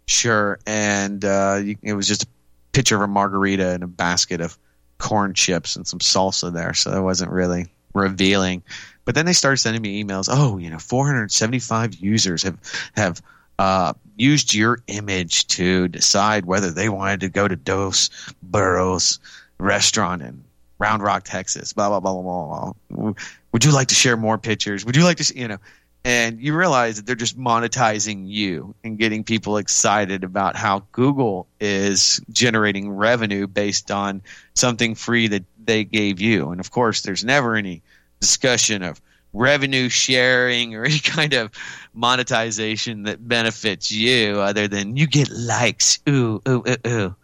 sure. 0.07 0.59
And 0.65 1.23
uh, 1.23 1.61
it 1.81 1.93
was 1.93 2.07
just 2.07 2.23
a 2.23 2.27
picture 2.71 2.95
of 2.95 3.01
a 3.01 3.07
margarita 3.07 3.69
and 3.69 3.83
a 3.83 3.87
basket 3.87 4.41
of 4.41 4.57
corn 4.97 5.33
chips 5.33 5.75
and 5.75 5.87
some 5.87 5.99
salsa 5.99 6.51
there. 6.51 6.73
So 6.73 6.91
it 6.91 7.01
wasn't 7.01 7.31
really 7.31 7.67
revealing. 7.93 8.63
But 9.05 9.15
then 9.15 9.25
they 9.25 9.33
started 9.33 9.57
sending 9.57 9.81
me 9.81 10.03
emails. 10.03 10.29
Oh, 10.31 10.57
you 10.57 10.69
know, 10.69 10.77
475 10.77 11.95
users 11.95 12.43
have 12.43 12.57
have 12.95 13.21
uh, 13.57 13.93
used 14.17 14.53
your 14.53 14.79
image 14.87 15.47
to 15.47 15.87
decide 15.87 16.45
whether 16.45 16.69
they 16.69 16.89
wanted 16.89 17.21
to 17.21 17.29
go 17.29 17.47
to 17.47 17.55
Dos 17.55 18.09
Burros 18.43 19.19
restaurant 19.57 20.21
in 20.21 20.43
Round 20.77 21.01
Rock, 21.01 21.23
Texas. 21.25 21.73
Blah 21.73 21.89
blah 21.89 21.99
blah 21.99 22.21
blah 22.21 22.73
blah. 22.91 23.13
Would 23.51 23.65
you 23.65 23.71
like 23.71 23.87
to 23.87 23.95
share 23.95 24.15
more 24.15 24.37
pictures? 24.37 24.85
Would 24.85 24.95
you 24.95 25.03
like 25.03 25.17
to, 25.17 25.37
you 25.37 25.47
know? 25.47 25.57
And 26.05 26.39
you 26.39 26.55
realize 26.55 26.95
that 26.95 27.05
they're 27.05 27.15
just 27.15 27.37
monetizing 27.37 28.27
you 28.27 28.73
and 28.83 28.97
getting 28.97 29.23
people 29.23 29.57
excited 29.57 30.23
about 30.23 30.55
how 30.55 30.83
Google 30.91 31.47
is 31.59 32.21
generating 32.31 32.89
revenue 32.89 33.47
based 33.47 33.91
on 33.91 34.21
something 34.53 34.95
free 34.95 35.27
that 35.27 35.43
they 35.63 35.83
gave 35.83 36.21
you. 36.21 36.51
And 36.51 36.59
of 36.59 36.71
course, 36.71 37.01
there's 37.01 37.25
never 37.25 37.55
any 37.55 37.81
discussion 38.21 38.81
of 38.81 39.01
revenue 39.33 39.89
sharing 39.89 40.73
or 40.73 40.85
any 40.85 40.99
kind 40.99 41.33
of 41.33 41.51
monetization 41.93 43.03
that 43.03 43.25
benefits 43.25 43.91
you 43.91 44.39
other 44.39 44.69
than 44.69 44.95
you 44.95 45.05
get 45.05 45.29
likes. 45.29 45.99
Ooh, 46.07 46.41
ooh, 46.47 46.63
ooh, 46.65 46.87
ooh. 46.87 47.15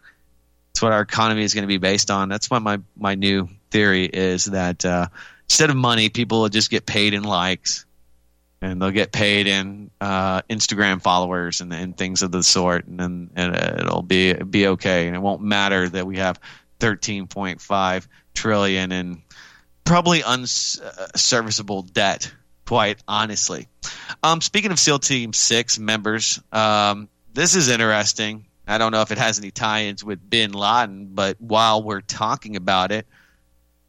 That's 0.72 0.82
what 0.82 0.92
our 0.92 1.00
economy 1.00 1.42
is 1.42 1.54
going 1.54 1.62
to 1.62 1.68
be 1.68 1.78
based 1.78 2.10
on. 2.10 2.28
That's 2.28 2.50
what 2.50 2.60
my, 2.60 2.80
my 2.94 3.14
new 3.14 3.48
theory 3.70 4.04
is 4.04 4.44
that 4.44 4.84
uh, 4.84 5.08
instead 5.44 5.70
of 5.70 5.76
money, 5.76 6.10
people 6.10 6.42
will 6.42 6.50
just 6.50 6.68
get 6.70 6.84
paid 6.84 7.14
in 7.14 7.22
likes 7.22 7.86
and 8.60 8.80
they'll 8.80 8.90
get 8.90 9.12
paid 9.12 9.46
in 9.46 9.90
uh, 10.00 10.42
Instagram 10.42 11.02
followers 11.02 11.60
and, 11.60 11.72
and 11.72 11.96
things 11.96 12.22
of 12.22 12.32
the 12.32 12.42
sort, 12.42 12.86
and 12.86 12.98
then 12.98 13.30
and 13.36 13.54
it'll 13.54 14.02
be 14.02 14.32
be 14.34 14.68
okay, 14.68 15.06
and 15.06 15.16
it 15.16 15.20
won't 15.20 15.42
matter 15.42 15.88
that 15.88 16.06
we 16.06 16.18
have 16.18 16.40
13.5 16.80 18.06
trillion 18.34 18.92
in 18.92 19.22
probably 19.84 20.22
unserviceable 20.22 21.82
debt. 21.82 22.32
Quite 22.66 23.00
honestly, 23.06 23.68
um, 24.24 24.40
speaking 24.40 24.72
of 24.72 24.80
SEAL 24.80 24.98
Team 24.98 25.32
Six 25.32 25.78
members, 25.78 26.40
um, 26.50 27.08
this 27.32 27.54
is 27.54 27.68
interesting. 27.68 28.46
I 28.66 28.78
don't 28.78 28.90
know 28.90 29.02
if 29.02 29.12
it 29.12 29.18
has 29.18 29.38
any 29.38 29.52
tie-ins 29.52 30.02
with 30.02 30.28
Bin 30.28 30.50
Laden, 30.50 31.10
but 31.14 31.40
while 31.40 31.84
we're 31.84 32.00
talking 32.00 32.56
about 32.56 32.90
it, 32.90 33.06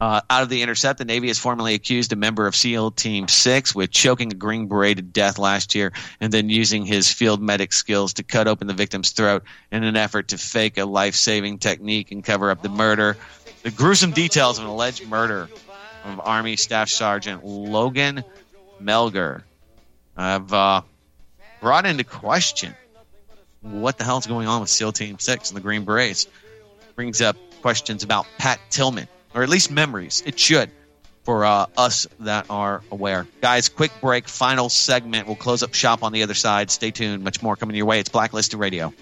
uh, 0.00 0.20
out 0.30 0.42
of 0.42 0.48
the 0.48 0.62
intercept, 0.62 0.98
the 0.98 1.04
Navy 1.04 1.26
has 1.26 1.38
formally 1.38 1.74
accused 1.74 2.12
a 2.12 2.16
member 2.16 2.46
of 2.46 2.54
SEAL 2.54 2.92
Team 2.92 3.26
6 3.26 3.74
with 3.74 3.90
choking 3.90 4.30
a 4.30 4.34
Green 4.34 4.68
Beret 4.68 4.98
to 4.98 5.02
death 5.02 5.38
last 5.38 5.74
year 5.74 5.92
and 6.20 6.32
then 6.32 6.48
using 6.48 6.86
his 6.86 7.12
field 7.12 7.42
medic 7.42 7.72
skills 7.72 8.14
to 8.14 8.22
cut 8.22 8.46
open 8.46 8.68
the 8.68 8.74
victim's 8.74 9.10
throat 9.10 9.42
in 9.72 9.82
an 9.82 9.96
effort 9.96 10.28
to 10.28 10.38
fake 10.38 10.78
a 10.78 10.84
life 10.84 11.16
saving 11.16 11.58
technique 11.58 12.12
and 12.12 12.22
cover 12.22 12.50
up 12.50 12.62
the 12.62 12.68
murder. 12.68 13.16
The 13.64 13.72
gruesome 13.72 14.12
details 14.12 14.58
of 14.58 14.64
an 14.64 14.70
alleged 14.70 15.06
murder 15.08 15.48
of 16.04 16.20
Army 16.20 16.54
Staff 16.54 16.90
Sergeant 16.90 17.44
Logan 17.44 18.22
Melgar 18.80 19.42
have 20.16 20.52
uh, 20.52 20.82
brought 21.60 21.86
into 21.86 22.04
question 22.04 22.72
what 23.62 23.98
the 23.98 24.04
hell's 24.04 24.28
going 24.28 24.46
on 24.46 24.60
with 24.60 24.70
SEAL 24.70 24.92
Team 24.92 25.18
6 25.18 25.50
and 25.50 25.56
the 25.56 25.60
Green 25.60 25.84
Berets. 25.84 26.28
Brings 26.94 27.20
up 27.20 27.36
questions 27.62 28.04
about 28.04 28.26
Pat 28.38 28.60
Tillman 28.70 29.08
or 29.38 29.44
at 29.44 29.48
least 29.48 29.70
memories. 29.70 30.20
It 30.26 30.36
should 30.36 30.68
for 31.22 31.44
uh, 31.44 31.66
us 31.76 32.08
that 32.20 32.46
are 32.50 32.82
aware. 32.90 33.28
Guys, 33.40 33.68
quick 33.68 33.92
break, 34.00 34.26
final 34.26 34.68
segment. 34.68 35.28
We'll 35.28 35.36
close 35.36 35.62
up 35.62 35.74
shop 35.74 36.02
on 36.02 36.10
the 36.10 36.24
other 36.24 36.34
side. 36.34 36.72
Stay 36.72 36.90
tuned. 36.90 37.22
Much 37.22 37.40
more 37.40 37.54
coming 37.54 37.76
your 37.76 37.86
way. 37.86 38.00
It's 38.00 38.08
Blacklisted 38.08 38.58
Radio. 38.58 38.92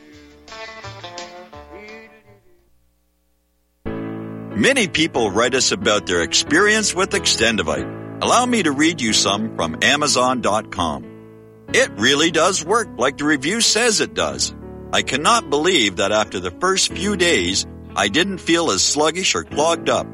Many 3.86 4.88
people 4.88 5.30
write 5.30 5.54
us 5.54 5.72
about 5.72 6.04
their 6.06 6.22
experience 6.22 6.94
with 6.94 7.10
Extendovite. 7.10 8.22
Allow 8.22 8.44
me 8.44 8.62
to 8.62 8.72
read 8.72 9.00
you 9.00 9.14
some 9.14 9.56
from 9.56 9.78
Amazon.com. 9.80 11.68
It 11.72 11.92
really 11.96 12.30
does 12.30 12.62
work 12.62 12.88
like 12.98 13.16
the 13.16 13.24
review 13.24 13.62
says 13.62 14.02
it 14.02 14.12
does. 14.12 14.54
I 14.92 15.00
cannot 15.00 15.48
believe 15.48 15.96
that 15.96 16.12
after 16.12 16.40
the 16.40 16.50
first 16.50 16.92
few 16.92 17.16
days, 17.16 17.66
I 17.94 18.08
didn't 18.08 18.38
feel 18.38 18.70
as 18.70 18.82
sluggish 18.82 19.34
or 19.34 19.44
clogged 19.44 19.88
up. 19.88 20.06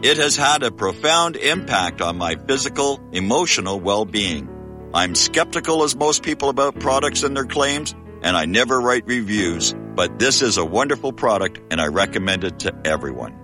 It 0.00 0.16
has 0.18 0.36
had 0.36 0.62
a 0.62 0.70
profound 0.70 1.34
impact 1.34 2.00
on 2.00 2.18
my 2.18 2.36
physical, 2.36 3.00
emotional 3.10 3.80
well-being. 3.80 4.48
I'm 4.94 5.16
skeptical 5.16 5.82
as 5.82 5.96
most 5.96 6.22
people 6.22 6.50
about 6.50 6.78
products 6.78 7.24
and 7.24 7.36
their 7.36 7.44
claims, 7.44 7.96
and 8.22 8.36
I 8.36 8.44
never 8.44 8.80
write 8.80 9.06
reviews, 9.06 9.74
but 9.96 10.20
this 10.20 10.40
is 10.40 10.56
a 10.56 10.64
wonderful 10.64 11.12
product 11.12 11.60
and 11.72 11.80
I 11.80 11.88
recommend 11.88 12.44
it 12.44 12.60
to 12.60 12.74
everyone. 12.84 13.34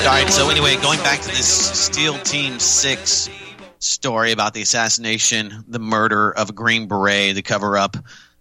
All 0.00 0.06
right. 0.06 0.30
So 0.30 0.48
anyway, 0.48 0.76
going 0.76 0.98
back 1.00 1.20
to 1.20 1.28
this 1.28 1.46
SEAL 1.46 2.18
Team 2.20 2.58
Six 2.58 3.28
story 3.80 4.32
about 4.32 4.54
the 4.54 4.62
assassination, 4.62 5.64
the 5.68 5.78
murder 5.78 6.30
of 6.30 6.50
a 6.50 6.52
Green 6.52 6.88
Beret, 6.88 7.34
the 7.34 7.42
cover 7.42 7.76
up, 7.76 7.96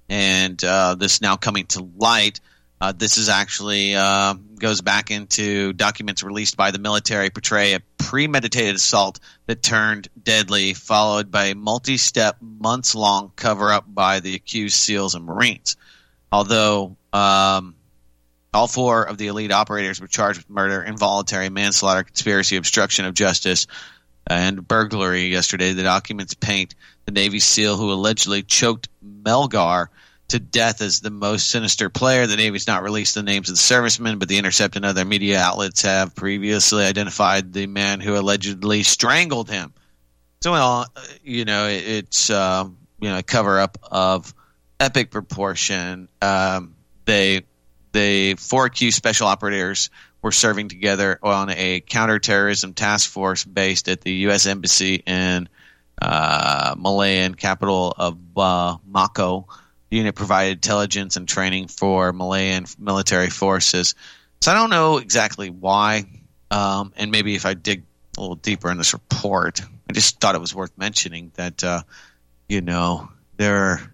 and 0.07 0.63
uh, 0.63 0.95
this 0.95 1.21
now 1.21 1.35
coming 1.35 1.65
to 1.67 1.87
light. 1.97 2.39
Uh, 2.81 2.93
this 2.93 3.17
is 3.17 3.27
actually 3.27 3.93
uh, 3.95 4.33
goes 4.57 4.79
back 4.79 5.11
into 5.11 5.73
documents 5.73 6.23
released 6.23 6.55
by 6.55 6.71
the 6.71 6.79
military 6.79 7.29
portray 7.29 7.73
a 7.73 7.81
premeditated 7.97 8.75
assault 8.75 9.19
that 9.47 9.61
turned 9.61 10.07
deadly, 10.21 10.73
followed 10.73 11.29
by 11.29 11.45
a 11.45 11.55
multi 11.55 11.97
step, 11.97 12.37
months 12.41 12.95
long 12.95 13.31
cover 13.35 13.71
up 13.71 13.83
by 13.87 14.21
the 14.21 14.33
accused 14.35 14.75
SEALs 14.75 15.13
and 15.13 15.25
Marines. 15.25 15.75
Although 16.31 16.95
um, 17.11 17.75
all 18.53 18.67
four 18.67 19.03
of 19.03 19.17
the 19.17 19.27
elite 19.27 19.51
operators 19.51 19.99
were 19.99 20.07
charged 20.07 20.39
with 20.39 20.49
murder, 20.49 20.81
involuntary 20.81 21.49
manslaughter, 21.49 22.03
conspiracy, 22.03 22.55
obstruction 22.55 23.05
of 23.05 23.13
justice, 23.13 23.67
and 24.25 24.65
burglary 24.65 25.27
yesterday. 25.27 25.73
The 25.73 25.83
documents 25.83 26.33
paint 26.33 26.75
the 27.05 27.11
Navy 27.11 27.39
SEAL 27.39 27.75
who 27.75 27.91
allegedly 27.91 28.43
choked 28.43 28.87
Melgar 29.03 29.87
to 30.29 30.39
death 30.39 30.81
as 30.81 30.99
the 30.99 31.09
most 31.09 31.49
sinister 31.49 31.89
player. 31.89 32.27
The 32.27 32.37
Navy's 32.37 32.67
not 32.67 32.83
released 32.83 33.15
the 33.15 33.23
names 33.23 33.49
of 33.49 33.55
the 33.55 33.61
servicemen, 33.61 34.19
but 34.19 34.27
the 34.27 34.37
Intercept 34.37 34.75
and 34.75 34.85
other 34.85 35.05
media 35.05 35.39
outlets 35.39 35.81
have 35.81 36.15
previously 36.15 36.85
identified 36.85 37.53
the 37.53 37.67
man 37.67 37.99
who 37.99 38.15
allegedly 38.17 38.83
strangled 38.83 39.49
him. 39.49 39.73
So, 40.41 40.51
well, 40.51 40.85
you 41.23 41.45
know, 41.45 41.67
it's 41.67 42.29
uh, 42.29 42.67
you 42.99 43.09
know 43.09 43.17
a 43.17 43.23
cover 43.23 43.59
up 43.59 43.77
of 43.83 44.33
epic 44.79 45.11
proportion. 45.11 46.07
Um, 46.21 46.75
they 47.05 47.41
the 47.91 48.35
four 48.35 48.65
accused 48.65 48.97
special 48.97 49.27
operators 49.27 49.89
were 50.21 50.31
serving 50.31 50.69
together 50.69 51.19
on 51.23 51.49
a 51.49 51.79
counterterrorism 51.81 52.73
task 52.73 53.09
force 53.09 53.43
based 53.43 53.87
at 53.87 54.01
the 54.01 54.11
U.S. 54.11 54.45
Embassy 54.45 54.95
in 55.05 55.49
uh, 56.01 56.75
Malian 56.77 57.35
capital 57.35 57.93
of 57.97 58.17
uh, 58.37 58.77
Mako. 58.85 59.47
The 59.47 59.68
unit 59.89 60.15
provided 60.15 60.51
intelligence 60.53 61.17
and 61.17 61.27
training 61.27 61.67
for 61.67 62.13
Malian 62.13 62.65
military 62.77 63.29
forces. 63.29 63.95
So 64.41 64.51
I 64.51 64.55
don't 64.55 64.69
know 64.69 64.97
exactly 64.97 65.49
why, 65.49 66.05
um, 66.51 66.93
and 66.95 67.11
maybe 67.11 67.35
if 67.35 67.45
I 67.45 67.53
dig 67.53 67.83
a 68.17 68.21
little 68.21 68.35
deeper 68.35 68.71
in 68.71 68.77
this 68.77 68.93
report, 68.93 69.61
I 69.89 69.93
just 69.93 70.19
thought 70.19 70.35
it 70.35 70.41
was 70.41 70.53
worth 70.53 70.77
mentioning 70.77 71.31
that 71.35 71.63
uh, 71.63 71.81
you 72.47 72.61
know 72.61 73.09
there 73.37 73.57
are, 73.57 73.93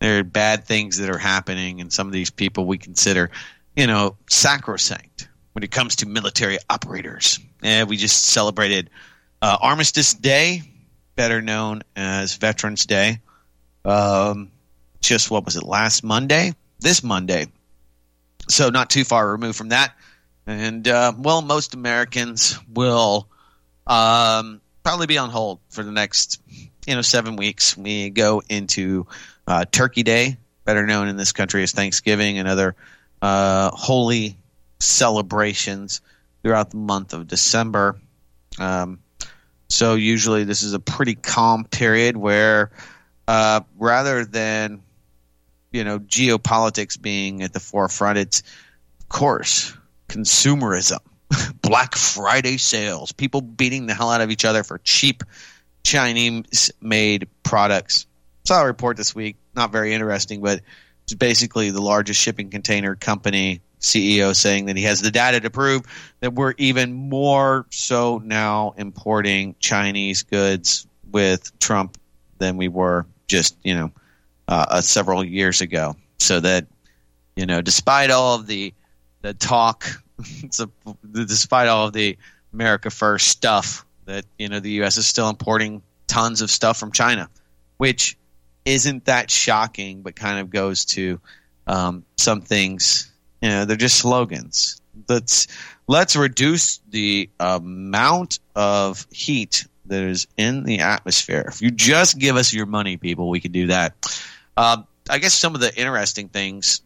there 0.00 0.18
are 0.18 0.24
bad 0.24 0.64
things 0.64 0.98
that 0.98 1.08
are 1.10 1.18
happening, 1.18 1.80
and 1.80 1.92
some 1.92 2.06
of 2.06 2.12
these 2.12 2.30
people 2.30 2.66
we 2.66 2.78
consider 2.78 3.30
you 3.76 3.86
know 3.86 4.16
sacrosanct 4.28 5.28
when 5.52 5.62
it 5.62 5.70
comes 5.70 5.96
to 5.96 6.06
military 6.06 6.58
operators. 6.68 7.38
And 7.62 7.88
we 7.88 7.96
just 7.96 8.24
celebrated 8.24 8.90
uh, 9.42 9.56
Armistice 9.60 10.14
Day, 10.14 10.62
better 11.16 11.42
known 11.42 11.82
as 11.96 12.36
Veterans 12.36 12.86
Day. 12.86 13.20
Um, 13.84 14.50
just 15.00 15.30
what 15.30 15.44
was 15.44 15.56
it 15.56 15.64
last 15.64 16.04
Monday? 16.04 16.54
This 16.78 17.02
Monday. 17.02 17.46
So 18.48 18.70
not 18.70 18.90
too 18.90 19.04
far 19.04 19.30
removed 19.30 19.56
from 19.56 19.70
that. 19.70 19.94
And 20.46 20.86
uh, 20.88 21.12
well, 21.16 21.42
most 21.42 21.74
Americans 21.74 22.58
will 22.72 23.28
um, 23.86 24.60
probably 24.82 25.06
be 25.06 25.18
on 25.18 25.30
hold 25.30 25.60
for 25.68 25.82
the 25.82 25.92
next 25.92 26.40
you 26.86 26.94
know 26.94 27.02
seven 27.02 27.36
weeks. 27.36 27.76
We 27.76 28.10
go 28.10 28.42
into 28.48 29.06
uh, 29.46 29.64
Turkey 29.70 30.02
Day, 30.02 30.38
better 30.64 30.86
known 30.86 31.08
in 31.08 31.16
this 31.16 31.32
country 31.32 31.62
as 31.62 31.72
Thanksgiving, 31.72 32.38
and 32.38 32.48
other 32.48 32.74
uh, 33.22 33.70
holy 33.72 34.36
celebrations 34.78 36.00
throughout 36.42 36.70
the 36.70 36.78
month 36.78 37.12
of 37.12 37.28
December. 37.28 38.00
Um, 38.58 39.00
so 39.68 39.94
usually 39.94 40.44
this 40.44 40.62
is 40.62 40.72
a 40.72 40.80
pretty 40.80 41.14
calm 41.14 41.64
period 41.64 42.16
where 42.16 42.70
uh, 43.28 43.60
rather 43.78 44.24
than 44.24 44.82
you 45.72 45.84
know 45.84 45.98
geopolitics 45.98 47.00
being 47.00 47.42
at 47.42 47.52
the 47.52 47.60
forefront, 47.60 48.18
it's 48.18 48.42
of 49.00 49.08
course 49.08 49.76
consumerism, 50.08 50.98
Black 51.62 51.94
Friday 51.96 52.56
sales, 52.56 53.12
people 53.12 53.40
beating 53.40 53.86
the 53.86 53.94
hell 53.94 54.10
out 54.10 54.20
of 54.20 54.30
each 54.30 54.44
other 54.44 54.64
for 54.64 54.78
cheap 54.78 55.22
Chinese 55.82 56.70
made 56.80 57.28
products. 57.42 58.06
Saw 58.44 58.62
a 58.62 58.66
report 58.66 58.96
this 58.96 59.14
week, 59.14 59.36
not 59.54 59.72
very 59.72 59.92
interesting, 59.92 60.40
but 60.40 60.60
it's 61.04 61.14
basically 61.14 61.70
the 61.70 61.82
largest 61.82 62.20
shipping 62.20 62.50
container 62.50 62.94
company 62.94 63.60
CEO 63.80 64.34
saying 64.36 64.66
that 64.66 64.76
he 64.76 64.84
has 64.84 65.00
the 65.00 65.10
data 65.10 65.40
to 65.40 65.50
prove 65.50 65.82
that 66.20 66.34
we're 66.34 66.54
even 66.58 66.92
more 66.92 67.66
so 67.70 68.20
now 68.24 68.74
importing 68.76 69.54
Chinese 69.58 70.22
goods 70.22 70.86
with 71.10 71.58
Trump 71.58 71.96
than 72.38 72.56
we 72.56 72.68
were 72.68 73.06
just 73.26 73.56
you 73.64 73.74
know 73.74 73.90
uh, 74.50 74.80
several 74.80 75.24
years 75.24 75.60
ago. 75.62 75.96
So 76.18 76.40
that 76.40 76.66
you 77.36 77.46
know, 77.46 77.62
despite 77.62 78.10
all 78.10 78.34
of 78.34 78.46
the 78.46 78.74
the 79.22 79.32
talk, 79.32 79.86
despite 81.12 81.68
all 81.68 81.86
of 81.86 81.92
the 81.94 82.18
America 82.52 82.90
First 82.90 83.28
stuff, 83.28 83.86
that 84.04 84.26
you 84.38 84.48
know 84.48 84.60
the 84.60 84.70
U.S. 84.72 84.98
is 84.98 85.06
still 85.06 85.30
importing 85.30 85.82
tons 86.06 86.42
of 86.42 86.50
stuff 86.50 86.78
from 86.78 86.92
China, 86.92 87.30
which 87.78 88.18
isn't 88.64 89.06
that 89.06 89.30
shocking, 89.30 90.02
but 90.02 90.16
kind 90.16 90.38
of 90.40 90.50
goes 90.50 90.84
to 90.84 91.20
um, 91.66 92.04
some 92.18 92.42
things. 92.42 93.10
You 93.40 93.48
know, 93.48 93.64
they're 93.64 93.76
just 93.76 93.98
slogans. 93.98 94.82
Let's 95.08 95.46
let's 95.86 96.16
reduce 96.16 96.78
the 96.90 97.30
amount 97.38 98.40
of 98.54 99.06
heat 99.10 99.66
that 99.86 100.02
is 100.02 100.26
in 100.36 100.64
the 100.64 100.80
atmosphere. 100.80 101.44
If 101.48 101.62
you 101.62 101.70
just 101.70 102.18
give 102.18 102.36
us 102.36 102.52
your 102.52 102.66
money, 102.66 102.96
people, 102.96 103.28
we 103.28 103.40
can 103.40 103.52
do 103.52 103.68
that. 103.68 103.94
Uh, 104.56 104.82
I 105.08 105.18
guess 105.18 105.34
some 105.34 105.54
of 105.54 105.60
the 105.60 105.74
interesting 105.74 106.28
things, 106.28 106.82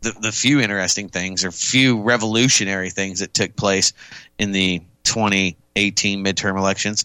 the, 0.00 0.12
the 0.20 0.32
few 0.32 0.60
interesting 0.60 1.08
things, 1.08 1.44
or 1.44 1.50
few 1.50 2.00
revolutionary 2.00 2.90
things 2.90 3.20
that 3.20 3.34
took 3.34 3.56
place 3.56 3.92
in 4.38 4.52
the 4.52 4.82
2018 5.04 6.24
midterm 6.24 6.58
elections. 6.58 7.04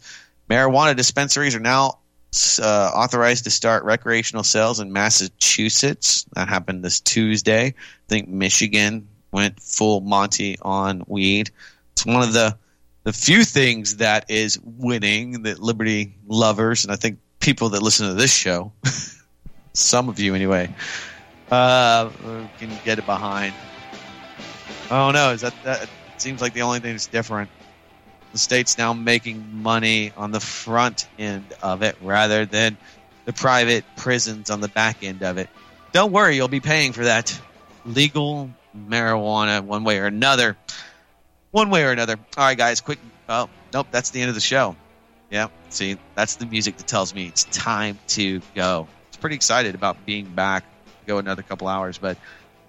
Marijuana 0.49 0.95
dispensaries 0.95 1.55
are 1.55 1.59
now 1.59 1.99
uh, 2.59 2.91
authorized 2.93 3.43
to 3.43 3.51
start 3.51 3.84
recreational 3.84 4.43
sales 4.43 4.80
in 4.80 4.91
Massachusetts. 4.91 6.26
That 6.34 6.49
happened 6.49 6.84
this 6.84 6.99
Tuesday. 6.99 7.68
I 7.68 7.74
think 8.07 8.28
Michigan 8.28 9.07
went 9.32 9.59
full 9.59 10.01
Monty 10.01 10.57
on 10.61 11.03
weed. 11.07 11.51
It's 11.93 12.05
one 12.05 12.24
of 12.24 12.34
the 12.34 12.57
the 13.03 13.14
few 13.14 13.43
things 13.43 13.97
that 13.97 14.30
is 14.30 14.57
winning 14.64 15.43
that 15.43 15.59
liberty 15.59 16.16
lovers 16.26 16.86
and 16.86 16.93
I 16.93 16.95
think 16.95 17.20
people 17.39 17.70
that 17.70 17.82
listen 17.84 18.07
to 18.07 18.14
this 18.14 18.34
show 18.34 18.72
some 19.74 20.10
of 20.10 20.20
you 20.20 20.36
anyway, 20.36 20.74
uh, 21.52 22.10
can 22.60 22.70
get 22.86 23.00
it 23.00 23.06
behind. 23.06 23.54
Oh 24.92 25.12
no, 25.12 25.32
is 25.32 25.42
that 25.42 25.54
that 25.64 25.90
seems 26.18 26.42
like 26.42 26.54
the 26.54 26.62
only 26.62 26.80
thing 26.80 26.92
that's 26.92 27.08
different? 27.08 27.50
The 28.32 28.38
state's 28.38 28.78
now 28.78 28.94
making 28.94 29.62
money 29.62 30.12
on 30.18 30.32
the 30.32 30.40
front 30.40 31.08
end 31.20 31.46
of 31.62 31.84
it 31.84 31.96
rather 32.02 32.46
than 32.46 32.78
the 33.26 33.34
private 33.34 33.86
prisons 33.96 34.50
on 34.50 34.62
the 34.62 34.68
back 34.68 35.04
end 35.04 35.24
of 35.24 35.38
it. 35.38 35.50
Don't 35.92 36.12
worry, 36.12 36.36
you'll 36.36 36.48
be 36.48 36.60
paying 36.60 36.94
for 36.94 37.06
that 37.06 37.40
legal 37.86 38.50
marijuana 38.76 39.64
one 39.64 39.84
way 39.84 40.00
or 40.00 40.06
another. 40.06 40.58
One 41.52 41.70
way 41.70 41.84
or 41.84 41.92
another. 41.92 42.18
All 42.36 42.46
right, 42.46 42.58
guys, 42.58 42.82
quick. 42.82 42.98
Oh, 43.30 43.48
nope, 43.72 43.88
that's 43.92 44.10
the 44.10 44.22
end 44.22 44.30
of 44.30 44.36
the 44.36 44.42
show. 44.42 44.76
Yeah, 45.30 45.50
see, 45.70 45.98
that's 46.16 46.36
the 46.36 46.46
music 46.46 46.78
that 46.78 46.88
tells 46.88 47.14
me 47.14 47.28
it's 47.28 47.44
time 47.46 48.00
to 48.10 48.42
go 48.56 48.88
pretty 49.24 49.38
excited 49.38 49.74
about 49.74 50.06
being 50.06 50.26
back. 50.26 50.66
Go 51.08 51.18
another 51.18 51.44
couple 51.44 51.70
hours, 51.70 51.98
but 51.98 52.18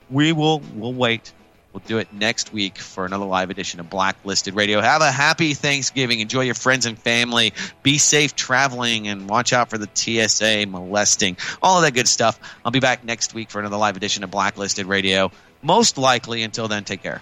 we 0.09 0.31
will 0.33 0.63
we'll 0.77 0.93
wait. 0.93 1.33
We'll 1.73 1.83
do 1.85 1.99
it 1.99 2.13
next 2.13 2.53
week 2.53 2.79
for 2.79 3.05
another 3.05 3.25
live 3.25 3.51
edition 3.51 3.81
of 3.81 3.91
Blacklisted 3.91 4.55
Radio. 4.55 4.81
Have 4.81 5.03
a 5.03 5.11
happy 5.11 5.55
Thanksgiving. 5.55 6.21
Enjoy 6.21 6.43
your 6.43 6.55
friends 6.55 6.87
and 6.87 6.97
family. 6.97 7.53
Be 7.83 7.99
safe 7.99 8.37
traveling 8.37 9.09
and 9.09 9.29
watch 9.29 9.53
out 9.53 9.69
for 9.69 9.79
the 9.79 9.89
TSA 9.93 10.67
molesting. 10.67 11.37
All 11.61 11.79
of 11.79 11.83
that 11.83 11.95
good 11.95 12.07
stuff. 12.07 12.39
I'll 12.65 12.71
be 12.71 12.79
back 12.79 13.03
next 13.03 13.35
week 13.35 13.51
for 13.51 13.59
another 13.59 13.77
live 13.77 13.97
edition 13.97 14.23
of 14.23 14.31
Blacklisted 14.31 14.87
Radio. 14.87 15.33
Most 15.61 15.99
likely 15.99 16.45
until 16.45 16.69
then, 16.69 16.85
take 16.85 17.03
care. 17.03 17.21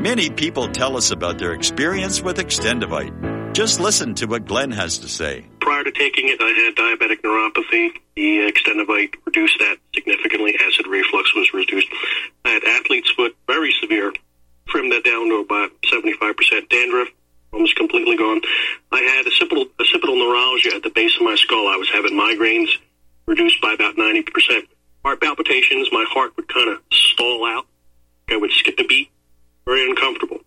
Many 0.00 0.30
people 0.30 0.68
tell 0.68 0.96
us 0.96 1.10
about 1.10 1.38
their 1.38 1.52
experience 1.52 2.22
with 2.22 2.36
Extendovite. 2.36 3.52
Just 3.52 3.80
listen 3.80 4.14
to 4.14 4.26
what 4.26 4.46
Glenn 4.46 4.70
has 4.70 4.98
to 4.98 5.08
say. 5.08 5.44
Prior 5.58 5.82
to 5.82 5.90
taking 5.90 6.28
it, 6.28 6.40
I 6.40 6.50
had 6.54 6.76
diabetic 6.76 7.20
neuropathy. 7.22 7.90
The 8.14 8.46
Extendovite 8.46 9.16
reduced 9.26 9.58
that 9.58 9.78
significantly. 9.92 10.54
Acid 10.64 10.86
reflux 10.86 11.34
was 11.34 11.52
reduced. 11.52 11.88
I 12.44 12.50
had 12.50 12.62
athlete's 12.62 13.10
foot, 13.10 13.34
very 13.48 13.74
severe. 13.80 14.12
Trimmed 14.68 14.92
that 14.92 15.02
down 15.02 15.30
to 15.30 15.38
about 15.38 15.72
75% 15.92 16.68
dandruff, 16.68 17.08
almost 17.52 17.74
completely 17.74 18.16
gone. 18.16 18.40
I 18.92 19.00
had 19.00 19.26
occipital, 19.26 19.66
occipital 19.80 20.14
neuralgia 20.14 20.76
at 20.76 20.84
the 20.84 20.90
base 20.90 21.16
of 21.16 21.22
my 21.22 21.34
skull. 21.34 21.66
I 21.66 21.74
was 21.76 21.90
having 21.90 22.12
migraines, 22.12 22.70
reduced 23.26 23.60
by 23.60 23.72
about 23.72 23.96
90%. 23.96 24.68
Heart 25.04 25.20
palpitations, 25.20 25.88
my 25.90 26.06
heart 26.08 26.36
would 26.36 26.46
kind 26.46 26.70
of 26.70 26.78
stall 26.92 27.44
out. 27.44 27.66
I 28.30 28.36
would 28.36 28.52
skip 28.52 28.78
a 28.78 28.84
beat 28.84 29.10
very 29.68 29.88
uncomfortable. 29.88 30.40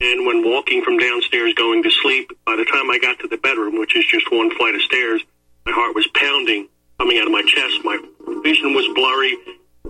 And 0.00 0.26
when 0.26 0.44
walking 0.44 0.82
from 0.82 0.98
downstairs 0.98 1.54
going 1.54 1.84
to 1.84 1.90
sleep, 1.90 2.32
by 2.44 2.56
the 2.56 2.64
time 2.64 2.90
I 2.90 2.98
got 2.98 3.20
to 3.20 3.28
the 3.28 3.36
bedroom, 3.36 3.78
which 3.78 3.94
is 3.94 4.04
just 4.06 4.32
one 4.32 4.50
flight 4.56 4.74
of 4.74 4.82
stairs, 4.82 5.22
my 5.66 5.72
heart 5.72 5.94
was 5.94 6.08
pounding 6.14 6.68
coming 6.98 7.18
out 7.18 7.26
of 7.26 7.32
my 7.32 7.42
chest. 7.42 7.84
My 7.84 7.98
vision 8.42 8.74
was 8.74 8.88
blurry. 8.94 9.36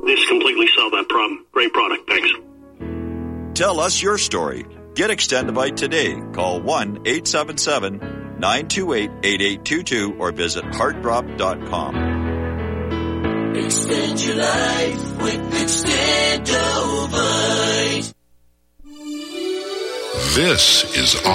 This 0.05 0.27
completely 0.29 0.69
solved 0.77 0.95
that 0.95 1.09
problem. 1.09 1.47
Great 1.53 1.73
product. 1.73 2.07
Thanks. 2.09 2.29
Tell 3.55 3.81
us 3.81 4.03
your 4.03 4.19
story. 4.19 4.67
Get 4.95 5.09
Extendovite 5.11 5.77
today. 5.77 6.21
Call 6.33 6.61
1 6.61 7.07
877 7.07 7.99
928 8.39 9.11
8822 9.23 10.17
or 10.19 10.33
visit 10.33 10.65
heartdrop.com. 10.65 12.11
Extend 13.55 14.25
your 14.25 14.37
life 14.37 15.23
with 15.23 15.53
Extendovite. 15.53 18.13
This 20.35 20.85
is 20.97 21.15